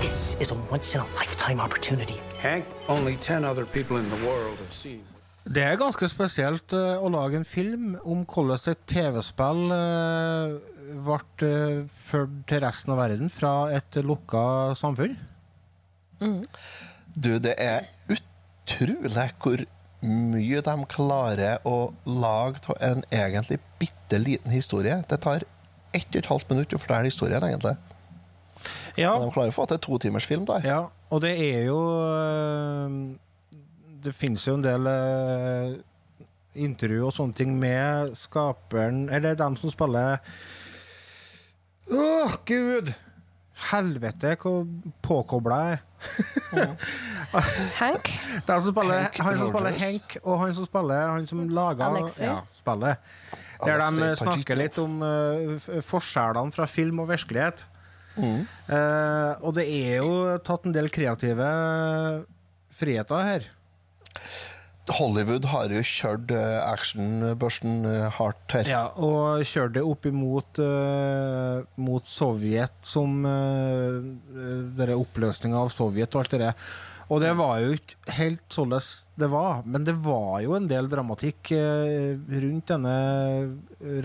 This 0.02 0.40
is 0.42 0.52
a 0.52 0.56
once 0.72 0.96
in 0.96 1.02
a 1.02 1.06
lifetime 1.16 1.60
opportunity. 1.60 2.20
Hank, 2.40 2.66
only 2.88 3.16
10 3.16 3.44
other 3.44 3.66
people 3.66 3.98
in 3.98 4.10
the 4.10 4.26
world 4.26 4.58
have 4.58 4.74
seen. 4.74 5.02
Det 5.48 5.64
er 5.64 5.78
ganske 5.80 6.08
spesielt 6.12 6.74
eh, 6.76 7.00
å 7.00 7.08
lage 7.08 7.40
en 7.40 7.48
film 7.48 7.94
om 8.04 8.26
hvordan 8.28 8.60
et 8.74 8.82
TV-spill 8.92 9.72
uh, 9.72 10.58
ble 11.08 11.48
eh, 11.48 11.86
ført 11.88 12.34
til 12.50 12.60
resten 12.66 12.92
av 12.92 13.00
verden 13.00 13.32
fra 13.32 13.54
et 13.72 14.00
lukka 14.04 14.76
samfunn. 14.76 15.16
Du, 16.20 17.38
det 17.40 17.56
er 17.64 17.88
utrolig 18.12 19.30
hvor 19.40 19.64
mye 20.06 20.62
de 20.62 20.76
klarer 20.92 21.64
å 21.66 21.92
lage 22.06 22.62
av 22.70 22.78
en 22.84 23.04
egentlig 23.12 23.60
bitte 23.80 24.20
liten 24.22 24.54
historie. 24.54 25.00
Det 25.10 25.22
tar 25.24 25.46
ett 25.96 26.10
og 26.12 26.20
et 26.22 26.30
halvt 26.30 26.52
minutt 26.52 26.76
å 26.76 26.82
fortelle 26.82 27.10
historien, 27.10 27.44
egentlig. 27.44 27.78
Ja, 28.98 29.14
Men 29.18 29.30
de 29.30 29.34
klarer 29.34 29.54
å 29.54 29.58
få 29.58 29.66
til 29.70 29.82
to 29.82 29.98
timers 30.02 30.26
film 30.26 30.46
der. 30.50 30.66
ja 30.66 30.86
og 31.10 31.22
det 31.24 31.34
er 31.40 31.68
jo 31.70 31.80
eh, 32.04 32.96
Det 34.04 34.16
finnes 34.16 34.44
jo 34.48 34.58
en 34.58 34.66
del 34.66 34.90
uh, 34.90 35.78
intervju 36.58 37.06
og 37.08 37.14
sånne 37.16 37.38
ting 37.38 37.54
med 37.60 38.16
skaperen 38.18 39.06
Eller 39.14 39.38
dem 39.40 39.56
som 39.60 39.72
spiller 39.72 40.20
Åh, 41.88 42.34
gud! 42.46 42.92
Helvete, 43.72 44.36
hvor 44.42 44.68
påkobla 45.02 45.56
jeg 45.64 45.78
er. 45.78 45.86
Hank? 47.82 48.08
Det 48.08 48.48
er 48.48 48.54
han 48.54 48.64
som 48.64 48.72
spiller, 48.72 49.08
Hank 49.08 49.18
han 49.26 49.40
som 49.40 49.50
spiller 49.52 49.80
Hank, 49.82 50.18
og 50.24 50.38
han 50.44 50.54
som 50.56 50.68
spiller 50.70 51.10
Han 51.12 51.26
som 51.30 51.42
lager 51.50 51.98
ja, 52.22 52.36
spillet. 52.56 53.10
Der 53.66 53.82
de 53.82 54.12
snakker 54.20 54.60
litt 54.60 54.78
om 54.82 55.02
uh, 55.02 55.82
forskjellene 55.84 56.54
fra 56.54 56.70
film 56.70 57.02
og 57.04 57.10
virkelighet. 57.10 57.66
Eh, 58.18 59.34
og 59.46 59.54
det 59.58 59.68
er 59.70 60.00
jo 60.02 60.38
tatt 60.46 60.66
en 60.66 60.76
del 60.76 60.90
kreative 60.94 61.48
friheter 62.78 63.26
her. 63.28 63.48
Hollywood 64.96 65.44
har 65.52 65.68
jo 65.74 65.82
kjørt 65.84 66.32
actionbørsten 66.32 66.72
actionbørsen 66.72 67.86
eh, 67.90 68.14
hardt 68.18 68.52
her. 68.56 68.66
Ja, 68.72 68.86
og 68.96 69.44
kjørt 69.48 69.74
det 69.76 69.84
opp 69.84 70.06
imot 70.08 70.60
uh, 70.64 71.56
mot 71.76 72.06
Sovjet 72.08 72.72
som 72.88 73.26
uh, 73.28 74.00
oppløsninga 74.96 75.58
av 75.60 75.70
Sovjet 75.76 76.16
og 76.16 76.20
alt 76.24 76.32
det 76.36 76.42
der. 76.46 76.56
Og 77.08 77.22
det 77.24 77.32
var 77.40 77.64
jo 77.64 77.72
ikke 77.78 77.96
helt 78.18 78.44
sånn 78.52 78.74
det 78.76 79.30
var, 79.32 79.64
men 79.64 79.88
det 79.88 79.96
var 80.04 80.44
jo 80.44 80.52
en 80.58 80.68
del 80.68 80.90
dramatikk 80.92 81.52
uh, 81.56 82.20
rundt 82.32 82.68
denne 82.74 82.96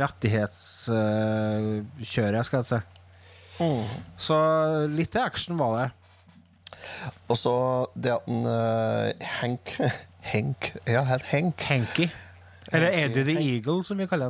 rettighetskjøret, 0.03 2.47
skal 2.47 2.59
jeg 2.63 2.69
si. 2.71 2.81
Så 4.19 4.37
litt 4.91 5.17
action 5.21 5.59
var 5.61 5.73
det. 5.79 5.89
Og 7.31 7.39
så 7.39 7.55
det 7.95 8.15
at 8.15 8.29
en 8.31 8.47
eh, 8.49 9.29
Hank 9.41 9.75
Hank? 10.23 10.73
Ja, 10.87 11.03
helt 11.09 11.27
Hank. 11.33 11.63
Hanky. 11.69 12.09
Eller 12.73 12.93
Eddie 12.93 13.25
the 13.25 13.37
Eagle, 13.41 13.85
som 13.85 13.99
vi 13.99 14.07
kaller 14.07 14.25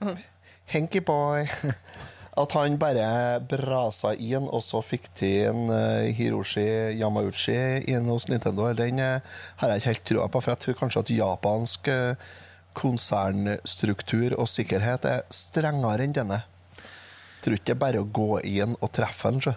han. 0.00 0.18
Henki 0.66 1.00
boy. 1.00 1.46
At 2.42 2.50
han 2.58 2.80
bare 2.82 3.38
brasa 3.46 4.10
inn, 4.18 4.48
og 4.50 4.62
så 4.64 4.80
fikk 4.82 5.06
til 5.20 5.52
en 5.52 5.68
eh, 5.70 6.08
Hiroshi 6.18 6.64
Yamauchi 6.98 7.54
inn 7.92 8.08
hos 8.10 8.26
Nintendo. 8.26 8.72
Den 8.74 8.98
eh, 8.98 9.36
har 9.60 9.70
jeg 9.70 9.82
ikke 9.82 9.92
helt 9.92 10.08
trua 10.10 10.26
på, 10.26 10.42
for 10.42 10.50
jeg 10.50 10.62
tror 10.64 10.80
kanskje 10.80 11.04
at 11.04 11.12
japansk 11.14 11.92
eh, 11.94 12.32
konsernstruktur 12.74 14.34
og 14.34 14.50
sikkerhet 14.50 15.06
er 15.06 15.22
strengere 15.30 16.08
enn 16.08 16.16
denne. 16.16 16.40
Jeg 16.74 17.46
tror 17.46 17.58
ikke 17.60 17.68
det 17.68 17.76
er 17.76 17.82
bare 17.84 18.02
å 18.02 18.10
gå 18.18 18.28
inn 18.50 18.74
og 18.80 18.90
treffe 18.96 19.30
den. 19.30 19.54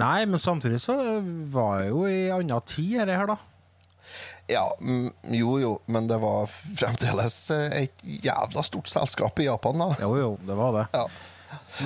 Nei, 0.00 0.24
men 0.24 0.40
samtidig 0.40 0.80
så 0.80 0.96
var 1.52 1.82
jeg 1.82 1.92
jo 1.92 2.06
i 2.08 2.22
anna 2.32 2.62
tid, 2.64 3.02
dette 3.02 3.20
her, 3.20 3.34
da. 3.34 3.36
Ja, 4.50 4.64
mm, 4.80 5.08
jo 5.38 5.58
jo, 5.62 5.74
men 5.86 6.08
det 6.10 6.18
var 6.20 6.50
fremdeles 6.76 7.36
eh, 7.54 7.84
et 7.84 8.02
jævla 8.04 8.64
stort 8.66 8.90
selskap 8.92 9.38
i 9.40 9.48
Japan, 9.48 9.80
da. 9.80 9.88
Jo, 10.02 10.10
jo, 10.20 10.32
det 10.44 10.56
var 10.58 10.74
det. 10.78 10.88
Ja. 10.92 11.06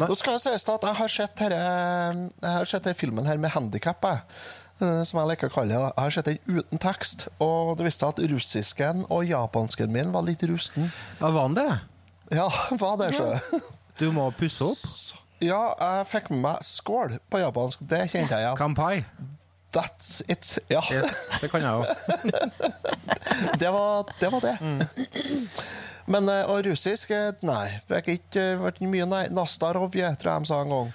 Nå 0.00 0.14
skal 0.16 0.36
jeg 0.36 0.44
sies 0.46 0.64
at 0.68 0.84
jeg 0.84 0.96
har 0.98 1.12
sett 1.12 1.42
denne, 1.42 2.94
filmen 2.96 3.28
her 3.28 3.38
med 3.40 3.52
handikap, 3.54 4.04
som 4.80 5.20
jeg 5.20 5.28
liker 5.30 5.50
å 5.50 5.54
kalle 5.54 5.72
det. 5.72 5.80
Jeg 5.92 6.04
har 6.04 6.14
sett 6.16 6.28
den 6.28 6.58
uten 6.58 6.82
tekst, 6.82 7.26
og 7.44 7.74
det 7.78 7.86
viste 7.88 8.04
seg 8.04 8.14
at 8.14 8.32
russisken 8.32 9.04
og 9.08 9.24
japansken 9.28 9.92
min 9.92 10.12
var 10.14 10.26
litt 10.28 10.44
rusten. 10.48 10.90
Ja, 11.20 11.30
var 11.30 11.40
han 11.46 11.56
det? 11.56 11.68
Ja, 12.36 12.48
var 12.80 12.98
det, 13.00 13.14
så. 13.16 13.62
Du 13.98 14.10
må 14.14 14.28
pusse 14.36 14.68
opp. 14.68 15.24
Ja, 15.44 15.72
jeg 15.78 16.06
fikk 16.10 16.32
med 16.32 16.42
meg 16.42 16.62
skål 16.66 17.18
på 17.30 17.40
japansk. 17.42 17.82
Det 17.88 18.04
kjente 18.10 18.34
jeg 18.34 18.44
igjen. 18.44 18.58
Kampai. 18.58 19.04
That's 19.72 20.22
it. 20.28 20.54
Ja, 20.72 20.80
Yes, 20.92 21.18
det 21.42 21.50
kan 21.52 21.60
jeg 21.60 21.72
jo. 21.72 21.82
det 23.60 23.70
var 23.74 24.08
det. 24.20 24.30
Var 24.32 24.40
det. 24.40 24.54
Men 26.08 26.28
eh, 26.32 26.46
og 26.48 26.62
russisk, 26.64 27.10
eh, 27.12 27.34
nei. 27.44 27.66
Det 27.88 27.98
har 27.98 28.08
ikke 28.14 28.44
eh, 28.54 28.62
vært 28.62 28.80
mye 28.88 29.08
nei. 29.10 29.26
Nastarovje, 29.34 30.08
tror 30.22 30.32
jeg 30.38 30.46
de 30.46 30.50
sa 30.52 30.62
en 30.64 30.72
gang. 30.72 30.94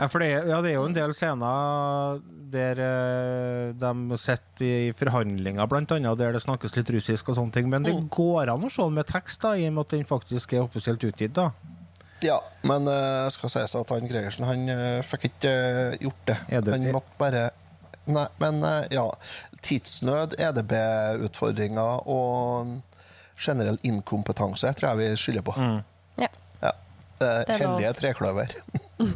Ja, 0.00 0.06
det, 0.08 0.28
ja, 0.48 0.58
det 0.64 0.70
er 0.70 0.76
jo 0.78 0.84
en 0.88 0.94
del 0.96 1.12
scener 1.16 2.20
der 2.50 2.78
eh, 2.82 3.72
de 3.78 4.18
sitter 4.18 4.64
i 4.66 4.92
forhandlinger, 4.96 5.68
blant 5.70 5.92
annet, 5.96 6.16
der 6.18 6.32
det 6.36 6.40
snakkes 6.44 6.72
litt 6.76 6.90
russisk 6.96 7.28
og 7.32 7.36
sånne 7.38 7.54
ting. 7.56 7.68
Men 7.72 7.84
det 7.86 7.94
går 8.12 8.50
an 8.52 8.64
å 8.66 8.70
se 8.72 8.82
den 8.84 8.96
med 8.96 9.08
tekst, 9.08 9.40
da, 9.44 9.52
i 9.60 9.68
og 9.68 9.76
med 9.76 9.84
at 9.86 9.94
den 9.96 10.08
faktisk 10.08 10.56
er 10.56 10.64
offisielt 10.64 11.04
utgitt. 11.08 11.36
da. 11.36 11.50
Ja, 12.20 12.36
men 12.68 12.84
uh, 12.84 13.28
skal 13.32 13.48
sies 13.48 13.72
at 13.78 13.92
han 13.94 14.08
Gregersen 14.10 14.44
han 14.44 14.66
uh, 14.68 14.98
fikk 15.08 15.22
ikke 15.30 15.52
uh, 15.52 15.94
gjort 16.04 16.26
det. 16.28 16.36
Det- 16.66 16.74
Han 16.76 16.90
måtte 16.98 17.16
bare 17.20 17.44
Nei, 18.10 18.26
men 18.42 18.62
eh, 18.66 18.84
ja. 18.96 19.06
Tidsnød, 19.60 20.38
EDB-utfordringer 20.40 22.06
og 22.08 22.78
generell 23.40 23.76
inkompetanse 23.84 24.72
tror 24.76 24.94
jeg 24.94 25.00
vi 25.00 25.08
skylder 25.20 25.44
på. 25.44 25.56
Ja. 26.20 26.30
Ja. 26.62 26.72
Eh, 27.20 27.42
er 27.44 27.60
hellige 27.60 27.92
trekløver. 28.00 28.56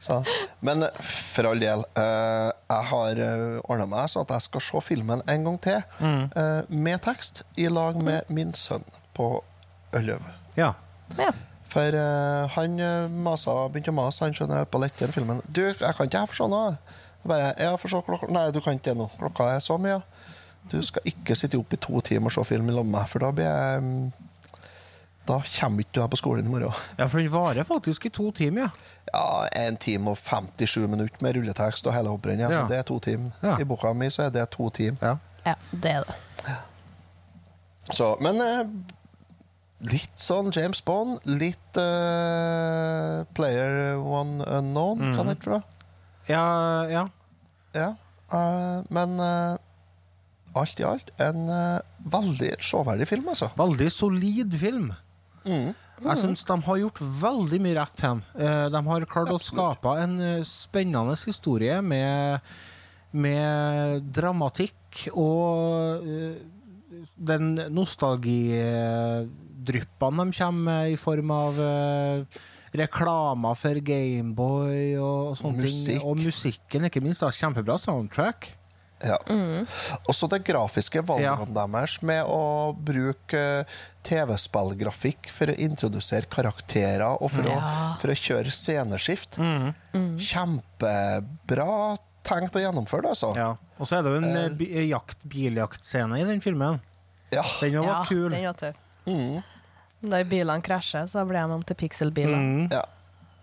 Så, 0.00 0.24
men 0.64 0.86
for 1.04 1.44
all 1.50 1.60
del, 1.60 1.82
eh, 2.00 2.48
jeg 2.48 2.84
har 2.88 3.18
uh, 3.20 3.58
ordna 3.68 3.84
meg 3.90 4.08
så 4.08 4.22
at 4.24 4.32
jeg 4.32 4.46
skal 4.46 4.62
se 4.64 4.80
filmen 4.86 5.20
en 5.28 5.44
gang 5.44 5.58
til, 5.60 5.82
eh, 6.00 6.70
med 6.72 7.02
tekst, 7.04 7.42
i 7.60 7.68
lag 7.68 7.98
med 8.00 8.30
min 8.32 8.54
sønn 8.56 8.86
på 9.12 9.28
Ølløv. 9.92 10.24
Ja. 10.56 10.72
ja. 11.18 11.34
For 11.70 11.94
uh, 11.94 12.50
han 12.56 12.80
eh, 12.82 13.12
masa, 13.26 13.52
begynte 13.70 13.92
å 13.92 13.94
mase, 13.94 14.24
han 14.24 14.34
skjønner 14.34 14.66
på 14.66 14.80
litt 14.82 14.96
den 14.98 15.12
filmen. 15.14 15.42
Du, 15.46 15.62
jeg 15.68 15.78
kan 15.78 16.08
ikke 16.08 16.24
jeg 16.24 16.30
få 16.32 16.40
se 16.40 16.48
noe? 16.50 16.72
Jeg 16.74 17.30
Bare, 17.30 17.50
ja, 17.60 17.74
få 17.76 17.90
se 17.92 17.98
klokka 18.00 18.30
Nei, 18.32 18.46
du 18.50 18.62
kan 18.64 18.78
ikke 18.78 18.90
det 18.90 18.96
nå. 18.96 19.06
Klokka 19.20 19.50
er 19.52 19.60
så 19.62 19.76
mye. 19.78 20.00
Du 20.72 20.78
skal 20.82 21.04
ikke 21.06 21.36
sitte 21.36 21.58
opp 21.60 21.72
i 21.76 21.78
to 21.80 22.00
timer 22.04 22.32
og 22.32 22.34
se 22.34 22.44
film 22.48 22.70
i 22.72 22.74
med 22.74 22.88
meg, 22.90 23.06
for 23.12 23.22
da 23.22 23.30
blir 23.36 23.46
jeg 23.46 23.84
um, 23.84 23.92
da 25.28 25.36
kommer 25.44 25.84
ikke 25.84 25.94
du 25.94 26.00
her 26.00 26.08
på 26.10 26.18
skolen 26.18 26.48
i 26.48 26.50
morgen. 26.50 26.74
Ja, 26.98 27.06
for 27.06 27.20
den 27.20 27.30
varer 27.30 27.66
faktisk 27.68 28.08
i 28.08 28.12
to 28.14 28.30
timer, 28.34 28.66
ja. 28.66 28.96
Ja, 29.12 29.66
En 29.68 29.76
time 29.76 30.10
og 30.14 30.18
57 30.18 30.88
minutter 30.88 31.22
med 31.22 31.36
rulletekst 31.36 31.86
og 31.86 31.94
hele 31.94 32.10
hopprennet. 32.10 32.48
Ja. 32.48 32.62
Ja. 32.62 32.68
Det 32.70 32.78
er 32.78 32.88
to 32.88 32.98
timer. 33.04 33.30
Ja. 33.42 33.58
I 33.60 33.66
boka 33.68 33.92
mi 33.92 34.08
så 34.10 34.26
er 34.26 34.32
det 34.34 34.48
to 34.56 34.70
timer. 34.70 34.98
ja. 35.02 35.16
Ja, 35.46 35.54
det 35.72 35.90
er 35.90 36.04
det. 36.04 36.14
Så, 37.96 38.16
men 38.20 38.40
eh, 38.44 38.66
litt 39.88 40.20
sånn 40.20 40.50
James 40.52 40.82
Bond, 40.84 41.18
litt 41.24 41.78
uh, 41.80 43.24
Player 43.36 43.96
One 43.96 44.44
Unknown, 44.44 45.14
kan 45.16 45.30
jeg 45.32 45.40
tro. 45.44 45.60
Ja, 46.28 46.44
ja. 46.90 47.06
Ja. 47.76 47.90
Uh, 48.30 48.82
men 48.92 49.16
uh, 49.18 49.56
alt 50.58 50.80
i 50.82 50.86
alt 50.86 51.10
en 51.22 51.46
veldig 52.10 52.56
sjåverdig 52.62 53.06
film, 53.08 53.28
altså. 53.32 53.48
Veldig 53.58 53.88
solid 53.94 54.56
film. 54.58 54.90
Jeg 55.46 56.16
syns 56.20 56.42
de 56.48 56.56
har 56.66 56.78
gjort 56.80 57.00
veldig 57.20 57.58
mye 57.62 57.76
rett 57.76 57.94
til. 58.00 58.20
Eh, 58.40 58.66
De 58.72 58.80
har 58.86 59.04
klart 59.08 59.30
å 59.34 59.38
skape 59.40 59.92
en 60.00 60.14
spennende 60.48 61.12
historie 61.20 61.76
med, 61.84 62.40
med 63.12 64.06
dramatikk 64.16 65.04
og 65.12 66.04
den 67.16 67.54
nostalgidryppene 67.74 70.24
de 70.30 70.38
kommer 70.38 70.64
med 70.64 70.92
i 70.92 70.96
form 71.00 71.30
av 71.34 71.58
eh, 71.60 72.24
reklamer 72.80 73.54
for 73.58 73.74
Gameboy 73.82 74.94
og 75.02 75.36
sånne 75.40 75.62
Musikk. 75.64 75.86
ting. 75.90 76.00
Og 76.06 76.16
musikken, 76.22 76.84
ikke 76.90 77.02
minst. 77.04 77.20
da, 77.24 77.30
Kjempebra 77.34 77.76
soundtrack. 77.82 78.40
Ja. 79.00 79.16
Mm. 79.32 79.64
Også 80.12 80.28
det 80.28 80.42
grafiske 80.44 81.00
valgene 81.08 81.48
deres 81.56 81.94
med 82.04 82.20
å 82.28 82.74
bruke 82.76 83.40
eh, 83.64 83.68
TV-spillgrafikk 84.04 85.30
for 85.32 85.48
å 85.48 85.56
introdusere 85.56 86.28
karakterer 86.28 87.16
og 87.16 87.30
for, 87.32 87.40
Ja. 87.48 87.56
å, 87.56 87.96
for 88.02 88.12
å 88.12 88.16
kjøre 88.20 88.52
sceneskift. 88.52 89.40
Kjempebra 90.20 91.96
tenkt 92.28 92.52
og 92.56 92.60
gjennomført, 92.62 93.06
altså. 93.08 93.30
Ja. 93.38 93.54
Og 93.80 93.86
så 93.88 93.96
er 93.96 94.02
det 94.04 94.10
jo 94.12 94.18
en 94.20 94.36
eh, 94.36 94.52
bi- 94.52 94.92
biljaktscene 95.32 96.18
i 96.20 96.24
den 96.28 96.40
filmen. 96.44 96.76
Ja. 97.30 97.44
Den 97.60 97.78
var 97.78 97.86
Ja, 97.86 98.04
kul. 98.08 98.30
den 98.32 98.44
var 98.44 98.58
tøff. 98.58 98.76
Når 100.00 100.24
bilene 100.30 100.62
krasjer, 100.64 101.06
så 101.10 101.24
blir 101.28 101.40
de 101.46 101.56
om 101.58 101.62
til 101.66 101.76
pikselbiler. 101.76 102.36
Mm. 102.40 102.68
Ja. 102.72 102.84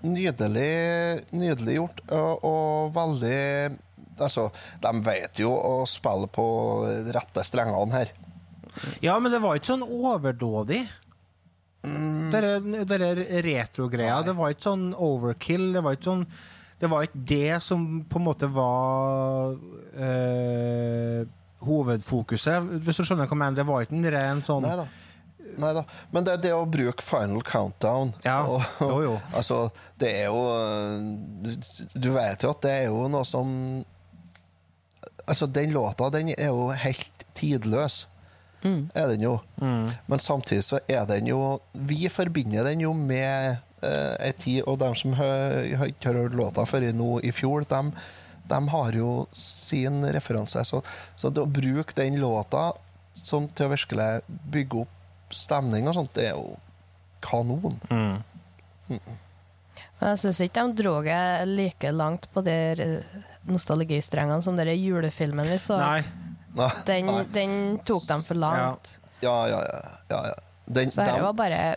Nydelig, 0.07 1.25
nydelig 1.33 1.75
gjort, 1.79 2.01
og, 2.13 2.43
og 2.45 2.93
veldig 2.95 3.77
Altså, 4.17 4.47
de 4.81 4.91
vet 5.05 5.37
jo 5.37 5.51
å 5.53 5.83
spille 5.85 6.25
på 6.33 6.43
rette 7.13 7.43
strengene 7.45 7.93
her. 7.93 8.09
Ja, 9.05 9.19
men 9.21 9.29
det 9.29 9.37
var 9.43 9.59
ikke 9.59 9.75
sånn 9.75 9.83
overdådig. 9.85 10.87
Mm. 11.85 12.31
dere 12.89 13.13
retro-greia. 13.45 14.23
Det 14.25 14.33
var 14.35 14.49
ikke 14.55 14.65
sånn 14.71 14.87
overkill. 14.97 15.69
Det 15.75 15.83
var 15.85 15.93
ikke 15.97 16.09
sånn 16.09 16.25
Det 16.81 16.89
var 16.89 17.05
ikke 17.05 17.21
det 17.29 17.61
som 17.61 17.85
på 18.09 18.19
en 18.19 18.25
måte 18.25 18.49
var 18.53 19.53
eh, 19.97 21.21
hovedfokuset, 21.67 22.63
hvis 22.85 22.97
du 22.97 23.03
skjønner 23.05 23.27
hva 23.27 23.35
jeg 23.35 23.41
mener. 23.43 23.59
Det 23.59 23.67
var 23.67 23.83
ikke 23.85 23.97
en 23.99 24.09
ren 24.17 24.41
sånn 24.47 24.65
Neida. 24.65 24.87
Nei 25.57 25.69
da. 25.73 25.83
Men 26.13 26.25
det 26.27 26.33
er 26.35 26.41
det 26.43 26.49
å 26.53 26.65
bruke 26.69 27.01
Final 27.01 27.39
Countdown 27.47 28.09
Ja, 28.25 28.41
og, 28.51 28.61
jo, 28.83 28.97
jo. 29.05 29.13
Altså, 29.33 29.61
det 29.97 30.09
er 30.19 30.25
jo 30.27 30.41
du- 31.95 32.11
vet 32.13 32.43
jo 32.43 32.51
at 32.51 32.61
det 32.65 32.73
er 32.81 32.89
jo 32.91 33.05
noe 33.09 33.25
som 33.25 33.53
Altså, 35.27 35.47
den 35.51 35.73
låta, 35.75 36.09
den 36.13 36.29
er 36.37 36.47
jo 36.53 36.69
helt 36.71 37.25
tidløs. 37.35 38.05
Er 38.95 39.07
den 39.11 39.21
jo. 39.23 39.33
Men 39.59 40.19
samtidig 40.23 40.63
så 40.65 40.79
er 40.89 41.05
den 41.07 41.27
jo 41.29 41.59
Vi 41.87 42.07
forbinder 42.11 42.63
den 42.67 42.81
jo 42.83 42.93
med 42.93 43.57
eh, 43.83 44.15
ei 44.27 44.31
tid, 44.39 44.61
og 44.67 44.79
dem 44.81 44.95
som 44.97 45.13
har 45.19 45.63
ikke 45.87 46.09
har 46.09 46.17
hørt 46.23 46.35
låta 46.35 46.65
før 46.67 46.83
i 46.87 46.91
nå 46.95 47.19
i 47.23 47.31
fjor, 47.31 47.63
dem, 47.69 47.91
dem 48.49 48.67
har 48.73 48.95
jo 48.97 49.11
sin 49.35 50.01
referanse. 50.13 50.63
Så, 50.65 50.81
så 51.15 51.29
det 51.29 51.43
å 51.43 51.49
bruke 51.49 51.95
den 51.97 52.19
låta 52.21 52.71
som 53.17 53.47
til 53.49 53.67
å 53.67 53.73
virkelig 53.73 54.09
bygge 54.53 54.83
opp 54.83 55.33
stemning 55.35 55.89
og 55.89 55.97
sånt, 55.97 56.13
det 56.15 56.29
er 56.31 56.35
jo 56.37 56.55
kanon. 57.25 57.79
Men 58.87 60.11
jeg 60.13 60.21
syns 60.21 60.39
ikke 60.45 60.63
de 60.69 60.77
dro 60.83 60.99
det 61.05 61.21
like 61.49 61.91
langt 61.91 62.27
på 62.33 62.43
de 62.45 62.57
nostalgistrengene 63.49 64.43
som 64.45 64.57
den 64.59 64.73
julefilmen 64.77 65.49
vi 65.49 65.57
så. 65.61 65.79
Nei. 65.81 66.03
Nei, 66.57 66.69
Den, 66.85 67.09
nei. 67.11 67.23
den 67.33 67.51
tok 67.85 68.07
dem 68.09 68.23
for 68.25 68.39
langt. 68.39 68.95
Ja, 69.21 69.35
ja, 69.49 69.59
ja. 69.61 69.81
ja, 70.09 70.21
ja. 70.31 70.37
Den, 70.65 70.91
Så 70.91 71.01
dette 71.01 71.21
var 71.23 71.35
bare 71.37 71.75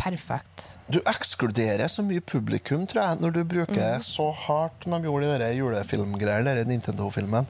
perfekt. 0.00 0.66
Du 0.90 0.98
ekskluderer 1.06 1.86
så 1.92 2.02
mye 2.02 2.22
publikum, 2.24 2.86
tror 2.88 3.02
jeg, 3.04 3.18
når 3.22 3.34
du 3.36 3.40
bruker 3.44 3.98
Mm. 4.00 4.02
så 4.02 4.30
hardt 4.46 4.82
som 4.84 4.92
de 4.96 5.02
gjorde 5.06 5.26
i 5.28 5.32
denne 5.38 5.50
julefilmgreiene, 5.58 6.54
den 6.56 6.68
Nintendo-filmen. 6.72 7.46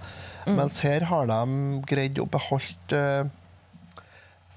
Mm. 0.47 0.57
Mens 0.59 0.81
her 0.85 1.05
har 1.09 1.27
de 1.31 1.83
greid 1.87 2.19
å 2.19 2.27
beholde 2.27 2.97
eh, 2.97 3.25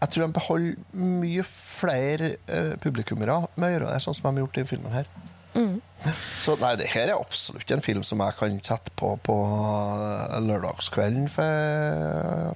Jeg 0.03 0.09
tror 0.11 0.25
de 0.27 0.33
beholder 0.35 0.75
mye 0.99 1.43
flere 1.47 2.33
eh, 2.51 2.73
publikummere 2.83 3.37
med 3.55 3.69
å 3.69 3.71
gjøre 3.71 3.91
det, 3.93 4.01
sånn 4.03 4.15
som 4.17 4.25
de 4.27 4.33
har 4.41 4.45
gjort 4.47 4.57
i 4.59 4.65
filmen 4.67 4.91
her. 4.91 5.07
Mm. 5.55 5.77
Så 6.43 6.57
nei, 6.59 6.73
det 6.75 6.89
her 6.91 7.07
er 7.13 7.15
absolutt 7.21 7.71
en 7.71 7.81
film 7.85 8.03
som 8.03 8.19
jeg 8.25 8.35
kan 8.39 8.57
sette 8.67 8.91
på 8.99 9.13
på 9.23 9.37
eh, 9.47 10.39
lørdagskvelden 10.43 11.29
for 11.31 12.55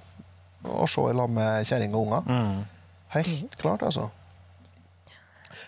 å 0.68 0.88
se 0.92 1.06
i 1.08 1.16
lag 1.16 1.30
med 1.32 1.68
kjerring 1.70 1.94
og 1.96 2.08
unger. 2.10 2.66
Helt 3.16 3.56
klart, 3.62 3.86
altså. 3.88 4.10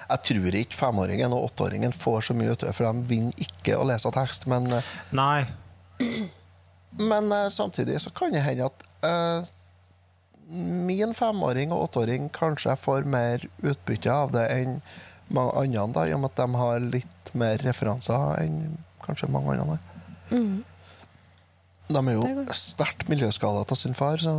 Jeg 0.09 0.25
tror 0.25 0.55
ikke 0.57 0.77
femåringen 0.77 1.33
og 1.35 1.51
åtteåringen 1.51 1.93
får 1.93 2.29
så 2.29 2.35
mye 2.37 2.53
ut 2.53 2.63
av 2.63 2.71
det, 2.71 2.75
for 2.77 2.87
de 2.87 3.09
vinner 3.11 3.45
ikke 3.45 3.77
å 3.77 3.85
lese 3.85 4.09
tekst. 4.15 4.47
Men, 4.49 4.65
eh, 4.73 4.93
Nei. 5.13 5.45
men 7.11 7.31
eh, 7.35 7.49
samtidig 7.53 7.99
så 8.01 8.13
kan 8.15 8.33
det 8.33 8.41
hende 8.45 8.71
at 8.71 8.85
uh, 9.05 9.45
min 10.49 11.13
femåring 11.13 11.73
og 11.75 11.89
åtteåring 11.89 12.31
kanskje 12.33 12.73
får 12.81 13.05
mer 13.05 13.45
utbytte 13.61 14.09
av 14.13 14.33
det 14.33 14.47
enn 14.55 14.79
mange 15.29 15.77
andre, 15.77 15.93
da, 15.93 16.07
i 16.09 16.15
og 16.15 16.23
med 16.23 16.31
at 16.31 16.41
de 16.41 16.57
har 16.57 16.87
litt 16.97 17.33
mer 17.37 17.61
referanser 17.61 18.41
enn 18.41 18.79
kanskje 19.05 19.29
mange 19.29 19.59
andre. 19.61 19.77
Mm. 20.33 20.63
De 21.89 22.01
er 22.01 22.17
jo 22.17 22.57
sterkt 22.57 23.07
miljøskada 23.09 23.61
av 23.61 23.77
sin 23.77 23.93
far, 23.97 24.21
så 24.21 24.33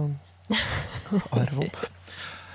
arv 1.39 1.63
og, 1.63 1.81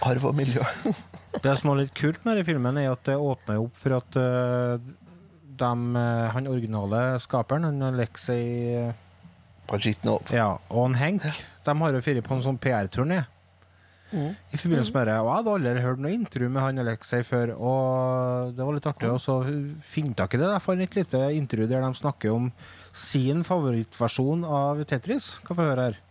arv 0.03 0.25
og 0.31 0.35
miljø. 0.37 0.63
Det 1.43 1.55
som 1.59 1.73
var 1.73 1.81
litt 1.81 1.95
kult 1.97 2.21
med 2.23 2.37
denne 2.37 2.47
filmen, 2.47 2.77
er 2.79 2.93
at 2.93 3.03
det 3.07 3.17
åpner 3.19 3.59
opp 3.59 3.75
for 3.79 3.97
at 3.97 4.17
eh, 4.19 4.91
dem, 5.59 5.87
eh, 5.99 6.27
han 6.31 6.47
originale 6.47 7.01
skaperen, 7.19 7.67
han 7.67 7.83
Alexei 7.89 8.93
Pajitnov. 9.67 10.31
ja, 10.31 10.53
og 10.69 10.87
han 10.87 10.99
Henk, 10.99 11.25
de 11.65 11.75
har 11.81 11.97
jo 11.97 12.03
vært 12.05 12.27
på 12.27 12.37
en 12.37 12.45
sånn 12.45 12.61
PR-turné. 12.61 13.25
I 14.15 14.57
forbindelse 14.57 14.93
med 14.93 15.07
det. 15.09 15.15
Og 15.19 15.27
jeg 15.27 15.35
hadde 15.35 15.53
aldri 15.57 15.83
hørt 15.83 16.01
noe 16.03 16.13
intervju 16.15 16.49
med 16.53 16.63
han 16.63 16.81
Alexei 16.85 17.23
før, 17.25 17.51
og 17.57 18.53
det 18.55 18.63
var 18.63 18.77
litt 18.77 18.87
artig 18.87 19.09
Og 19.11 19.19
så 19.19 19.39
finner 19.83 20.13
jeg 20.13 20.29
ikke 20.29 20.39
det. 20.39 20.51
Jeg 20.53 20.63
fant 20.63 20.85
et 20.85 20.97
lite 20.99 21.23
intervju 21.39 21.67
der 21.71 21.83
de 21.83 21.91
snakker 21.99 22.35
om 22.35 22.51
sin 22.95 23.43
favorittversjon 23.43 24.45
av 24.47 24.83
Tetris. 24.87 25.35
Hva 25.43 25.57
får 25.57 25.63
vi 25.63 25.71
høre 25.73 25.89
her? 25.89 26.01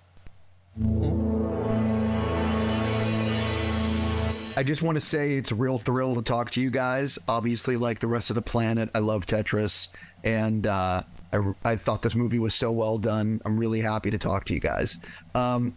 I 4.56 4.62
just 4.62 4.82
want 4.82 4.94
to 4.94 5.00
say 5.00 5.32
it's 5.32 5.50
a 5.50 5.54
real 5.54 5.78
thrill 5.78 6.14
to 6.14 6.22
talk 6.22 6.50
to 6.52 6.60
you 6.60 6.70
guys. 6.70 7.18
Obviously, 7.26 7.76
like 7.76 7.98
the 7.98 8.06
rest 8.06 8.30
of 8.30 8.36
the 8.36 8.42
planet, 8.42 8.88
I 8.94 9.00
love 9.00 9.26
Tetris, 9.26 9.88
and 10.22 10.68
uh, 10.68 11.02
I, 11.32 11.54
I 11.64 11.76
thought 11.76 12.02
this 12.02 12.14
movie 12.14 12.38
was 12.38 12.54
so 12.54 12.70
well 12.70 12.96
done. 12.96 13.42
I'm 13.44 13.58
really 13.58 13.80
happy 13.80 14.12
to 14.12 14.18
talk 14.18 14.44
to 14.46 14.54
you 14.54 14.60
guys. 14.60 14.98
Um, 15.34 15.74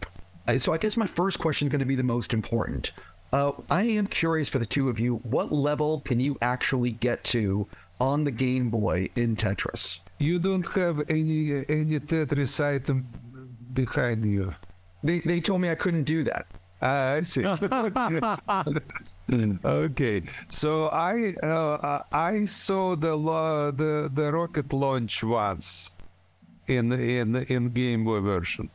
so 0.58 0.72
I 0.72 0.78
guess 0.78 0.96
my 0.96 1.08
first 1.08 1.40
question 1.40 1.66
is 1.66 1.72
going 1.72 1.80
to 1.80 1.86
be 1.86 1.96
the 1.96 2.04
most 2.04 2.32
important. 2.32 2.92
Uh, 3.32 3.52
I 3.68 3.82
am 3.82 4.06
curious 4.06 4.48
for 4.48 4.60
the 4.60 4.66
two 4.66 4.88
of 4.88 5.00
you, 5.00 5.16
what 5.16 5.50
level 5.50 6.00
can 6.00 6.20
you 6.20 6.38
actually 6.40 6.92
get 6.92 7.22
to 7.24 7.66
on 8.00 8.22
the 8.22 8.30
Game 8.30 8.70
Boy 8.70 9.10
in 9.16 9.34
Tetris? 9.34 10.00
You 10.18 10.38
don't 10.38 10.66
have 10.74 11.00
any 11.10 11.64
any 11.68 11.98
Tetris 11.98 12.64
item 12.64 13.08
behind 13.72 14.24
you. 14.24 14.54
They, 15.02 15.18
they 15.20 15.40
told 15.40 15.60
me 15.60 15.68
I 15.68 15.74
couldn't 15.74 16.04
do 16.04 16.22
that. 16.24 16.46
Ah, 16.80 17.12
I 17.12 17.22
see. 17.22 17.44
okay, 19.64 20.22
so 20.48 20.88
I 20.88 21.34
uh, 21.42 22.02
I 22.12 22.46
saw 22.46 22.96
the 22.96 23.14
lo- 23.14 23.70
the 23.70 24.10
the 24.12 24.32
rocket 24.32 24.72
launch 24.72 25.22
once 25.22 25.90
in 26.66 26.92
in 26.92 27.36
in 27.48 27.68
Game 27.70 28.04
Boy 28.04 28.20
version. 28.20 28.70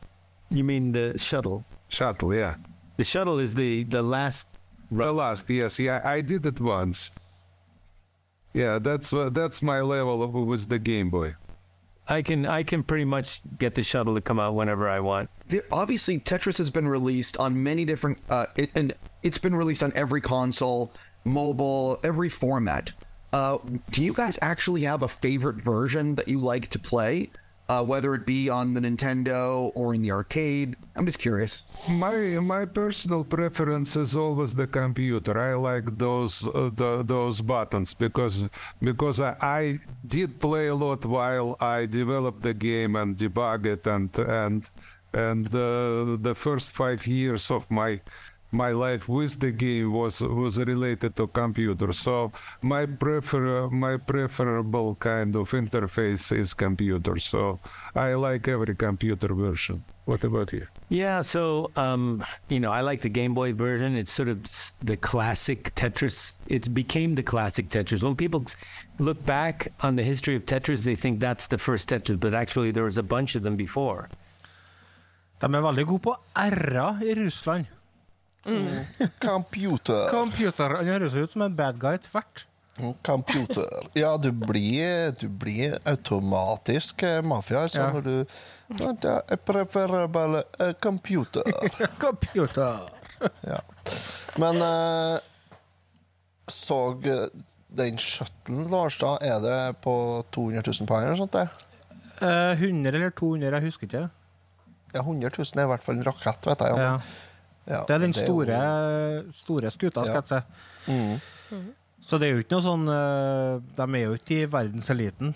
You 0.50 0.64
mean 0.64 0.92
the 0.92 1.18
shuttle? 1.18 1.64
Shuttle, 1.88 2.34
yeah. 2.34 2.56
The 2.96 3.04
shuttle 3.04 3.38
is 3.40 3.54
the 3.54 3.84
the 3.84 4.02
last. 4.02 4.46
The 4.90 5.12
last, 5.12 5.50
yes, 5.50 5.78
yeah, 5.78 6.00
I 6.04 6.20
did 6.20 6.46
it 6.46 6.60
once. 6.60 7.10
Yeah, 8.52 8.78
that's 8.78 9.10
what 9.12 9.34
that's 9.34 9.62
my 9.62 9.80
level 9.80 10.22
of, 10.22 10.34
with 10.34 10.68
the 10.68 10.78
Game 10.78 11.10
Boy. 11.10 11.34
I 12.06 12.22
can 12.22 12.46
I 12.46 12.62
can 12.62 12.84
pretty 12.84 13.04
much 13.04 13.40
get 13.58 13.74
the 13.74 13.82
shuttle 13.82 14.14
to 14.14 14.20
come 14.20 14.38
out 14.38 14.54
whenever 14.54 14.88
I 14.88 15.00
want. 15.00 15.30
There- 15.48 15.64
obviously 15.70 16.18
Tetris 16.18 16.58
has 16.58 16.70
been 16.70 16.88
released 16.88 17.36
on 17.36 17.62
many 17.62 17.84
different 17.84 18.18
uh, 18.28 18.46
it, 18.56 18.70
and 18.74 18.94
it's 19.22 19.38
been 19.38 19.54
released 19.54 19.82
on 19.82 19.92
every 19.94 20.20
console 20.20 20.92
mobile, 21.24 21.98
every 22.04 22.28
format. 22.28 22.92
Uh, 23.32 23.58
do 23.90 24.02
you 24.02 24.12
guys 24.12 24.38
actually 24.42 24.82
have 24.82 25.02
a 25.02 25.08
favorite 25.08 25.56
version 25.56 26.14
that 26.14 26.28
you 26.28 26.38
like 26.38 26.68
to 26.68 26.78
play? 26.78 27.30
Uh, 27.66 27.82
whether 27.82 28.14
it 28.14 28.26
be 28.26 28.50
on 28.50 28.74
the 28.74 28.80
Nintendo 28.80 29.72
or 29.74 29.94
in 29.94 30.02
the 30.02 30.10
arcade? 30.10 30.76
I'm 30.94 31.06
just 31.06 31.18
curious. 31.18 31.62
My 31.88 32.12
my 32.38 32.66
personal 32.66 33.24
preference 33.24 33.96
is 33.96 34.14
always 34.14 34.54
the 34.54 34.66
computer. 34.66 35.40
I 35.40 35.54
like 35.54 35.96
those 35.96 36.46
uh, 36.46 36.68
the, 36.74 37.02
those 37.02 37.40
buttons 37.40 37.94
because 37.94 38.50
because 38.82 39.18
I, 39.18 39.34
I 39.40 39.78
did 40.06 40.38
play 40.40 40.66
a 40.66 40.74
lot 40.74 41.06
while 41.06 41.56
I 41.58 41.86
developed 41.86 42.42
the 42.42 42.52
game 42.52 42.96
and 42.96 43.16
debug 43.16 43.64
it 43.64 43.86
and 43.86 44.12
and 44.18 44.68
and 45.14 45.46
uh, 45.46 46.16
the 46.20 46.34
first 46.34 46.72
five 46.72 47.06
years 47.06 47.50
of 47.50 47.70
my 47.70 48.00
my 48.54 48.70
life 48.70 49.08
with 49.08 49.40
the 49.40 49.50
game 49.50 49.92
was 49.92 50.20
was 50.20 50.58
related 50.58 51.16
to 51.16 51.26
computer. 51.26 51.92
So 51.92 52.32
my 52.62 52.86
prefer 52.86 53.68
my 53.68 53.96
preferable 53.96 54.94
kind 54.94 55.34
of 55.36 55.50
interface 55.50 56.30
is 56.36 56.54
computer. 56.54 57.18
So 57.18 57.58
I 57.94 58.14
like 58.14 58.48
every 58.48 58.74
computer 58.76 59.34
version. 59.34 59.84
What 60.04 60.22
about 60.22 60.52
you? 60.52 60.66
Yeah, 60.88 61.22
so 61.22 61.70
um, 61.76 62.24
you 62.48 62.60
know, 62.60 62.70
I 62.70 62.82
like 62.82 63.00
the 63.00 63.08
Game 63.08 63.34
Boy 63.34 63.52
version. 63.54 63.96
It's 63.96 64.12
sort 64.12 64.28
of 64.28 64.38
the 64.82 64.96
classic 64.96 65.74
Tetris. 65.74 66.32
It 66.46 66.72
became 66.72 67.14
the 67.14 67.22
classic 67.22 67.70
Tetris. 67.70 68.02
When 68.02 68.14
people 68.14 68.44
look 68.98 69.24
back 69.24 69.72
on 69.80 69.96
the 69.96 70.02
history 70.02 70.36
of 70.36 70.46
Tetris, 70.46 70.82
they 70.82 70.94
think 70.94 71.20
that's 71.20 71.46
the 71.48 71.58
first 71.58 71.88
Tetris, 71.88 72.20
but 72.20 72.34
actually 72.34 72.70
there 72.70 72.84
was 72.84 72.98
a 72.98 73.02
bunch 73.02 73.34
of 73.34 73.42
them 73.42 73.56
before. 73.56 74.08
De 75.42 75.50
er 75.50 75.64
veldig 75.64 75.84
gode 75.88 76.04
på 76.08 76.16
r-er 76.44 77.02
i 77.04 77.14
Russland. 77.18 77.70
Computer. 79.24 80.08
Computer. 80.12 80.76
Han 80.78 80.86
høres 80.86 81.14
ut 81.16 81.32
som 81.32 81.42
en 81.46 81.56
bad 81.56 81.78
guy 81.80 81.96
tvert. 82.04 82.44
Computer. 83.06 83.86
Ja, 83.94 84.16
du 84.18 84.32
blir, 84.32 85.12
du 85.20 85.28
blir 85.28 85.76
automatisk 85.86 87.02
eh, 87.06 87.20
mafia 87.22 87.62
altså, 87.62 87.80
Ja. 87.80 87.92
når 87.92 88.00
du 88.00 88.26
Jeg 88.80 88.96
er 89.30 90.06
bare 90.08 90.42
eh, 90.58 90.72
computer. 90.80 91.42
computer. 92.04 92.90
ja. 93.46 93.60
Men 94.38 94.56
uh, 94.56 95.18
så 96.48 96.96
den 97.68 97.98
shuttlen, 97.98 98.66
Lars, 98.70 98.98
da 98.98 99.18
er 99.22 99.38
det 99.40 99.76
på 99.84 100.24
200 100.32 100.62
000 100.66 100.88
poeng 100.88 101.04
eller 101.06 101.16
sånt? 101.16 101.32
det? 101.32 101.48
Uh, 102.22 102.52
100 102.58 102.88
eller 102.96 103.10
200, 103.10 103.54
jeg 103.54 103.62
husker 103.62 103.86
ikke. 103.86 104.08
Ja, 104.94 105.02
100 105.02 105.30
000 105.36 105.60
er 105.60 105.66
i 105.66 105.70
hvert 105.74 105.82
fall 105.86 105.96
en 105.98 106.04
rakett, 106.06 106.46
vet 106.46 106.64
jeg. 106.64 106.76
Ja. 106.78 106.92
Ja, 107.64 107.78
det 107.88 107.94
er 107.94 108.02
den 108.02 108.12
det 108.12 108.20
er 108.20 108.26
store, 108.26 108.56
jo- 108.60 109.32
store 109.32 109.70
skuta, 109.72 110.02
skal 110.04 110.20
Ja. 110.20 110.42
jeg 110.86 111.08
si. 111.48 111.62
Så 112.04 112.18
det 112.20 112.28
er 112.28 112.34
jo 112.36 112.42
ikke 112.44 112.58
noe 112.58 112.64
sånn 112.66 112.82
eh, 112.92 113.60
De 113.78 113.84
er 113.96 114.02
jo 114.04 114.16
ikke 114.18 114.36
i 114.42 114.48
verdenseliten. 114.52 115.30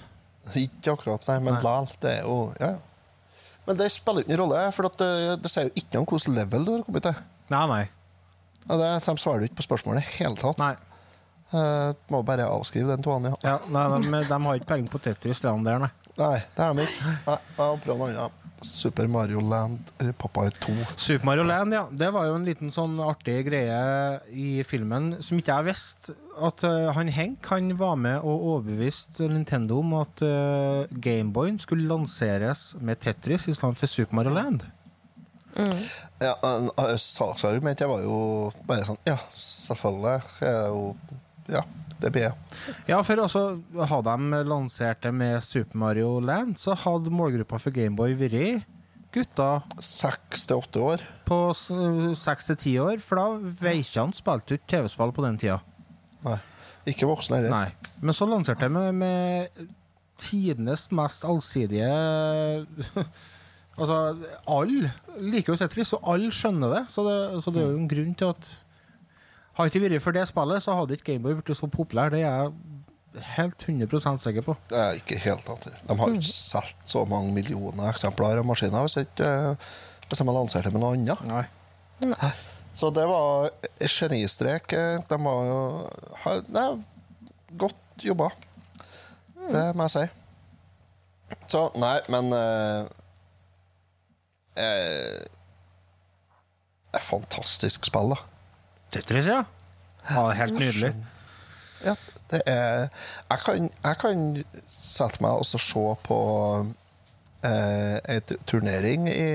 Ikke 0.56 0.92
akkurat, 0.92 1.24
nei, 1.28 1.38
men 1.44 1.56
likevel. 1.56 1.88
Det 2.02 2.10
er 2.18 2.26
jo 2.26 2.36
ja. 2.60 2.74
ja. 2.74 3.38
Men 3.68 3.76
det 3.80 3.88
spiller 3.92 4.24
ikke 4.24 4.32
noen 4.36 4.42
rolle, 4.46 4.60
for 4.72 4.88
at 4.88 4.96
det, 5.00 5.08
det 5.44 5.50
sier 5.52 5.68
jo 5.68 5.72
ikke 5.76 5.96
noe 5.98 6.04
om 6.04 6.10
hvilket 6.12 6.34
level 6.36 6.64
du 6.64 6.70
har 6.74 6.84
kommet 6.86 7.04
til. 7.08 7.16
Nei, 7.52 7.64
nei. 7.72 7.82
Ja, 8.68 8.76
det, 8.80 8.86
de 9.04 9.16
svarer 9.20 9.44
jo 9.44 9.48
ikke 9.50 9.58
på 9.60 9.66
spørsmålet 9.66 10.04
i 10.04 10.06
det 10.08 10.14
hele 10.20 10.36
tatt. 10.40 10.60
Nei. 10.60 10.74
Uh, 11.48 11.94
må 12.12 12.20
bare 12.28 12.44
avskrive 12.48 12.92
den 12.92 13.04
toanen. 13.04 13.32
ja. 13.44 13.54
Ja, 13.56 13.58
nei 13.72 13.84
de, 14.04 14.22
de 14.28 14.38
har 14.44 14.58
ikke 14.60 14.68
peiling 14.68 14.88
på 14.92 15.00
Tetris, 15.00 15.40
de 15.44 15.52
der, 15.64 15.78
nei. 15.84 15.88
Nei, 16.18 16.36
det 16.56 16.64
er 16.64 16.74
de 16.74 16.84
ikke. 16.88 17.14
Nei, 17.28 17.38
jeg 17.38 17.56
må 17.62 17.78
prøve 17.84 17.98
noe 18.02 18.10
annet. 18.14 18.34
Super 18.66 19.06
Mario 19.06 19.38
Land 19.46 19.92
eller 20.02 20.14
Popeye 20.18 20.50
2. 20.50 20.72
Super 20.98 21.28
Mario 21.28 21.44
Land, 21.46 21.76
ja. 21.76 21.84
Det 21.94 22.08
var 22.10 22.24
jo 22.26 22.32
en 22.40 22.46
liten 22.48 22.72
sånn 22.74 22.96
artig 23.06 23.36
greie 23.46 23.76
i 24.34 24.64
filmen 24.66 25.12
som 25.22 25.38
ikke 25.38 25.60
jeg 25.60 25.68
visste. 25.68 26.16
At 26.42 26.64
eh, 26.66 26.88
han 26.96 27.06
Henk 27.14 27.46
han 27.52 27.70
var 27.78 27.94
med 28.02 28.18
og 28.26 28.48
overbeviste 28.56 29.28
Nintendo 29.30 29.78
om 29.78 29.94
at 30.00 30.24
uh, 30.26 30.90
Gameboyen 30.90 31.60
skulle 31.62 31.86
lanseres 31.86 32.72
med 32.82 32.98
Tetris 33.06 33.46
i 33.46 33.54
stedet 33.54 33.78
for 33.78 33.86
Super 33.94 34.18
Mario 34.18 34.34
Land. 34.34 34.66
Ja, 36.20 36.34
en- 36.42 36.70
eh, 36.78 36.96
Saksargument 36.98 37.78
jeg 37.80 37.88
var 37.90 38.02
jo 38.04 38.18
bare 38.66 38.84
sånn 38.90 38.98
Ja, 39.06 39.16
selvfølgelig. 39.34 40.20
Jeg 40.42 40.54
er 40.54 40.66
jo 40.74 40.96
Ja, 41.48 41.62
det 41.98 42.10
blir 42.14 42.28
jeg. 42.28 42.58
Ja, 42.90 42.98
for 43.06 43.22
altså, 43.24 43.44
hadde 43.90 44.16
de 44.20 44.42
lansert 44.48 45.02
det 45.02 45.12
med 45.14 45.40
Super 45.44 45.80
Mario 45.82 46.18
Land, 46.22 46.58
så 46.62 46.76
hadde 46.78 47.12
målgruppa 47.14 47.60
for 47.62 47.74
Gameboy 47.74 48.14
vært 48.18 48.66
gutta 49.14 49.62
Seks 49.80 50.44
til 50.46 50.60
åtte 50.60 50.82
år. 50.84 51.02
på 51.28 51.38
seks 51.56 52.50
til 52.50 52.60
ti 52.60 52.74
år, 52.80 53.00
for 53.00 53.20
da 53.20 53.54
Veikjan 53.62 54.12
spilte 54.16 54.58
ikke 54.58 54.70
TV-spill 54.74 55.14
på 55.16 55.24
den 55.24 55.40
tida. 55.40 55.58
Nei. 56.26 56.38
Ikke 56.88 57.08
voksne 57.08 57.42
heller. 57.42 57.74
Men 58.00 58.16
så 58.16 58.28
lanserte 58.28 58.68
de 58.68 58.72
med, 58.72 58.94
med 58.94 59.66
tidenes 60.18 60.88
mest 60.94 61.26
allsidige 61.28 61.88
Altså, 63.78 63.96
alle 64.50 64.88
liker 65.22 65.52
jo 65.52 65.58
Tetris, 65.60 65.92
og 65.94 66.08
alle 66.10 66.32
skjønner 66.34 66.72
det. 66.72 66.80
Så, 66.90 67.04
det. 67.06 67.42
så 67.44 67.52
det 67.54 67.60
er 67.62 67.68
jo 67.70 67.78
en 67.78 67.90
grunn 67.90 68.16
til 68.18 68.32
at 68.34 68.48
Har 69.58 69.66
ikke 69.70 69.82
vært 69.82 70.02
for 70.04 70.14
det 70.14 70.24
spillet, 70.30 70.62
så 70.62 70.76
hadde 70.78 70.94
ikke 70.94 71.12
Gameboy 71.12 71.34
blitt 71.40 71.56
så 71.58 71.66
populær. 71.70 72.12
Det 72.14 72.20
er 72.22 72.28
jeg 72.28 73.24
helt 73.34 73.64
100% 73.66 74.22
sikker 74.22 74.44
på. 74.46 74.54
Det 74.70 74.78
er 74.78 74.98
ikke 75.00 75.18
helt 75.24 75.42
tatt. 75.48 75.66
De 75.88 75.96
har 75.98 76.12
ikke 76.14 76.30
solgt 76.30 76.84
så 76.86 77.02
mange 77.08 77.32
millioner 77.34 77.90
eksemplarer 77.90 78.42
av 78.42 78.46
maskiner 78.46 78.86
hvis, 78.86 79.00
ikke, 79.02 79.26
eh, 79.26 79.72
hvis 80.06 80.20
de 80.20 80.28
har 80.28 80.36
lansert 80.36 80.68
det 80.68 80.74
med 80.76 80.84
noe 80.84 80.94
annet. 80.94 81.26
Nei. 81.26 82.30
Så 82.78 82.92
det 82.94 83.08
var 83.10 83.48
genistrek. 83.82 84.70
De 85.10 85.18
var 85.24 85.48
jo 85.48 85.58
Det 86.52 86.62
er 86.62 86.78
godt 87.58 88.06
jobba. 88.06 88.30
Det 89.48 89.64
må 89.74 89.88
jeg 89.88 89.96
si. 89.96 90.06
Så 91.50 91.64
nei, 91.80 91.96
men 92.12 92.30
eh, 92.32 92.86
eh, 94.62 95.26
Det 96.88 97.00
er 97.00 97.04
fantastisk 97.04 97.88
spill, 97.90 98.14
da. 98.14 98.22
Tetris, 98.92 99.28
ja. 99.28 99.44
ja 100.10 100.24
helt 100.38 100.58
nydelig. 100.58 100.94
Ja, 101.84 101.94
det 102.30 102.42
er 102.46 102.88
Jeg 103.30 103.38
kan, 103.44 103.70
jeg 103.84 103.98
kan 104.00 104.44
sette 104.74 105.22
meg 105.22 105.38
og 105.38 105.46
se 105.46 105.84
på 106.04 106.18
eh, 107.44 107.98
en 108.16 108.36
turnering 108.46 109.08
i, 109.08 109.30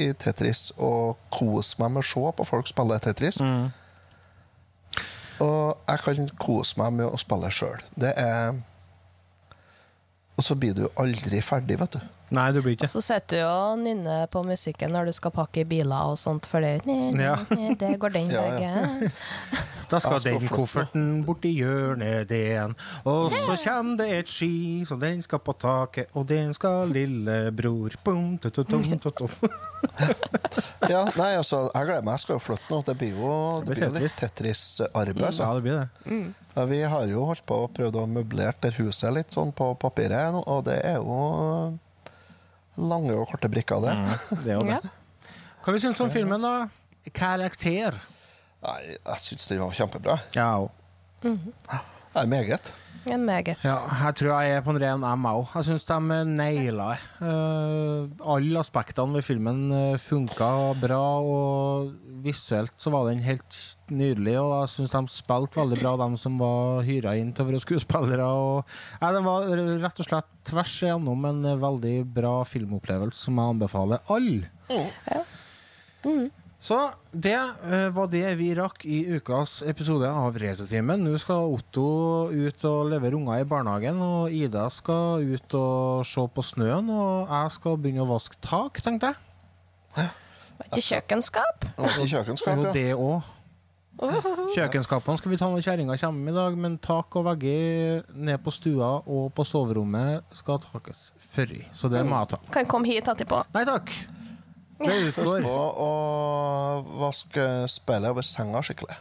i 0.00 0.12
Tetris 0.12 0.70
og 0.78 1.18
kose 1.34 1.76
meg 1.82 1.92
med 1.96 2.04
å 2.04 2.08
se 2.08 2.34
på 2.38 2.48
folk 2.48 2.70
spille 2.70 2.98
Tetris. 3.04 3.40
Og 5.42 5.78
jeg 5.88 6.02
kan 6.04 6.28
kose 6.40 6.78
meg 6.80 6.98
med 7.00 7.10
å 7.10 7.20
spille 7.20 7.50
sjøl. 7.50 7.80
Det 7.98 8.12
er 8.16 8.54
Og 10.36 10.44
så 10.46 10.54
blir 10.56 10.72
du 10.74 10.86
aldri 10.96 11.42
ferdig, 11.44 11.76
vet 11.80 11.98
du. 11.98 12.00
Nei, 12.32 12.46
du 12.56 12.62
blir 12.64 12.74
ikke. 12.78 12.88
Og 12.88 12.94
Så 12.94 13.02
sitter 13.04 13.42
du 13.42 13.44
og 13.46 13.78
nynner 13.82 14.26
på 14.32 14.40
musikken 14.46 14.92
når 14.94 15.10
du 15.10 15.12
skal 15.16 15.34
pakke 15.36 15.62
i 15.62 15.68
biler 15.68 16.12
og 16.12 16.18
sånt, 16.20 16.46
for 16.48 16.64
det, 16.64 16.78
Ja. 16.86 17.36
det 17.50 17.92
går 18.00 18.12
den 18.16 18.30
Ja, 18.34 18.46
ja. 18.56 18.56
veien. 18.56 19.12
Da 19.92 19.98
skal 20.00 20.22
skal 20.22 20.38
den 20.40 20.48
kofferten 20.48 21.08
borti 21.26 21.50
hjørnet, 21.52 22.24
den. 22.30 22.72
Og 23.04 23.28
så 23.34 23.56
kommer 23.60 23.98
det 24.00 24.06
et 24.22 24.30
ski, 24.32 24.86
så 24.88 24.96
den 24.96 25.20
skal 25.20 25.42
på 25.44 25.52
taket, 25.60 26.08
og 26.16 26.24
den 26.30 26.54
skal 26.56 26.88
lillebror 26.88 27.92
Bum, 28.02 28.38
tututum, 28.40 28.86
tutum. 29.04 29.28
Ja, 30.90 31.04
nei, 31.16 31.34
altså, 31.38 31.66
jeg 31.74 31.86
gleder 31.88 32.02
meg. 32.06 32.16
Jeg 32.16 32.24
skal 32.24 32.34
jo 32.38 32.42
flytte 32.42 32.72
nå. 32.72 32.80
Det 32.86 32.94
blir 32.98 33.12
jo, 33.20 33.34
det 33.66 33.76
blir 33.76 33.84
jo 33.86 33.92
litt 34.00 34.16
Tetris-arbeid. 34.18 35.22
Altså. 35.28 35.44
Ja, 35.44 35.54
det 35.54 35.62
blir 35.62 35.78
det. 35.82 36.18
Ja, 36.56 36.64
vi 36.72 36.80
har 36.94 37.06
jo 37.12 37.24
holdt 37.28 37.44
på 37.48 37.60
og 37.66 37.70
prøvd 37.76 38.00
å 38.02 38.06
møblere 38.10 38.56
det 38.64 38.74
huset 38.80 39.12
litt 39.16 39.32
sånn 39.36 39.52
på 39.56 39.70
papiret, 39.80 40.40
og 40.42 40.64
det 40.68 40.80
er 40.88 40.98
jo 41.00 41.20
lange 42.76 43.12
og 43.14 43.26
korte 43.28 43.48
brikker, 43.52 43.80
det. 43.84 43.96
Det 44.44 44.52
er 44.52 44.58
jo 44.60 44.66
det. 44.68 44.80
Hva 45.64 45.72
vi 45.76 45.80
syns 45.82 46.00
om 46.00 46.10
filmen, 46.10 46.40
da? 46.42 46.68
Karakter. 47.14 47.98
Nei, 48.62 48.78
jeg 48.94 49.18
syns 49.24 49.48
den 49.50 49.60
var 49.64 49.74
kjempebra. 49.76 50.18
Ja, 50.36 50.52
Mhm. 51.22 51.52
Det 52.12 52.20
er 52.20 52.26
meget. 52.26 52.72
En 53.10 53.24
meget. 53.26 53.58
Ja, 53.66 53.80
jeg 54.04 54.14
tror 54.20 54.42
jeg 54.42 54.56
er 54.56 54.62
på 54.62 54.72
en 54.74 54.78
ren 54.78 55.02
M 55.02 55.26
òg. 55.26 55.50
Jeg 55.56 55.66
syns 55.66 55.86
de 55.88 56.18
naila 56.28 56.92
det. 56.92 57.00
Uh, 57.18 58.10
alle 58.34 58.60
aspektene 58.62 59.18
ved 59.18 59.26
filmen 59.26 59.64
uh, 59.72 59.98
funka 59.98 60.50
bra, 60.78 61.00
og 61.18 61.90
visuelt 62.22 62.76
så 62.78 62.92
var 62.94 63.08
den 63.10 63.24
helt 63.26 63.58
nydelig. 63.90 64.36
Og 64.38 64.52
jeg 64.60 64.72
syns 64.76 64.94
de 64.94 65.02
spilte 65.10 65.60
veldig 65.60 65.80
bra, 65.82 65.96
de 66.04 66.20
som 66.20 66.38
var 66.40 66.84
hyra 66.86 67.16
inn 67.18 67.32
til 67.34 67.46
å 67.46 67.50
være 67.50 67.64
skuespillere. 67.64 68.28
Og, 68.28 68.76
ja, 69.00 69.10
det 69.16 69.24
var 69.26 69.50
rett 69.82 70.04
og 70.04 70.08
slett 70.08 70.30
tvers 70.48 70.76
igjennom 70.82 71.26
en 71.28 71.42
eh, 71.46 71.58
veldig 71.62 71.96
bra 72.14 72.36
filmopplevelse 72.48 73.28
som 73.28 73.38
jeg 73.38 73.56
anbefaler 73.56 74.14
alle. 74.14 74.50
Så 76.62 76.76
det 77.10 77.34
uh, 77.34 77.88
var 77.90 78.06
det 78.12 78.22
vi 78.38 78.52
rakk 78.54 78.84
i 78.86 79.00
ukas 79.16 79.64
episode 79.66 80.06
av 80.06 80.36
Retrotimen. 80.38 81.02
Nå 81.02 81.16
skal 81.18 81.50
Otto 81.50 82.30
ut 82.30 82.66
og 82.70 82.92
levere 82.92 83.18
unger 83.18 83.42
i 83.42 83.48
barnehagen, 83.50 83.98
og 83.98 84.30
Ida 84.30 84.68
skal 84.70 85.26
ut 85.26 85.56
og 85.58 86.06
se 86.06 86.22
på 86.22 86.44
snøen, 86.46 86.86
og 86.94 87.26
jeg 87.26 87.56
skal 87.56 87.80
begynne 87.82 88.06
å 88.06 88.10
vaske 88.12 88.38
tak, 88.46 88.78
tenkte 88.84 89.10
jeg. 89.10 90.12
Ikke 90.68 90.84
kjøkkenskap? 90.86 91.66
Ikke 91.74 92.06
i 92.06 92.10
kjøkkenskap, 92.14 92.62
Jo, 92.62 92.70
ja. 92.70 92.74
det 92.78 92.88
òg. 92.94 93.32
Kjøkkenskapene 94.54 95.18
skal 95.18 95.34
vi 95.34 95.42
ta 95.42 95.50
når 95.50 95.66
kjerringa 95.66 95.98
kommer 96.00 96.30
i 96.30 96.38
dag, 96.38 96.62
men 96.62 96.78
tak 96.82 97.18
og 97.18 97.26
vegger 97.26 98.06
ned 98.14 98.38
på 98.42 98.54
stua 98.54 98.94
og 99.02 99.30
på 99.34 99.44
soverommet 99.50 100.30
skal 100.34 100.62
takes 100.62 101.10
før. 101.18 101.58
Så 101.74 101.90
det 101.90 102.06
må 102.06 102.22
jeg 102.22 102.36
ta. 102.36 102.42
Kan 102.54 102.70
komme 102.70 102.86
hit 102.86 103.10
etterpå. 103.10 103.42
Nei 103.50 103.66
takk. 103.68 103.90
Det 104.82 104.94
Husk 105.06 105.18
utgår. 105.18 105.42
på 105.44 105.58
å 105.86 105.90
vaske 107.02 107.48
speilet 107.70 108.10
over 108.10 108.26
senga 108.26 108.62
skikkelig. 108.64 108.96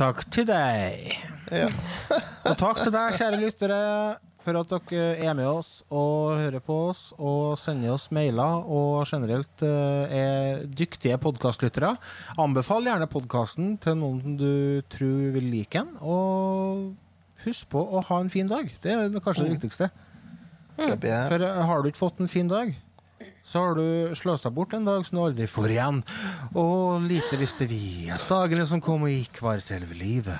Takk 0.00 0.24
til 0.32 0.46
deg. 0.48 1.12
Ja. 1.52 1.68
Og 2.48 2.56
takk 2.58 2.80
til 2.82 2.92
deg, 2.94 3.16
kjære 3.18 3.40
lyttere, 3.42 3.78
for 4.40 4.56
at 4.56 4.70
dere 4.72 5.18
er 5.20 5.34
med 5.36 5.44
oss 5.50 5.82
og 5.92 6.38
hører 6.40 6.62
på 6.64 6.76
oss 6.88 7.00
og 7.20 7.58
sender 7.60 7.92
oss 7.92 8.06
mailer 8.14 8.62
og 8.64 9.02
generelt 9.10 9.64
eh, 9.66 10.14
er 10.16 10.62
dyktige 10.64 11.18
podkastlyttere. 11.20 11.90
Anbefal 12.40 12.88
gjerne 12.88 13.10
podkasten 13.10 13.74
til 13.84 13.98
noen 14.00 14.38
du 14.40 14.80
tror 14.88 15.34
vil 15.36 15.50
like 15.52 15.82
den, 15.82 15.92
og 16.00 16.94
husk 17.44 17.68
på 17.74 17.82
å 17.84 18.00
ha 18.08 18.22
en 18.22 18.32
fin 18.32 18.48
dag. 18.48 18.70
Det 18.80 18.94
er 18.96 19.20
kanskje 19.20 19.44
det 19.44 19.58
viktigste. 19.58 19.90
Mm. 20.80 20.96
For 21.28 21.44
eh, 21.44 21.60
har 21.68 21.82
du 21.84 21.90
ikke 21.90 22.00
fått 22.06 22.24
en 22.24 22.32
fin 22.32 22.48
dag, 22.48 22.72
så 23.44 23.64
har 23.64 23.78
du 23.78 24.14
sløsa 24.16 24.50
bort 24.54 24.74
en 24.76 24.86
dag 24.88 25.04
som 25.06 25.18
du 25.18 25.22
aldri 25.24 25.48
får 25.50 25.74
igjen. 25.74 26.02
Og 26.58 27.02
lite 27.06 27.40
visste 27.40 27.66
vi 27.70 28.10
at 28.12 28.28
dagene 28.30 28.66
som 28.68 28.82
kom 28.84 29.08
og 29.08 29.12
gikk, 29.12 29.42
var 29.44 29.62
selve 29.64 29.96
livet. 29.98 30.38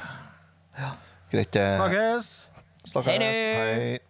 greit. 1.31 1.53
det. 1.53 1.66
Snakkes! 1.81 2.31
Snakkes. 2.85 3.18
Hei. 3.18 3.74
Hei. 3.81 4.10